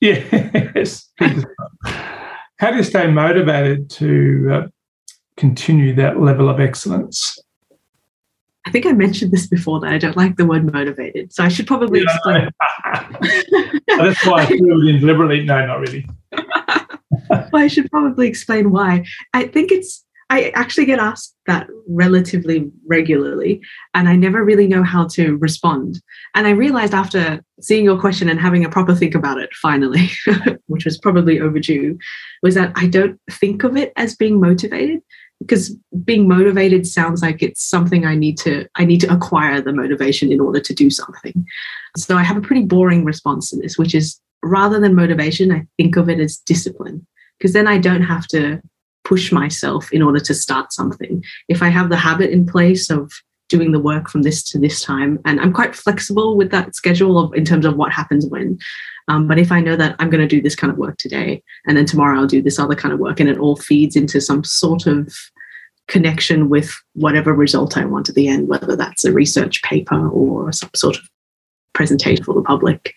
Yes. 0.00 1.10
how 1.18 2.70
do 2.70 2.76
you 2.76 2.84
stay 2.84 3.10
motivated 3.10 3.90
to 3.90 4.48
uh, 4.52 4.66
continue 5.36 5.92
that 5.96 6.20
level 6.20 6.48
of 6.48 6.60
excellence? 6.60 7.36
I 8.68 8.70
think 8.70 8.84
I 8.84 8.92
mentioned 8.92 9.32
this 9.32 9.46
before 9.46 9.80
that 9.80 9.90
I 9.90 9.96
don't 9.96 10.16
like 10.16 10.36
the 10.36 10.44
word 10.44 10.70
motivated, 10.70 11.32
so 11.32 11.42
I 11.42 11.48
should 11.48 11.66
probably 11.66 12.02
explain. 12.02 12.50
That's 13.88 14.26
why 14.26 14.42
I 14.42 14.46
threw 14.46 14.86
it 14.86 14.94
in 14.94 15.00
deliberately. 15.00 15.42
No, 15.42 15.64
not 15.64 15.80
really. 15.80 16.06
well, 17.30 17.48
I 17.54 17.66
should 17.66 17.90
probably 17.90 18.28
explain 18.28 18.70
why. 18.70 19.06
I 19.32 19.46
think 19.46 19.72
it's 19.72 20.04
I 20.28 20.50
actually 20.54 20.84
get 20.84 20.98
asked 20.98 21.34
that 21.46 21.66
relatively 21.88 22.70
regularly, 22.86 23.62
and 23.94 24.06
I 24.06 24.16
never 24.16 24.44
really 24.44 24.66
know 24.66 24.82
how 24.82 25.06
to 25.12 25.38
respond. 25.38 26.02
And 26.34 26.46
I 26.46 26.50
realized 26.50 26.92
after 26.92 27.42
seeing 27.62 27.86
your 27.86 27.98
question 27.98 28.28
and 28.28 28.38
having 28.38 28.66
a 28.66 28.68
proper 28.68 28.94
think 28.94 29.14
about 29.14 29.38
it, 29.38 29.48
finally, 29.54 30.10
which 30.66 30.84
was 30.84 30.98
probably 30.98 31.40
overdue, 31.40 31.96
was 32.42 32.54
that 32.54 32.72
I 32.76 32.86
don't 32.86 33.18
think 33.30 33.64
of 33.64 33.78
it 33.78 33.94
as 33.96 34.14
being 34.14 34.38
motivated 34.38 35.00
because 35.40 35.74
being 36.04 36.26
motivated 36.26 36.86
sounds 36.86 37.22
like 37.22 37.42
it's 37.42 37.62
something 37.62 38.04
I 38.04 38.14
need 38.14 38.38
to 38.38 38.66
I 38.74 38.84
need 38.84 39.00
to 39.02 39.12
acquire 39.12 39.60
the 39.60 39.72
motivation 39.72 40.32
in 40.32 40.40
order 40.40 40.60
to 40.60 40.74
do 40.74 40.90
something. 40.90 41.46
So 41.96 42.16
I 42.16 42.22
have 42.22 42.36
a 42.36 42.42
pretty 42.42 42.64
boring 42.64 43.04
response 43.04 43.50
to 43.50 43.56
this, 43.56 43.78
which 43.78 43.94
is 43.94 44.20
rather 44.42 44.80
than 44.80 44.94
motivation, 44.94 45.52
I 45.52 45.66
think 45.76 45.96
of 45.96 46.08
it 46.08 46.20
as 46.20 46.38
discipline 46.38 47.06
because 47.38 47.52
then 47.52 47.66
I 47.66 47.78
don't 47.78 48.02
have 48.02 48.26
to 48.28 48.60
push 49.04 49.32
myself 49.32 49.92
in 49.92 50.02
order 50.02 50.20
to 50.20 50.34
start 50.34 50.72
something. 50.72 51.24
If 51.48 51.62
I 51.62 51.68
have 51.68 51.88
the 51.88 51.96
habit 51.96 52.30
in 52.30 52.46
place 52.46 52.90
of 52.90 53.10
doing 53.48 53.72
the 53.72 53.80
work 53.80 54.08
from 54.08 54.22
this 54.22 54.42
to 54.50 54.58
this 54.58 54.82
time, 54.82 55.18
and 55.24 55.40
I'm 55.40 55.52
quite 55.52 55.74
flexible 55.74 56.36
with 56.36 56.50
that 56.50 56.74
schedule 56.74 57.18
of 57.18 57.34
in 57.34 57.44
terms 57.44 57.66
of 57.66 57.76
what 57.76 57.92
happens 57.92 58.26
when. 58.26 58.58
Um, 59.08 59.26
but 59.26 59.38
if 59.38 59.50
I 59.50 59.60
know 59.60 59.74
that 59.74 59.96
I'm 59.98 60.10
going 60.10 60.20
to 60.20 60.36
do 60.36 60.42
this 60.42 60.54
kind 60.54 60.70
of 60.70 60.78
work 60.78 60.98
today, 60.98 61.42
and 61.66 61.76
then 61.76 61.86
tomorrow 61.86 62.18
I'll 62.18 62.26
do 62.26 62.42
this 62.42 62.58
other 62.58 62.74
kind 62.74 62.92
of 62.92 63.00
work, 63.00 63.20
and 63.20 63.28
it 63.28 63.38
all 63.38 63.56
feeds 63.56 63.96
into 63.96 64.20
some 64.20 64.44
sort 64.44 64.86
of 64.86 65.14
connection 65.88 66.50
with 66.50 66.74
whatever 66.92 67.32
result 67.32 67.76
I 67.76 67.86
want 67.86 68.08
at 68.08 68.14
the 68.14 68.28
end, 68.28 68.48
whether 68.48 68.76
that's 68.76 69.04
a 69.04 69.12
research 69.12 69.62
paper 69.62 70.08
or 70.08 70.52
some 70.52 70.70
sort 70.76 70.96
of 70.96 71.08
presentation 71.72 72.24
for 72.24 72.34
the 72.34 72.42
public, 72.42 72.94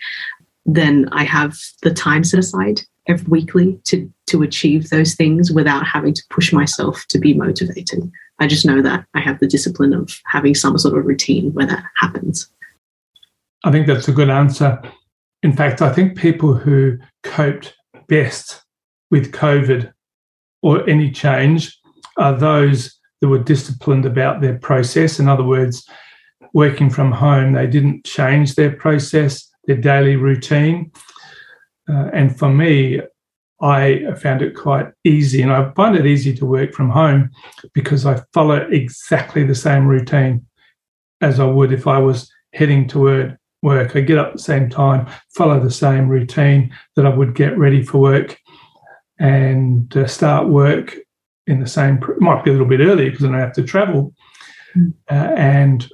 then 0.65 1.07
I 1.11 1.23
have 1.23 1.57
the 1.81 1.93
time 1.93 2.23
set 2.23 2.39
aside 2.39 2.81
every 3.07 3.25
weekly 3.27 3.79
to 3.85 4.11
to 4.27 4.43
achieve 4.43 4.89
those 4.89 5.13
things 5.13 5.51
without 5.51 5.85
having 5.85 6.13
to 6.13 6.23
push 6.29 6.53
myself 6.53 7.05
to 7.09 7.19
be 7.19 7.33
motivated. 7.33 8.09
I 8.41 8.47
just 8.47 8.65
know 8.65 8.81
that 8.81 9.05
I 9.13 9.19
have 9.19 9.39
the 9.39 9.47
discipline 9.47 9.93
of 9.93 10.19
having 10.25 10.55
some 10.55 10.75
sort 10.79 10.97
of 10.97 11.05
routine 11.05 11.53
where 11.53 11.67
that 11.67 11.83
happens. 11.97 12.49
I 13.63 13.71
think 13.71 13.85
that's 13.85 14.07
a 14.07 14.11
good 14.11 14.31
answer. 14.31 14.81
In 15.43 15.53
fact, 15.53 15.83
I 15.83 15.93
think 15.93 16.17
people 16.17 16.55
who 16.55 16.97
coped 17.21 17.75
best 18.07 18.63
with 19.11 19.31
COVID 19.31 19.93
or 20.63 20.89
any 20.89 21.11
change 21.11 21.79
are 22.17 22.35
those 22.35 22.97
that 23.21 23.27
were 23.27 23.37
disciplined 23.37 24.07
about 24.07 24.41
their 24.41 24.57
process. 24.57 25.19
In 25.19 25.27
other 25.27 25.43
words, 25.43 25.87
working 26.55 26.89
from 26.89 27.11
home, 27.11 27.53
they 27.53 27.67
didn't 27.67 28.05
change 28.05 28.55
their 28.55 28.71
process, 28.71 29.47
their 29.65 29.77
daily 29.77 30.15
routine. 30.15 30.91
Uh, 31.87 32.09
and 32.11 32.39
for 32.39 32.49
me, 32.49 33.01
I 33.61 34.13
found 34.15 34.41
it 34.41 34.55
quite 34.55 34.87
easy, 35.03 35.41
and 35.41 35.51
I 35.51 35.71
find 35.73 35.95
it 35.95 36.05
easy 36.05 36.35
to 36.35 36.45
work 36.45 36.73
from 36.73 36.89
home 36.89 37.29
because 37.73 38.05
I 38.05 38.21
follow 38.33 38.55
exactly 38.55 39.43
the 39.43 39.55
same 39.55 39.87
routine 39.87 40.45
as 41.21 41.39
I 41.39 41.45
would 41.45 41.71
if 41.71 41.85
I 41.85 41.99
was 41.99 42.31
heading 42.53 42.87
to 42.89 43.37
work. 43.61 43.95
I 43.95 44.01
get 44.01 44.17
up 44.17 44.27
at 44.27 44.33
the 44.33 44.39
same 44.39 44.69
time, 44.69 45.07
follow 45.35 45.59
the 45.59 45.69
same 45.69 46.09
routine 46.09 46.75
that 46.95 47.05
I 47.05 47.09
would 47.09 47.35
get 47.35 47.57
ready 47.57 47.83
for 47.83 47.99
work, 47.99 48.39
and 49.19 49.95
uh, 49.95 50.07
start 50.07 50.47
work 50.47 50.97
in 51.45 51.59
the 51.59 51.67
same. 51.67 51.99
Might 52.17 52.43
be 52.43 52.49
a 52.49 52.53
little 52.53 52.67
bit 52.67 52.79
earlier 52.79 53.11
because 53.11 53.25
I 53.25 53.27
don't 53.27 53.39
have 53.39 53.53
to 53.53 53.63
travel, 53.63 54.13
mm. 54.75 54.91
uh, 55.09 55.33
and 55.37 55.87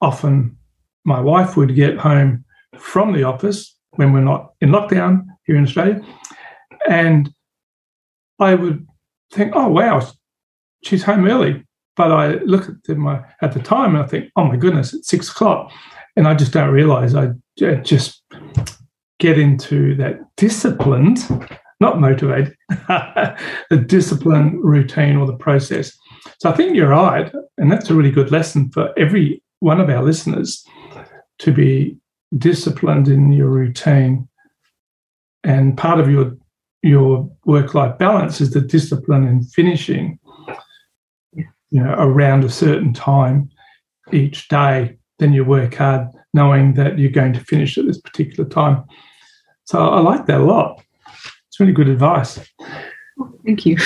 often 0.00 0.58
my 1.04 1.20
wife 1.20 1.56
would 1.56 1.76
get 1.76 1.96
home 1.96 2.44
from 2.76 3.12
the 3.12 3.22
office 3.22 3.76
when 3.92 4.12
we're 4.12 4.20
not 4.20 4.54
in 4.60 4.70
lockdown 4.70 5.26
here 5.44 5.56
in 5.56 5.62
Australia 5.62 6.04
and 6.88 7.32
I 8.38 8.54
would 8.54 8.86
think, 9.32 9.52
oh, 9.54 9.68
wow, 9.68 10.06
she's 10.84 11.02
home 11.02 11.26
early. 11.26 11.64
But 11.96 12.10
I 12.10 12.34
look 12.44 12.68
at 12.88 12.96
my 12.96 13.18
uh, 13.18 13.22
at 13.40 13.52
the 13.52 13.60
time 13.60 13.94
and 13.94 14.04
I 14.04 14.06
think, 14.06 14.30
oh 14.36 14.44
my 14.44 14.56
goodness, 14.56 14.92
it's 14.92 15.08
six 15.08 15.30
o'clock, 15.30 15.70
and 16.16 16.26
I 16.26 16.34
just 16.34 16.52
don't 16.52 16.70
realize 16.70 17.14
I 17.14 17.30
just 17.56 18.22
get 19.20 19.38
into 19.38 19.94
that 19.96 20.18
disciplined, 20.36 21.18
not 21.78 22.00
motivated, 22.00 22.56
the 22.68 23.84
discipline 23.86 24.60
routine 24.60 25.16
or 25.16 25.26
the 25.26 25.36
process. 25.36 25.96
So 26.40 26.50
I 26.50 26.52
think 26.56 26.74
you're 26.74 26.88
right, 26.88 27.32
and 27.58 27.70
that's 27.70 27.90
a 27.90 27.94
really 27.94 28.10
good 28.10 28.32
lesson 28.32 28.70
for 28.72 28.92
every 28.98 29.40
one 29.60 29.80
of 29.80 29.88
our 29.88 30.02
listeners 30.02 30.66
to 31.38 31.52
be 31.52 31.96
disciplined 32.36 33.06
in 33.06 33.30
your 33.32 33.48
routine. 33.48 34.28
And 35.44 35.76
part 35.76 36.00
of 36.00 36.10
your 36.10 36.36
your 36.84 37.30
work-life 37.46 37.96
balance 37.96 38.42
is 38.42 38.50
the 38.50 38.60
discipline 38.60 39.26
in 39.26 39.42
finishing 39.42 40.18
you 41.34 41.46
know 41.70 41.94
around 41.96 42.44
a 42.44 42.48
certain 42.50 42.92
time 42.92 43.48
each 44.12 44.48
day 44.48 44.96
then 45.18 45.32
you 45.32 45.44
work 45.44 45.74
hard 45.74 46.06
knowing 46.34 46.74
that 46.74 46.98
you're 46.98 47.10
going 47.10 47.32
to 47.32 47.40
finish 47.40 47.78
at 47.78 47.86
this 47.86 48.00
particular 48.00 48.48
time 48.48 48.84
so 49.64 49.88
i 49.88 49.98
like 49.98 50.26
that 50.26 50.42
a 50.42 50.44
lot 50.44 50.82
it's 51.48 51.58
really 51.58 51.72
good 51.72 51.88
advice 51.88 52.38
thank 53.46 53.64
you 53.64 53.78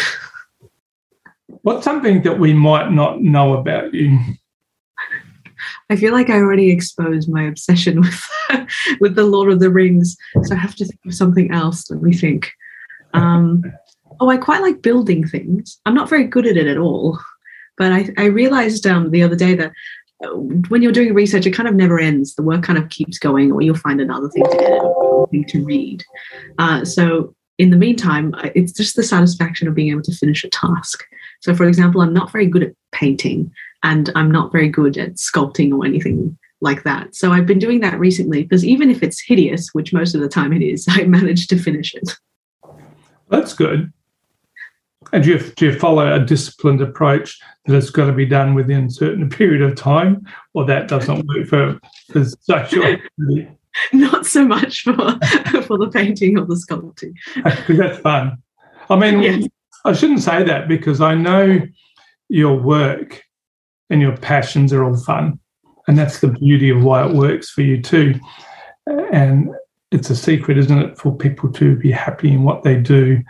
what's 1.63 1.85
something 1.85 2.21
that 2.23 2.39
we 2.39 2.53
might 2.53 2.91
not 2.91 3.23
know 3.23 3.55
about 3.55 3.95
you 3.95 4.19
I 5.91 5.97
feel 5.97 6.13
like 6.13 6.31
I 6.31 6.37
already 6.37 6.71
exposed 6.71 7.31
my 7.31 7.45
obsession 7.45 8.01
with 8.01 8.23
with 9.01 9.15
the 9.17 9.25
Lord 9.25 9.51
of 9.51 9.59
the 9.59 9.71
Rings, 9.71 10.17
so 10.43 10.55
I 10.55 10.59
have 10.59 10.77
to 10.77 10.85
think 10.85 11.01
of 11.07 11.15
something 11.15 11.51
else. 11.51 11.91
Let 11.91 12.03
me 12.03 12.13
think. 12.13 12.53
Um, 13.15 13.65
oh, 14.21 14.31
I 14.31 14.37
quite 14.37 14.63
like 14.63 14.83
building 14.83 15.27
things. 15.27 15.79
I'm 15.87 15.95
not 15.95 16.09
very 16.09 16.25
good 16.25 16.47
at 16.47 16.57
it 16.57 16.67
at 16.67 16.79
all, 16.79 17.19
but 17.77 17.93
I, 17.93 18.09
I 18.19 18.25
realized 18.27 18.87
um, 18.87 19.11
the 19.11 19.23
other 19.23 19.37
day 19.37 19.55
that 19.55 19.73
uh, 20.25 20.29
when 20.69 20.83
you're 20.83 20.93
doing 20.93 21.15
research, 21.15 21.47
it 21.47 21.53
kind 21.53 21.69
of 21.69 21.75
never 21.75 21.99
ends. 21.99 22.35
The 22.35 22.43
work 22.43 22.63
kind 22.63 22.79
of 22.79 22.89
keeps 22.89 23.19
going, 23.19 23.53
or 23.53 23.63
you'll 23.63 23.77
find 23.77 24.01
another 24.01 24.29
thing 24.29 24.45
to 24.45 24.65
edit 24.65 24.83
thing 25.31 25.45
to 25.45 25.65
read. 25.65 26.05
Uh, 26.59 26.85
so 26.85 27.35
in 27.59 27.71
the 27.71 27.77
meantime, 27.77 28.35
it's 28.55 28.73
just 28.73 28.97
the 28.97 29.03
satisfaction 29.03 29.69
of 29.69 29.75
being 29.75 29.91
able 29.91 30.03
to 30.03 30.15
finish 30.15 30.45
a 30.45 30.51
task. 30.51 31.05
So, 31.41 31.55
for 31.55 31.65
example, 31.65 32.01
I'm 32.01 32.13
not 32.13 32.33
very 32.33 32.47
good 32.47 32.63
at 32.63 32.75
painting, 32.93 33.53
and 33.83 34.11
I'm 34.15 34.31
not 34.31 34.53
very 34.53 34.69
good 34.69 34.97
at 34.97 35.15
sculpting 35.15 35.73
or 35.73 35.85
anything 35.85 36.37
like 36.61 36.83
that. 36.83 37.15
So 37.15 37.33
I've 37.33 37.47
been 37.47 37.61
doing 37.61 37.81
that 37.81 37.99
recently 37.99 38.43
because 38.43 38.65
even 38.65 38.91
if 38.91 39.03
it's 39.03 39.23
hideous, 39.25 39.69
which 39.73 39.93
most 39.93 40.15
of 40.15 40.21
the 40.21 40.29
time 40.29 40.53
it 40.53 40.63
is, 40.63 40.87
I 40.91 41.05
managed 41.05 41.51
to 41.51 41.59
finish 41.59 41.95
it. 41.95 42.17
That's 43.31 43.53
good. 43.53 43.93
And 45.13 45.25
do 45.25 45.31
you, 45.31 45.39
do 45.39 45.67
you 45.67 45.79
follow 45.79 46.13
a 46.13 46.25
disciplined 46.25 46.83
approach 46.83 47.39
that 47.67 47.77
it's 47.77 47.91
got 47.91 48.07
to 48.07 48.13
be 48.13 48.27
done 48.27 48.55
within 48.55 48.87
a 48.87 48.91
certain 48.91 49.29
period 49.39 49.63
of 49.63 49.77
time, 49.77 50.27
or 50.55 50.65
that 50.67 50.89
doesn't 50.89 51.27
work 51.27 51.47
for, 51.47 51.81
for 52.13 52.25
social 52.25 52.85
activity? 52.85 53.49
Not 53.93 54.27
so 54.27 54.45
much 54.45 54.83
for 54.83 54.95
for 55.63 55.79
the 55.79 55.91
painting 55.93 56.37
or 56.39 56.45
the 56.45 56.55
sculpting. 56.55 57.15
That's 57.69 57.99
fun. 58.01 58.39
I 58.91 58.97
mean, 58.97 59.23
yes. 59.23 59.49
I 59.85 59.93
shouldn't 59.93 60.23
say 60.23 60.43
that 60.43 60.67
because 60.67 61.01
I 61.01 61.15
know 61.15 61.61
your 62.29 62.57
work 62.57 63.23
and 63.91 64.01
your 64.01 64.17
passions 64.17 64.73
are 64.73 64.83
all 64.83 64.97
fun, 64.97 65.39
and 65.87 65.97
that's 65.97 66.21
the 66.21 66.29
beauty 66.29 66.71
of 66.71 66.83
why 66.83 67.07
it 67.07 67.15
works 67.15 67.51
for 67.51 67.63
you 67.63 67.81
too. 67.81 68.19
And 69.13 69.51
it's 69.91 70.11
a 70.11 70.17
secret, 70.17 70.59
isn't 70.59 70.79
it, 70.79 70.99
for 70.99 71.17
people 71.17 71.51
to 71.53 71.77
be 71.77 71.91
happy 71.91 72.33
in 72.33 72.43
what 72.43 72.63
they 72.63 72.77
do 72.77 73.23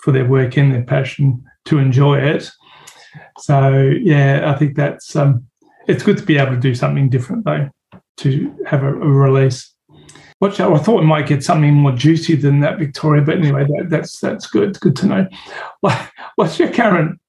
for 0.00 0.12
their 0.12 0.26
work 0.26 0.56
and 0.58 0.72
their 0.72 0.82
passion 0.82 1.42
to 1.64 1.78
enjoy 1.78 2.18
it. 2.18 2.50
So 3.38 3.92
yeah, 4.00 4.52
I 4.52 4.58
think 4.58 4.76
that's 4.76 5.16
um, 5.16 5.46
it's 5.86 6.02
good 6.02 6.18
to 6.18 6.24
be 6.24 6.38
able 6.38 6.52
to 6.52 6.60
do 6.60 6.74
something 6.74 7.08
different 7.08 7.44
though, 7.44 7.68
to 8.18 8.54
have 8.66 8.82
a, 8.82 8.88
a 8.88 9.08
release. 9.08 9.72
Watch 10.40 10.58
out! 10.58 10.72
I 10.72 10.78
thought 10.78 11.00
we 11.00 11.06
might 11.06 11.28
get 11.28 11.44
something 11.44 11.72
more 11.72 11.92
juicy 11.92 12.34
than 12.34 12.60
that, 12.60 12.78
Victoria. 12.78 13.22
But 13.22 13.38
anyway, 13.38 13.64
that, 13.64 13.90
that's 13.90 14.18
that's 14.18 14.48
good. 14.48 14.78
Good 14.80 14.96
to 14.96 15.06
know. 15.06 15.28
What's 16.34 16.58
your 16.58 16.72
current 16.72 17.20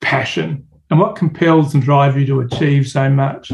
passion, 0.00 0.66
and 0.90 0.98
what 0.98 1.16
compels 1.16 1.74
and 1.74 1.82
drives 1.82 2.16
you 2.16 2.26
to 2.26 2.40
achieve 2.40 2.88
so 2.88 3.10
much? 3.10 3.52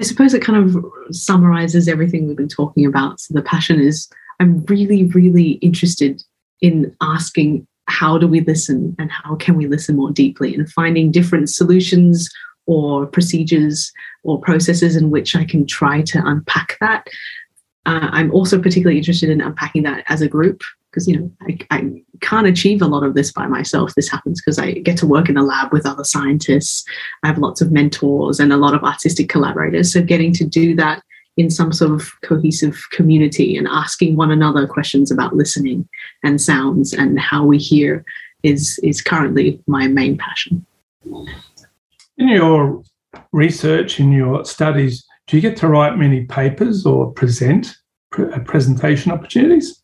I 0.00 0.02
suppose 0.02 0.34
it 0.34 0.42
kind 0.42 0.58
of 0.58 0.84
summarizes 1.14 1.88
everything 1.88 2.26
we've 2.26 2.36
been 2.36 2.48
talking 2.48 2.84
about. 2.84 3.20
So 3.20 3.34
the 3.34 3.42
passion 3.42 3.80
is 3.80 4.08
I'm 4.40 4.64
really, 4.64 5.04
really 5.04 5.52
interested 5.52 6.22
in 6.60 6.94
asking 7.00 7.66
how 7.86 8.18
do 8.18 8.26
we 8.26 8.40
listen 8.40 8.96
and 8.98 9.10
how 9.10 9.36
can 9.36 9.56
we 9.56 9.66
listen 9.66 9.96
more 9.96 10.10
deeply 10.10 10.54
and 10.54 10.70
finding 10.70 11.10
different 11.10 11.50
solutions 11.50 12.28
or 12.66 13.06
procedures 13.06 13.92
or 14.22 14.40
processes 14.40 14.96
in 14.96 15.10
which 15.10 15.36
I 15.36 15.44
can 15.44 15.66
try 15.66 16.00
to 16.02 16.22
unpack 16.24 16.78
that. 16.80 17.06
Uh, 17.86 18.08
I'm 18.10 18.32
also 18.32 18.60
particularly 18.60 18.96
interested 18.96 19.28
in 19.28 19.42
unpacking 19.42 19.82
that 19.82 20.04
as 20.08 20.22
a 20.22 20.28
group 20.28 20.62
because 20.94 21.08
you 21.08 21.18
know 21.18 21.30
I, 21.42 21.58
I, 21.70 21.90
can't 22.20 22.46
achieve 22.46 22.80
a 22.80 22.86
lot 22.86 23.02
of 23.02 23.14
this 23.14 23.32
by 23.32 23.46
myself. 23.46 23.92
This 23.94 24.08
happens 24.08 24.40
because 24.40 24.58
I 24.58 24.72
get 24.72 24.96
to 24.98 25.06
work 25.06 25.28
in 25.28 25.36
a 25.36 25.42
lab 25.42 25.72
with 25.72 25.84
other 25.84 26.04
scientists. 26.04 26.84
I 27.22 27.26
have 27.26 27.38
lots 27.38 27.60
of 27.60 27.72
mentors 27.72 28.40
and 28.40 28.52
a 28.52 28.56
lot 28.56 28.74
of 28.74 28.82
artistic 28.82 29.28
collaborators. 29.28 29.92
So 29.92 30.02
getting 30.02 30.32
to 30.34 30.44
do 30.44 30.74
that 30.76 31.02
in 31.36 31.50
some 31.50 31.72
sort 31.72 31.90
of 31.90 32.08
cohesive 32.22 32.80
community 32.92 33.56
and 33.56 33.66
asking 33.68 34.16
one 34.16 34.30
another 34.30 34.66
questions 34.66 35.10
about 35.10 35.34
listening 35.34 35.86
and 36.22 36.40
sounds 36.40 36.94
and 36.94 37.18
how 37.18 37.44
we 37.44 37.58
hear 37.58 38.04
is 38.42 38.78
is 38.82 39.02
currently 39.02 39.60
my 39.66 39.88
main 39.88 40.16
passion. 40.16 40.64
In 42.16 42.28
your 42.28 42.82
research, 43.32 43.98
in 43.98 44.12
your 44.12 44.44
studies, 44.44 45.04
do 45.26 45.36
you 45.36 45.42
get 45.42 45.56
to 45.58 45.68
write 45.68 45.98
many 45.98 46.24
papers 46.24 46.86
or 46.86 47.12
present 47.12 47.76
uh, 48.16 48.38
presentation 48.46 49.10
opportunities? 49.10 49.83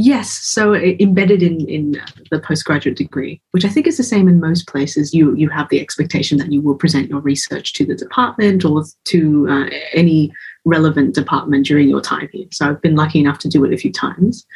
Yes, 0.00 0.30
so 0.30 0.74
embedded 0.74 1.42
in 1.42 1.68
in 1.68 2.00
the 2.30 2.38
postgraduate 2.38 2.96
degree, 2.96 3.42
which 3.50 3.64
I 3.64 3.68
think 3.68 3.88
is 3.88 3.96
the 3.96 4.04
same 4.04 4.28
in 4.28 4.38
most 4.38 4.68
places, 4.68 5.12
you 5.12 5.34
you 5.34 5.48
have 5.48 5.68
the 5.70 5.80
expectation 5.80 6.38
that 6.38 6.52
you 6.52 6.60
will 6.60 6.76
present 6.76 7.08
your 7.08 7.18
research 7.18 7.72
to 7.72 7.84
the 7.84 7.96
department 7.96 8.64
or 8.64 8.84
to 9.06 9.48
uh, 9.50 9.68
any 9.92 10.32
relevant 10.64 11.16
department 11.16 11.66
during 11.66 11.88
your 11.88 12.00
time 12.00 12.28
here. 12.32 12.46
So 12.52 12.68
I've 12.68 12.80
been 12.80 12.94
lucky 12.94 13.18
enough 13.18 13.40
to 13.40 13.48
do 13.48 13.64
it 13.64 13.72
a 13.72 13.76
few 13.76 13.90
times. 13.90 14.46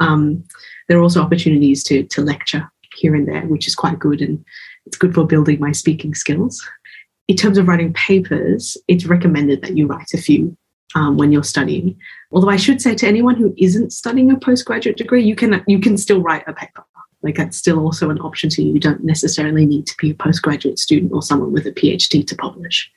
Um, 0.00 0.42
there 0.88 0.96
are 0.96 1.02
also 1.02 1.20
opportunities 1.20 1.84
to 1.84 2.04
to 2.04 2.22
lecture 2.22 2.66
here 2.96 3.14
and 3.14 3.28
there, 3.28 3.42
which 3.42 3.66
is 3.68 3.74
quite 3.74 3.98
good, 3.98 4.22
and 4.22 4.42
it's 4.86 4.96
good 4.96 5.14
for 5.14 5.26
building 5.26 5.60
my 5.60 5.72
speaking 5.72 6.14
skills. 6.14 6.66
In 7.28 7.36
terms 7.36 7.58
of 7.58 7.68
writing 7.68 7.92
papers, 7.92 8.78
it's 8.88 9.04
recommended 9.04 9.60
that 9.60 9.76
you 9.76 9.86
write 9.86 10.14
a 10.14 10.18
few 10.18 10.56
um, 10.94 11.16
when 11.16 11.32
you're 11.32 11.44
studying. 11.44 11.98
Although 12.32 12.50
I 12.50 12.56
should 12.56 12.82
say 12.82 12.94
to 12.94 13.06
anyone 13.06 13.36
who 13.36 13.54
isn't 13.56 13.92
studying 13.92 14.30
a 14.30 14.38
postgraduate 14.38 14.96
degree, 14.96 15.24
you 15.24 15.36
can 15.36 15.62
you 15.66 15.80
can 15.80 15.96
still 15.96 16.20
write 16.20 16.44
a 16.46 16.52
paper. 16.52 16.84
Like 17.22 17.36
that's 17.36 17.56
still 17.56 17.80
also 17.80 18.10
an 18.10 18.20
option 18.20 18.50
to 18.50 18.62
you. 18.62 18.74
You 18.74 18.80
don't 18.80 19.04
necessarily 19.04 19.66
need 19.66 19.86
to 19.86 19.96
be 19.98 20.10
a 20.10 20.14
postgraduate 20.14 20.78
student 20.78 21.12
or 21.12 21.22
someone 21.22 21.52
with 21.52 21.66
a 21.66 21.72
PhD 21.72 22.26
to 22.26 22.36
publish. 22.36 22.90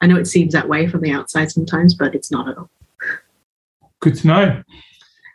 I 0.00 0.06
know 0.06 0.16
it 0.16 0.26
seems 0.26 0.52
that 0.52 0.68
way 0.68 0.88
from 0.88 1.00
the 1.00 1.12
outside 1.12 1.52
sometimes, 1.52 1.94
but 1.94 2.14
it's 2.14 2.30
not 2.30 2.48
at 2.48 2.58
all. 2.58 2.70
Good 4.00 4.16
to 4.16 4.26
know. 4.26 4.62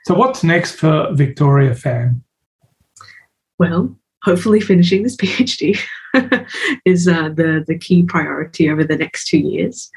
So, 0.05 0.13
what's 0.13 0.43
next 0.43 0.73
for 0.73 1.13
Victoria 1.13 1.71
Pham? 1.71 2.21
Well, 3.59 3.95
hopefully, 4.23 4.59
finishing 4.59 5.03
this 5.03 5.15
PhD 5.21 5.79
is 6.85 7.07
uh, 7.07 7.29
the 7.29 7.63
the 7.65 7.77
key 7.77 8.03
priority 8.03 8.69
over 8.69 8.83
the 8.83 8.97
next 8.97 9.27
two 9.27 9.39
years 9.39 9.89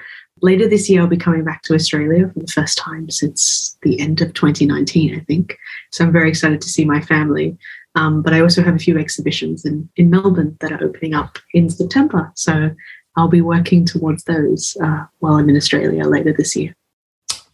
later 0.43 0.69
this 0.69 0.89
year, 0.89 1.01
I'll 1.01 1.07
be 1.07 1.17
coming 1.17 1.45
back 1.45 1.63
to 1.63 1.75
Australia 1.75 2.29
for 2.29 2.41
the 2.41 2.53
first 2.53 2.79
time 2.79 3.11
since 3.11 3.77
the 3.83 4.01
end 4.01 4.21
of 4.21 4.35
2019, 4.35 5.17
I 5.17 5.21
think. 5.21 5.57
So 5.93 6.05
I'm 6.05 6.13
very 6.13 6.29
excited 6.29 6.61
to 6.61 6.69
see 6.69 6.85
my 6.85 7.01
family. 7.01 7.57
Um, 7.97 8.23
but 8.23 8.33
I 8.33 8.41
also 8.41 8.63
have 8.63 8.77
a 8.77 8.79
few 8.79 8.99
exhibitions 8.99 9.65
in, 9.65 9.89
in 9.97 10.11
Melbourne 10.11 10.57
that 10.61 10.73
are 10.73 10.83
opening 10.83 11.15
up 11.15 11.39
in 11.55 11.69
September. 11.69 12.31
So 12.37 12.71
I'll 13.17 13.29
be 13.29 13.41
working 13.41 13.85
towards 13.85 14.25
those 14.25 14.77
uh, 14.83 15.05
while 15.19 15.35
I'm 15.35 15.49
in 15.49 15.57
Australia 15.57 16.05
later 16.05 16.33
this 16.33 16.55
year. 16.55 16.75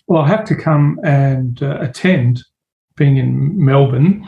Well, 0.07 0.23
I 0.23 0.29
have 0.29 0.45
to 0.47 0.55
come 0.55 1.01
and 1.03 1.63
uh, 1.63 1.79
attend 1.81 2.43
being 2.97 3.17
in 3.17 3.65
Melbourne. 3.65 4.27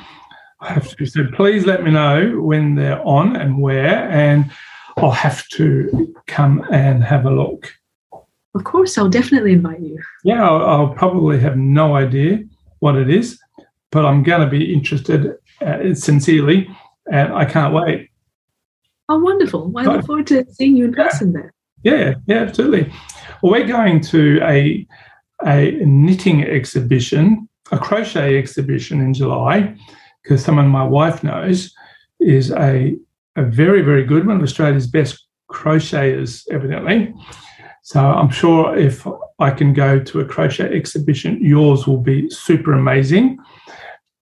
I 0.61 0.73
have 0.73 0.97
to 0.97 1.07
so 1.07 1.25
please 1.35 1.67
let 1.67 1.85
me 1.85 1.91
know 1.91 2.41
when 2.41 2.75
they're 2.75 3.07
on 3.07 3.37
and 3.37 3.61
where, 3.61 4.09
and 4.11 4.51
I'll 4.97 5.11
have 5.13 5.47
to 5.51 6.15
come 6.27 6.67
and 6.73 7.05
have 7.05 7.27
a 7.27 7.31
look. 7.31 7.73
Of 8.55 8.65
course, 8.65 8.97
I'll 8.99 9.09
definitely 9.09 9.53
invite 9.53 9.81
you. 9.81 9.99
Yeah, 10.25 10.49
I'll, 10.49 10.65
I'll 10.65 10.95
probably 10.95 11.39
have 11.41 11.57
no 11.57 11.97
idea 11.97 12.45
what 12.81 12.97
it 12.97 13.11
is, 13.11 13.39
but 13.91 14.05
I'm 14.05 14.23
going 14.23 14.41
to 14.41 14.47
be 14.47 14.73
interested 14.73 15.35
uh, 15.61 15.95
sincerely, 15.95 16.69
and 17.11 17.33
I 17.33 17.45
can't 17.45 17.75
wait. 17.75 18.11
Oh, 19.09 19.19
wonderful! 19.19 19.73
I 19.77 19.85
look 19.85 20.07
forward 20.07 20.27
to 20.29 20.45
seeing 20.53 20.77
you 20.77 20.87
in 20.87 20.93
person 20.93 21.33
there. 21.33 21.53
Yeah, 21.83 22.15
yeah, 22.27 22.39
absolutely. 22.39 22.93
Well, 23.43 23.53
we're 23.53 23.67
going 23.67 24.01
to 24.03 24.41
a 24.43 24.87
a 25.47 25.73
knitting 25.85 26.45
exhibition, 26.45 27.49
a 27.71 27.79
crochet 27.79 28.37
exhibition 28.37 29.01
in 29.01 29.15
July, 29.15 29.77
because 30.23 30.45
someone 30.45 30.69
my 30.69 30.85
wife 30.85 31.23
knows 31.23 31.73
is 32.21 32.51
a 32.51 32.97
a 33.37 33.43
very 33.45 33.83
very 33.83 34.05
good 34.05 34.27
one 34.27 34.37
of 34.37 34.43
Australia's 34.43 34.87
best 34.87 35.27
crocheters, 35.51 36.47
evidently. 36.51 37.15
So 37.89 38.01
I'm 38.01 38.29
sure 38.29 38.77
if 38.77 39.07
I 39.39 39.51
can 39.51 39.73
go 39.73 39.99
to 39.99 40.21
a 40.21 40.25
crochet 40.27 40.77
exhibition, 40.77 41.43
yours 41.43 41.87
will 41.87 42.03
be 42.03 42.29
super 42.29 42.75
amazing. 42.75 43.39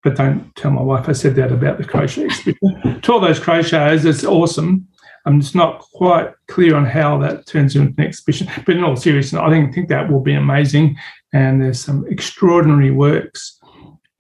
But 0.05 0.15
don't 0.15 0.55
tell 0.55 0.71
my 0.71 0.83
wife 0.83 1.09
I 1.09 1.13
said 1.13 1.35
that 1.35 1.51
about 1.51 1.77
the 1.77 1.85
crochet 1.85 2.27
exhibition. 2.27 3.01
to 3.03 3.13
all 3.13 3.19
those 3.19 3.41
crocheters, 3.41 4.05
it's 4.05 4.23
awesome. 4.23 4.87
I'm 5.25 5.41
just 5.41 5.57
not 5.57 5.81
quite 5.81 6.31
clear 6.47 6.77
on 6.77 6.85
how 6.85 7.19
that 7.19 7.47
turns 7.47 7.75
into 7.75 7.89
an 7.89 8.07
exhibition. 8.07 8.49
But 8.65 8.77
in 8.77 8.85
all 8.85 8.95
seriousness, 8.95 9.43
I 9.43 9.51
think, 9.51 9.75
think 9.75 9.89
that 9.89 10.13
will 10.13 10.21
be 10.21 10.35
amazing. 10.35 10.97
And 11.33 11.61
there's 11.61 11.81
some 11.81 12.07
extraordinary 12.07 12.93
works 12.93 13.59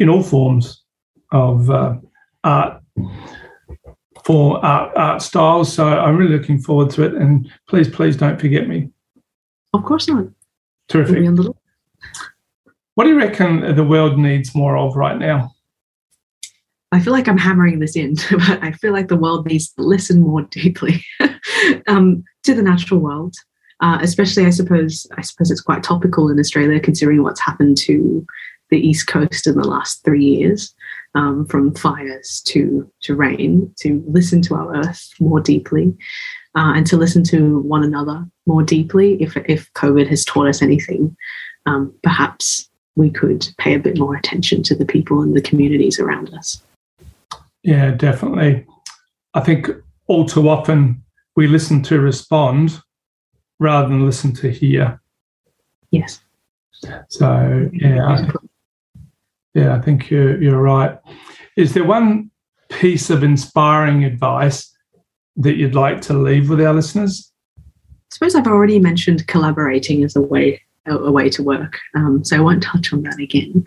in 0.00 0.08
all 0.08 0.24
forms 0.24 0.82
of 1.30 1.70
uh, 1.70 1.94
art 2.42 2.82
for 4.24 4.58
art, 4.66 4.96
art 4.96 5.22
styles. 5.22 5.72
So 5.72 5.86
I'm 5.86 6.16
really 6.16 6.36
looking 6.36 6.58
forward 6.58 6.90
to 6.90 7.04
it. 7.04 7.14
And 7.14 7.48
please, 7.68 7.88
please 7.88 8.16
don't 8.16 8.40
forget 8.40 8.66
me. 8.66 8.90
Of 9.76 9.84
course 9.84 10.08
not. 10.08 10.26
Terrific. 10.88 11.24
What 12.94 13.04
do 13.04 13.10
you 13.10 13.18
reckon 13.18 13.74
the 13.76 13.84
world 13.84 14.18
needs 14.18 14.54
more 14.54 14.76
of 14.76 14.96
right 14.96 15.18
now? 15.18 15.52
I 16.92 17.00
feel 17.00 17.12
like 17.12 17.28
I'm 17.28 17.38
hammering 17.38 17.78
this 17.80 17.96
in, 17.96 18.14
but 18.30 18.62
I 18.62 18.72
feel 18.72 18.92
like 18.92 19.08
the 19.08 19.16
world 19.16 19.46
needs 19.46 19.70
to 19.72 19.82
listen 19.82 20.22
more 20.22 20.42
deeply 20.42 21.04
um, 21.86 22.24
to 22.44 22.54
the 22.54 22.62
natural 22.62 23.00
world. 23.00 23.34
Uh, 23.80 23.98
especially, 24.00 24.46
I 24.46 24.50
suppose, 24.50 25.06
I 25.18 25.20
suppose 25.20 25.50
it's 25.50 25.60
quite 25.60 25.82
topical 25.82 26.30
in 26.30 26.38
Australia, 26.38 26.80
considering 26.80 27.22
what's 27.22 27.40
happened 27.40 27.76
to 27.78 28.26
the 28.70 28.78
east 28.78 29.06
coast 29.06 29.46
in 29.46 29.56
the 29.56 29.68
last 29.68 30.02
three 30.02 30.24
years, 30.24 30.74
um, 31.14 31.44
from 31.46 31.74
fires 31.74 32.40
to 32.46 32.90
to 33.02 33.14
rain. 33.14 33.72
To 33.80 34.02
listen 34.08 34.40
to 34.42 34.54
our 34.54 34.76
earth 34.76 35.10
more 35.20 35.40
deeply, 35.40 35.94
uh, 36.56 36.72
and 36.74 36.86
to 36.86 36.96
listen 36.96 37.22
to 37.22 37.58
one 37.60 37.84
another 37.84 38.26
more 38.46 38.62
deeply. 38.62 39.22
If, 39.22 39.36
if 39.36 39.72
COVID 39.74 40.08
has 40.08 40.24
taught 40.24 40.48
us 40.48 40.62
anything, 40.62 41.16
um, 41.66 41.94
perhaps 42.02 42.68
we 42.96 43.10
could 43.10 43.46
pay 43.58 43.74
a 43.74 43.78
bit 43.78 43.98
more 43.98 44.16
attention 44.16 44.62
to 44.64 44.74
the 44.74 44.86
people 44.86 45.20
and 45.20 45.36
the 45.36 45.42
communities 45.42 46.00
around 46.00 46.32
us. 46.34 46.62
Yeah, 47.62 47.90
definitely. 47.90 48.64
I 49.34 49.40
think 49.40 49.68
all 50.06 50.24
too 50.24 50.48
often 50.48 51.02
we 51.34 51.46
listen 51.46 51.82
to 51.84 52.00
respond 52.00 52.80
rather 53.58 53.88
than 53.88 54.06
listen 54.06 54.32
to 54.36 54.50
hear. 54.50 55.00
Yes. 55.90 56.20
So 57.08 57.68
yeah, 57.72 58.06
I, 58.06 58.30
yeah, 59.54 59.76
I 59.76 59.80
think 59.80 60.10
you're 60.10 60.40
you're 60.40 60.60
right. 60.60 60.98
Is 61.56 61.74
there 61.74 61.84
one 61.84 62.30
piece 62.68 63.10
of 63.10 63.22
inspiring 63.22 64.04
advice 64.04 64.75
that 65.36 65.56
you'd 65.56 65.74
like 65.74 66.00
to 66.02 66.14
leave 66.14 66.48
with 66.48 66.60
our 66.60 66.74
listeners? 66.74 67.32
I 67.58 67.62
suppose 68.12 68.34
I've 68.34 68.46
already 68.46 68.78
mentioned 68.78 69.26
collaborating 69.26 70.04
as 70.04 70.16
a 70.16 70.20
way 70.20 70.62
a, 70.86 71.10
way 71.10 71.28
to 71.30 71.42
work, 71.42 71.78
um, 71.96 72.24
so 72.24 72.36
I 72.36 72.40
won't 72.40 72.62
touch 72.62 72.92
on 72.92 73.02
that 73.02 73.18
again. 73.18 73.64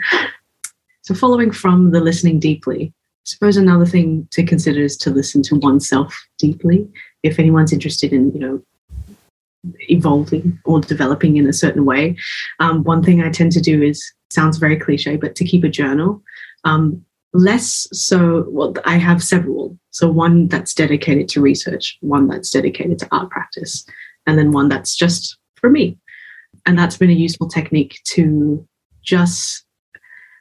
So, 1.02 1.14
following 1.14 1.52
from 1.52 1.92
the 1.92 2.00
listening 2.00 2.40
deeply, 2.40 2.94
I 2.94 3.26
suppose 3.26 3.58
another 3.58 3.86
thing 3.86 4.28
to 4.32 4.44
consider 4.44 4.82
is 4.82 4.96
to 4.98 5.10
listen 5.10 5.42
to 5.44 5.56
oneself 5.56 6.18
deeply. 6.38 6.88
If 7.24 7.40
anyone's 7.40 7.74
interested 7.74 8.14
in, 8.14 8.32
you 8.32 8.40
know, 8.40 8.64
evolving 9.90 10.58
or 10.64 10.80
developing 10.80 11.36
in 11.36 11.48
a 11.48 11.54
certain 11.54 11.84
way, 11.84 12.16
um, 12.60 12.84
one 12.84 13.04
thing 13.04 13.22
I 13.22 13.30
tend 13.30 13.52
to 13.54 13.62
do 13.62 13.82
is 13.82 14.14
sounds 14.30 14.58
very 14.58 14.78
cliche, 14.78 15.18
but 15.18 15.36
to 15.36 15.44
keep 15.44 15.64
a 15.64 15.70
journal. 15.70 16.24
Um, 16.64 17.04
less 17.34 17.88
so 17.92 18.46
well 18.50 18.74
i 18.86 18.98
have 18.98 19.24
several. 19.24 19.78
So 19.92 20.10
one 20.10 20.48
that's 20.48 20.74
dedicated 20.74 21.28
to 21.30 21.42
research 21.42 21.98
one 22.02 22.28
that's 22.28 22.50
dedicated 22.50 23.00
to 23.00 23.08
art 23.12 23.30
practice 23.30 23.86
and 24.26 24.38
then 24.38 24.52
one 24.52 24.70
that's 24.70 24.96
just 24.96 25.38
for 25.56 25.70
me. 25.70 25.98
And 26.66 26.78
that's 26.78 26.98
been 26.98 27.10
a 27.10 27.14
useful 27.14 27.48
technique 27.48 28.00
to 28.06 28.66
just 29.04 29.66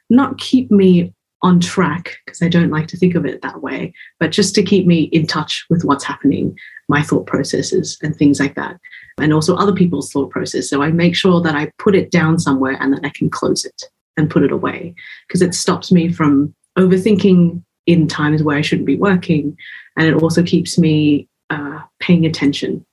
not 0.09 0.37
keep 0.37 0.71
me 0.71 1.13
on 1.41 1.57
track 1.59 2.17
because 2.25 2.41
i 2.41 2.49
don't 2.49 2.69
like 2.69 2.87
to 2.87 2.97
think 2.97 3.15
of 3.15 3.25
it 3.25 3.41
that 3.41 3.61
way 3.61 3.93
but 4.19 4.29
just 4.29 4.53
to 4.53 4.61
keep 4.61 4.85
me 4.85 5.03
in 5.03 5.25
touch 5.25 5.65
with 5.69 5.85
what's 5.85 6.03
happening 6.03 6.53
my 6.89 7.01
thought 7.01 7.25
processes 7.25 7.97
and 8.01 8.13
things 8.15 8.41
like 8.41 8.55
that 8.55 8.77
and 9.19 9.33
also 9.33 9.55
other 9.55 9.73
people's 9.73 10.11
thought 10.11 10.29
process. 10.29 10.69
So 10.69 10.81
i 10.81 10.91
make 10.91 11.15
sure 11.15 11.41
that 11.41 11.55
i 11.55 11.71
put 11.77 11.95
it 11.95 12.11
down 12.11 12.39
somewhere 12.39 12.77
and 12.81 12.91
that 12.91 13.05
i 13.05 13.09
can 13.15 13.29
close 13.29 13.63
it 13.63 13.83
and 14.17 14.29
put 14.29 14.43
it 14.43 14.51
away 14.51 14.93
because 15.27 15.41
it 15.41 15.55
stops 15.55 15.91
me 15.91 16.11
from 16.11 16.53
overthinking 16.79 17.61
in 17.85 18.07
times 18.07 18.43
where 18.43 18.57
I 18.57 18.61
shouldn't 18.61 18.85
be 18.85 18.95
working. 18.97 19.57
And 19.97 20.07
it 20.07 20.21
also 20.21 20.43
keeps 20.43 20.77
me 20.77 21.27
uh, 21.49 21.79
paying 21.99 22.25
attention 22.25 22.85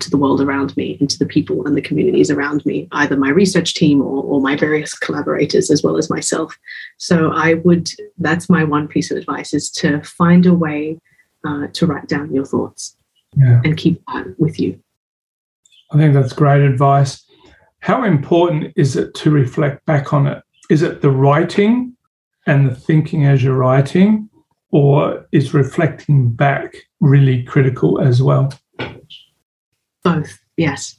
to 0.00 0.10
the 0.10 0.16
world 0.16 0.40
around 0.40 0.76
me 0.76 0.96
and 1.00 1.10
to 1.10 1.18
the 1.18 1.26
people 1.26 1.66
and 1.66 1.76
the 1.76 1.82
communities 1.82 2.30
around 2.30 2.64
me, 2.64 2.86
either 2.92 3.16
my 3.16 3.30
research 3.30 3.74
team 3.74 4.00
or, 4.00 4.22
or 4.22 4.40
my 4.40 4.54
various 4.56 4.96
collaborators 4.96 5.70
as 5.70 5.82
well 5.82 5.96
as 5.96 6.08
myself. 6.08 6.56
So 6.98 7.32
I 7.32 7.54
would, 7.54 7.88
that's 8.18 8.48
my 8.48 8.62
one 8.62 8.86
piece 8.86 9.10
of 9.10 9.16
advice 9.16 9.52
is 9.52 9.70
to 9.72 10.00
find 10.02 10.46
a 10.46 10.54
way 10.54 11.00
uh, 11.44 11.66
to 11.72 11.86
write 11.86 12.06
down 12.06 12.32
your 12.32 12.46
thoughts 12.46 12.96
Yeah. 13.36 13.60
and 13.64 13.76
keep 13.76 14.00
that 14.14 14.38
with 14.38 14.60
you. 14.60 14.78
I 15.90 15.96
think 15.96 16.14
that's 16.14 16.32
great 16.32 16.62
advice. 16.62 17.24
How 17.80 18.04
important 18.04 18.72
is 18.76 18.94
it 18.94 19.14
to 19.14 19.30
reflect 19.30 19.84
back 19.84 20.12
on 20.12 20.26
it? 20.28 20.42
Is 20.70 20.82
it 20.82 21.00
the 21.00 21.10
writing 21.10 21.96
and 22.48 22.68
the 22.68 22.74
thinking 22.74 23.26
as 23.26 23.44
you're 23.44 23.54
writing, 23.54 24.28
or 24.72 25.26
is 25.32 25.54
reflecting 25.54 26.30
back 26.30 26.74
really 27.00 27.42
critical 27.44 28.00
as 28.00 28.22
well? 28.22 28.52
Both, 30.02 30.38
yes. 30.56 30.98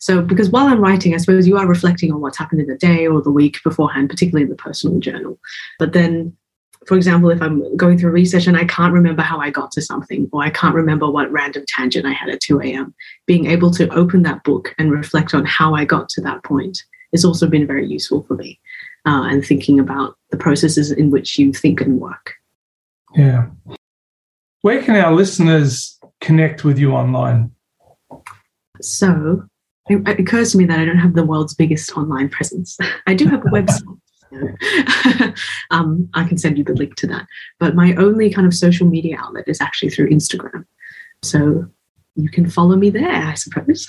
So, 0.00 0.22
because 0.22 0.48
while 0.48 0.66
I'm 0.66 0.80
writing, 0.80 1.14
I 1.14 1.18
suppose 1.18 1.46
you 1.46 1.58
are 1.58 1.66
reflecting 1.66 2.12
on 2.12 2.22
what's 2.22 2.38
happened 2.38 2.62
in 2.62 2.66
the 2.66 2.76
day 2.76 3.06
or 3.06 3.20
the 3.20 3.30
week 3.30 3.58
beforehand, 3.62 4.08
particularly 4.08 4.44
in 4.44 4.48
the 4.48 4.56
personal 4.56 4.98
journal. 4.98 5.38
But 5.78 5.92
then, 5.92 6.34
for 6.86 6.96
example, 6.96 7.28
if 7.28 7.42
I'm 7.42 7.76
going 7.76 7.98
through 7.98 8.12
research 8.12 8.46
and 8.46 8.56
I 8.56 8.64
can't 8.64 8.94
remember 8.94 9.20
how 9.20 9.38
I 9.38 9.50
got 9.50 9.72
to 9.72 9.82
something, 9.82 10.30
or 10.32 10.42
I 10.42 10.50
can't 10.50 10.74
remember 10.74 11.10
what 11.10 11.30
random 11.30 11.64
tangent 11.68 12.06
I 12.06 12.12
had 12.12 12.30
at 12.30 12.40
2 12.40 12.62
a.m., 12.62 12.94
being 13.26 13.46
able 13.46 13.70
to 13.72 13.88
open 13.90 14.22
that 14.22 14.44
book 14.44 14.74
and 14.78 14.90
reflect 14.90 15.34
on 15.34 15.44
how 15.44 15.74
I 15.74 15.84
got 15.84 16.08
to 16.10 16.22
that 16.22 16.42
point 16.42 16.82
has 17.12 17.24
also 17.24 17.46
been 17.46 17.66
very 17.66 17.86
useful 17.86 18.22
for 18.22 18.34
me. 18.34 18.58
Uh, 19.04 19.28
and 19.28 19.44
thinking 19.44 19.78
about 19.78 20.16
the 20.36 20.42
processes 20.42 20.90
in 20.90 21.10
which 21.10 21.38
you 21.38 21.52
think 21.52 21.80
and 21.80 22.00
work. 22.00 22.34
Yeah. 23.14 23.46
Where 24.60 24.82
can 24.82 24.96
our 24.96 25.14
listeners 25.14 25.98
connect 26.20 26.64
with 26.64 26.78
you 26.78 26.92
online? 26.92 27.52
So 28.80 29.44
it, 29.88 30.20
occurs 30.20 30.52
to 30.52 30.58
me 30.58 30.64
that 30.66 30.78
I 30.78 30.84
don't 30.84 30.98
have 30.98 31.14
the 31.14 31.24
world's 31.24 31.54
biggest 31.54 31.96
online 31.96 32.28
presence. 32.28 32.76
I 33.06 33.14
do 33.14 33.26
have 33.26 33.40
a 33.40 33.48
website. 33.48 34.00
um, 35.70 36.08
I 36.14 36.24
can 36.24 36.36
send 36.36 36.58
you 36.58 36.64
the 36.64 36.74
link 36.74 36.96
to 36.96 37.06
that. 37.06 37.26
But 37.58 37.74
my 37.74 37.94
only 37.94 38.30
kind 38.30 38.46
of 38.46 38.52
social 38.52 38.86
media 38.86 39.16
outlet 39.18 39.44
is 39.46 39.60
actually 39.60 39.90
through 39.90 40.10
Instagram. 40.10 40.66
So 41.22 41.66
you 42.16 42.28
can 42.28 42.50
follow 42.50 42.76
me 42.76 42.90
there, 42.90 43.08
I 43.08 43.34
suppose. 43.34 43.86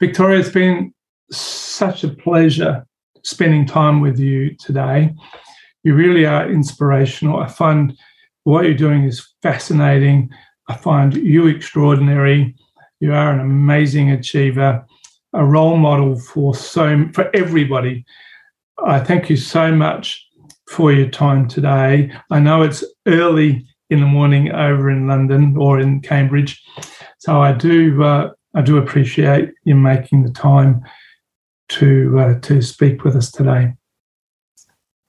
Victoria, 0.00 0.38
it's 0.38 0.48
been 0.48 0.94
such 1.30 2.04
a 2.04 2.08
pleasure 2.08 2.86
spending 3.24 3.66
time 3.66 4.00
with 4.00 4.18
you 4.18 4.54
today. 4.56 5.12
You 5.82 5.94
really 5.94 6.26
are 6.26 6.50
inspirational. 6.50 7.40
I 7.40 7.48
find 7.48 7.96
what 8.44 8.64
you're 8.64 8.74
doing 8.74 9.04
is 9.04 9.26
fascinating. 9.42 10.30
I 10.68 10.76
find 10.76 11.14
you 11.14 11.48
extraordinary. 11.48 12.54
You 13.00 13.12
are 13.12 13.32
an 13.32 13.40
amazing 13.40 14.10
achiever, 14.10 14.86
a 15.32 15.44
role 15.44 15.76
model 15.76 16.18
for 16.18 16.54
so 16.54 17.08
for 17.12 17.30
everybody. 17.34 18.04
I 18.84 19.00
thank 19.00 19.28
you 19.28 19.36
so 19.36 19.72
much 19.72 20.25
for 20.68 20.92
your 20.92 21.08
time 21.08 21.48
today. 21.48 22.10
I 22.30 22.40
know 22.40 22.62
it's 22.62 22.84
early 23.06 23.66
in 23.90 24.00
the 24.00 24.06
morning 24.06 24.52
over 24.52 24.90
in 24.90 25.06
London 25.06 25.56
or 25.56 25.80
in 25.80 26.00
Cambridge, 26.00 26.62
so 27.18 27.40
I 27.40 27.52
do 27.52 28.02
uh, 28.02 28.30
I 28.54 28.62
do 28.62 28.78
appreciate 28.78 29.50
you 29.64 29.74
making 29.74 30.24
the 30.24 30.32
time 30.32 30.82
to 31.68 32.18
uh, 32.18 32.40
to 32.40 32.62
speak 32.62 33.04
with 33.04 33.16
us 33.16 33.30
today. 33.30 33.72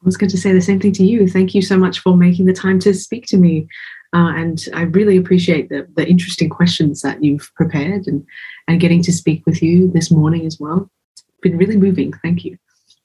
I 0.01 0.05
was 0.05 0.17
going 0.17 0.29
to 0.29 0.37
say 0.37 0.53
the 0.53 0.61
same 0.61 0.79
thing 0.79 0.93
to 0.93 1.05
you. 1.05 1.27
Thank 1.27 1.55
you 1.55 1.61
so 1.61 1.77
much 1.77 1.99
for 1.99 2.15
making 2.15 2.45
the 2.45 2.53
time 2.53 2.79
to 2.79 2.93
speak 2.93 3.25
to 3.27 3.37
me. 3.37 3.67
Uh, 4.13 4.31
and 4.35 4.65
I 4.73 4.83
really 4.83 5.17
appreciate 5.17 5.69
the, 5.69 5.87
the 5.95 6.07
interesting 6.07 6.49
questions 6.49 7.01
that 7.01 7.23
you've 7.23 7.51
prepared 7.55 8.07
and, 8.07 8.25
and 8.67 8.79
getting 8.79 9.03
to 9.03 9.11
speak 9.11 9.45
with 9.45 9.61
you 9.61 9.91
this 9.91 10.09
morning 10.09 10.45
as 10.45 10.59
well. 10.59 10.89
It's 11.13 11.23
been 11.41 11.57
really 11.57 11.77
moving. 11.77 12.13
Thank 12.23 12.45
you. 12.45 12.57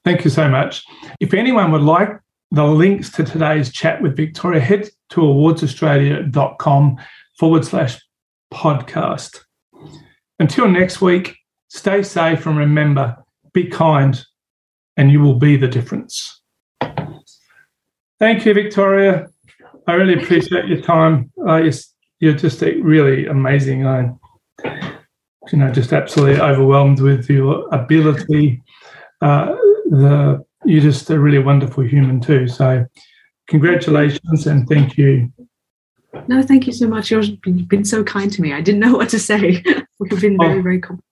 Thank 0.05 0.23
you 0.23 0.29
so 0.29 0.47
much. 0.49 0.83
If 1.19 1.33
anyone 1.33 1.71
would 1.71 1.81
like 1.81 2.19
the 2.53 2.63
links 2.63 3.09
to 3.09 3.23
today's 3.23 3.71
chat 3.71 3.99
with 3.99 4.15
Victoria, 4.15 4.61
head 4.61 4.87
to 5.09 5.21
awardsaustralia.com 5.21 6.97
forward 7.39 7.65
slash 7.65 7.99
podcast. 8.53 9.39
Until 10.37 10.67
next 10.69 11.01
week, 11.01 11.35
stay 11.69 12.03
safe 12.03 12.45
and 12.45 12.55
remember, 12.55 13.17
be 13.53 13.65
kind 13.65 14.23
and 14.97 15.11
you 15.11 15.19
will 15.19 15.33
be 15.33 15.57
the 15.57 15.67
difference. 15.67 16.41
Thank 18.19 18.45
you, 18.45 18.53
Victoria. 18.53 19.27
I 19.87 19.93
really 19.93 20.21
appreciate 20.21 20.67
your 20.67 20.81
time. 20.81 21.31
Uh, 21.45 21.71
you're 22.19 22.33
just 22.33 22.61
really 22.61 23.25
amazing. 23.25 23.87
I'm, 23.87 24.19
you 24.63 25.57
know, 25.57 25.71
just 25.71 25.91
absolutely 25.91 26.39
overwhelmed 26.39 27.01
with 27.01 27.27
your 27.31 27.67
ability. 27.73 28.61
Uh, 29.21 29.55
the 29.89 30.45
you're 30.65 30.81
just 30.81 31.09
a 31.09 31.19
really 31.19 31.39
wonderful 31.39 31.83
human 31.83 32.19
too. 32.19 32.47
So, 32.47 32.85
congratulations 33.47 34.47
and 34.47 34.67
thank 34.67 34.97
you. 34.97 35.31
No, 36.27 36.43
thank 36.43 36.67
you 36.67 36.73
so 36.73 36.87
much. 36.87 37.11
You've 37.11 37.41
been 37.67 37.85
so 37.85 38.03
kind 38.03 38.31
to 38.31 38.41
me. 38.41 38.53
I 38.53 38.61
didn't 38.61 38.81
know 38.81 38.95
what 38.95 39.09
to 39.09 39.19
say. 39.19 39.63
We've 39.99 40.21
been 40.21 40.37
very, 40.37 40.61
very 40.61 40.79
complimentary. 40.79 41.03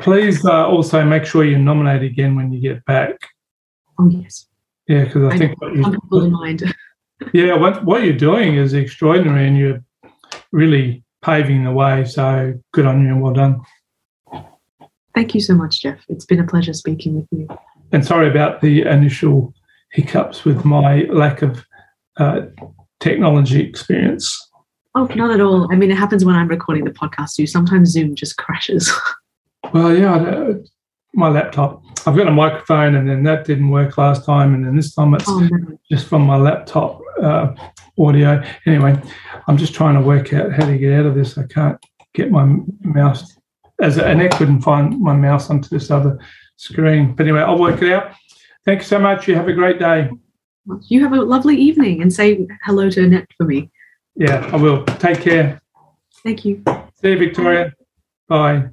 Please 0.00 0.44
uh, 0.44 0.66
also 0.66 1.04
make 1.04 1.24
sure 1.24 1.44
you 1.44 1.58
nominate 1.58 2.02
again 2.02 2.34
when 2.34 2.52
you 2.52 2.60
get 2.60 2.84
back. 2.84 3.14
Oh 3.98 4.08
yes. 4.08 4.46
Yeah, 4.88 5.04
because 5.04 5.24
I, 5.24 5.34
I 5.34 5.38
think 5.38 5.62
know, 5.62 5.82
some 5.82 5.92
people 5.92 6.24
in 6.24 6.32
mind. 6.32 6.74
yeah, 7.32 7.54
what 7.54 7.84
what 7.84 8.02
you're 8.02 8.16
doing 8.16 8.56
is 8.56 8.74
extraordinary, 8.74 9.46
and 9.46 9.56
you're 9.56 9.80
really 10.50 11.04
paving 11.22 11.64
the 11.64 11.70
way. 11.70 12.04
So 12.04 12.54
good 12.72 12.86
on 12.86 13.02
you, 13.02 13.08
and 13.08 13.22
well 13.22 13.32
done. 13.32 13.60
Thank 15.14 15.34
you 15.34 15.40
so 15.40 15.54
much, 15.54 15.82
Jeff. 15.82 16.00
It's 16.08 16.24
been 16.24 16.40
a 16.40 16.46
pleasure 16.46 16.72
speaking 16.72 17.14
with 17.14 17.26
you. 17.30 17.46
And 17.92 18.04
sorry 18.04 18.28
about 18.28 18.60
the 18.60 18.82
initial 18.82 19.54
hiccups 19.92 20.44
with 20.44 20.64
my 20.64 21.02
lack 21.10 21.42
of 21.42 21.64
uh, 22.16 22.42
technology 23.00 23.60
experience. 23.60 24.38
Oh, 24.94 25.04
not 25.14 25.30
at 25.30 25.40
all. 25.40 25.70
I 25.72 25.76
mean, 25.76 25.90
it 25.90 25.98
happens 25.98 26.24
when 26.24 26.34
I'm 26.34 26.48
recording 26.48 26.84
the 26.84 26.90
podcast 26.90 27.34
too. 27.34 27.46
Sometimes 27.46 27.90
Zoom 27.90 28.14
just 28.14 28.36
crashes. 28.36 28.92
Well, 29.72 29.96
yeah, 29.96 30.14
I- 30.16 30.54
my 31.14 31.28
laptop. 31.28 31.82
I've 32.06 32.16
got 32.16 32.26
a 32.26 32.32
microphone, 32.32 32.94
and 32.94 33.08
then 33.08 33.22
that 33.24 33.44
didn't 33.44 33.70
work 33.70 33.98
last 33.98 34.24
time, 34.24 34.54
and 34.54 34.66
then 34.66 34.76
this 34.76 34.94
time 34.94 35.14
it's 35.14 35.28
oh 35.28 35.38
no. 35.38 35.78
just 35.90 36.06
from 36.06 36.22
my 36.22 36.36
laptop 36.36 37.00
uh, 37.20 37.52
audio. 37.98 38.42
Anyway, 38.66 39.00
I'm 39.46 39.56
just 39.56 39.74
trying 39.74 39.94
to 39.94 40.00
work 40.00 40.32
out 40.32 40.52
how 40.52 40.66
to 40.66 40.78
get 40.78 40.92
out 40.98 41.06
of 41.06 41.14
this. 41.14 41.36
I 41.38 41.44
can't 41.44 41.78
get 42.14 42.30
my 42.30 42.56
mouse, 42.80 43.36
as 43.80 43.98
Annette 43.98 44.32
couldn't 44.32 44.62
find 44.62 44.98
my 45.00 45.14
mouse 45.14 45.50
onto 45.50 45.68
this 45.68 45.90
other 45.90 46.18
screen. 46.62 47.14
But 47.14 47.24
anyway, 47.24 47.40
I'll 47.40 47.58
work 47.58 47.82
it 47.82 47.92
out. 47.92 48.12
Thank 48.64 48.80
you 48.80 48.84
so 48.84 48.98
much. 48.98 49.26
You 49.26 49.34
have 49.34 49.48
a 49.48 49.52
great 49.52 49.78
day. 49.78 50.10
You 50.88 51.02
have 51.02 51.12
a 51.12 51.20
lovely 51.20 51.56
evening 51.56 52.00
and 52.02 52.12
say 52.12 52.46
hello 52.64 52.88
to 52.90 53.04
Annette 53.04 53.28
for 53.36 53.44
me. 53.44 53.70
Yeah, 54.14 54.48
I 54.52 54.56
will. 54.56 54.84
Take 54.84 55.20
care. 55.20 55.60
Thank 56.22 56.44
you. 56.44 56.62
See 57.00 57.10
you, 57.10 57.18
Victoria. 57.18 57.72
Bye. 58.28 58.68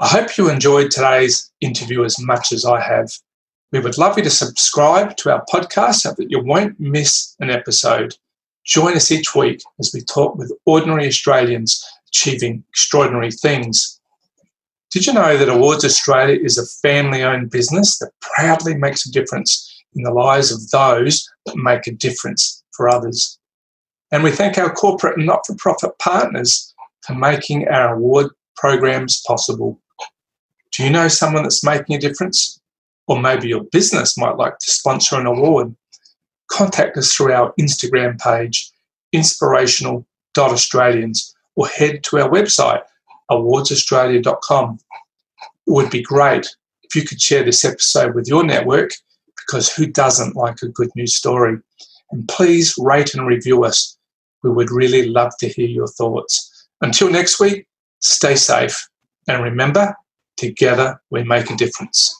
I 0.00 0.08
hope 0.08 0.36
you 0.36 0.50
enjoyed 0.50 0.90
today's 0.90 1.52
interview 1.60 2.04
as 2.04 2.18
much 2.18 2.52
as 2.52 2.64
I 2.64 2.80
have. 2.80 3.10
We 3.70 3.78
would 3.78 3.98
love 3.98 4.16
you 4.16 4.24
to 4.24 4.30
subscribe 4.30 5.16
to 5.18 5.30
our 5.30 5.44
podcast 5.52 5.96
so 6.00 6.12
that 6.16 6.30
you 6.30 6.42
won't 6.42 6.80
miss 6.80 7.36
an 7.38 7.50
episode. 7.50 8.16
Join 8.64 8.96
us 8.96 9.12
each 9.12 9.34
week 9.36 9.60
as 9.78 9.92
we 9.94 10.00
talk 10.00 10.34
with 10.34 10.52
ordinary 10.66 11.06
Australians 11.06 11.84
achieving 12.08 12.64
extraordinary 12.70 13.30
things. 13.30 13.99
Did 14.90 15.06
you 15.06 15.12
know 15.12 15.38
that 15.38 15.48
Awards 15.48 15.84
Australia 15.84 16.36
is 16.42 16.58
a 16.58 16.66
family 16.66 17.22
owned 17.22 17.50
business 17.50 18.00
that 18.00 18.10
proudly 18.20 18.74
makes 18.74 19.06
a 19.06 19.12
difference 19.12 19.72
in 19.94 20.02
the 20.02 20.12
lives 20.12 20.50
of 20.50 20.68
those 20.70 21.30
that 21.46 21.56
make 21.56 21.86
a 21.86 21.92
difference 21.92 22.64
for 22.72 22.88
others? 22.88 23.38
And 24.10 24.24
we 24.24 24.32
thank 24.32 24.58
our 24.58 24.72
corporate 24.72 25.16
and 25.16 25.26
not 25.26 25.46
for 25.46 25.54
profit 25.54 25.96
partners 26.00 26.74
for 27.06 27.14
making 27.14 27.68
our 27.68 27.94
award 27.94 28.32
programs 28.56 29.22
possible. 29.24 29.78
Do 30.72 30.82
you 30.82 30.90
know 30.90 31.06
someone 31.06 31.44
that's 31.44 31.62
making 31.62 31.94
a 31.94 32.00
difference? 32.00 32.60
Or 33.06 33.20
maybe 33.20 33.46
your 33.48 33.62
business 33.64 34.16
might 34.18 34.36
like 34.36 34.58
to 34.58 34.70
sponsor 34.70 35.20
an 35.20 35.26
award. 35.26 35.72
Contact 36.48 36.96
us 36.96 37.12
through 37.12 37.32
our 37.32 37.54
Instagram 37.60 38.20
page, 38.20 38.72
inspirational.australians, 39.12 41.34
or 41.54 41.68
head 41.68 42.02
to 42.04 42.18
our 42.18 42.28
website, 42.28 42.82
awardsaustralia.com. 43.30 44.78
It 45.66 45.72
would 45.72 45.90
be 45.90 46.02
great 46.02 46.46
if 46.82 46.94
you 46.94 47.02
could 47.02 47.20
share 47.20 47.44
this 47.44 47.64
episode 47.64 48.14
with 48.14 48.26
your 48.28 48.44
network 48.44 48.90
because 49.36 49.72
who 49.72 49.86
doesn't 49.86 50.36
like 50.36 50.62
a 50.62 50.68
good 50.68 50.90
news 50.96 51.14
story? 51.14 51.58
And 52.10 52.28
please 52.28 52.74
rate 52.78 53.14
and 53.14 53.26
review 53.26 53.64
us. 53.64 53.96
We 54.42 54.50
would 54.50 54.70
really 54.70 55.08
love 55.08 55.32
to 55.38 55.48
hear 55.48 55.68
your 55.68 55.86
thoughts. 55.86 56.68
Until 56.80 57.10
next 57.10 57.38
week, 57.38 57.66
stay 58.00 58.34
safe 58.36 58.88
and 59.28 59.42
remember, 59.42 59.94
together 60.36 61.00
we 61.10 61.22
make 61.24 61.50
a 61.50 61.56
difference. 61.56 62.19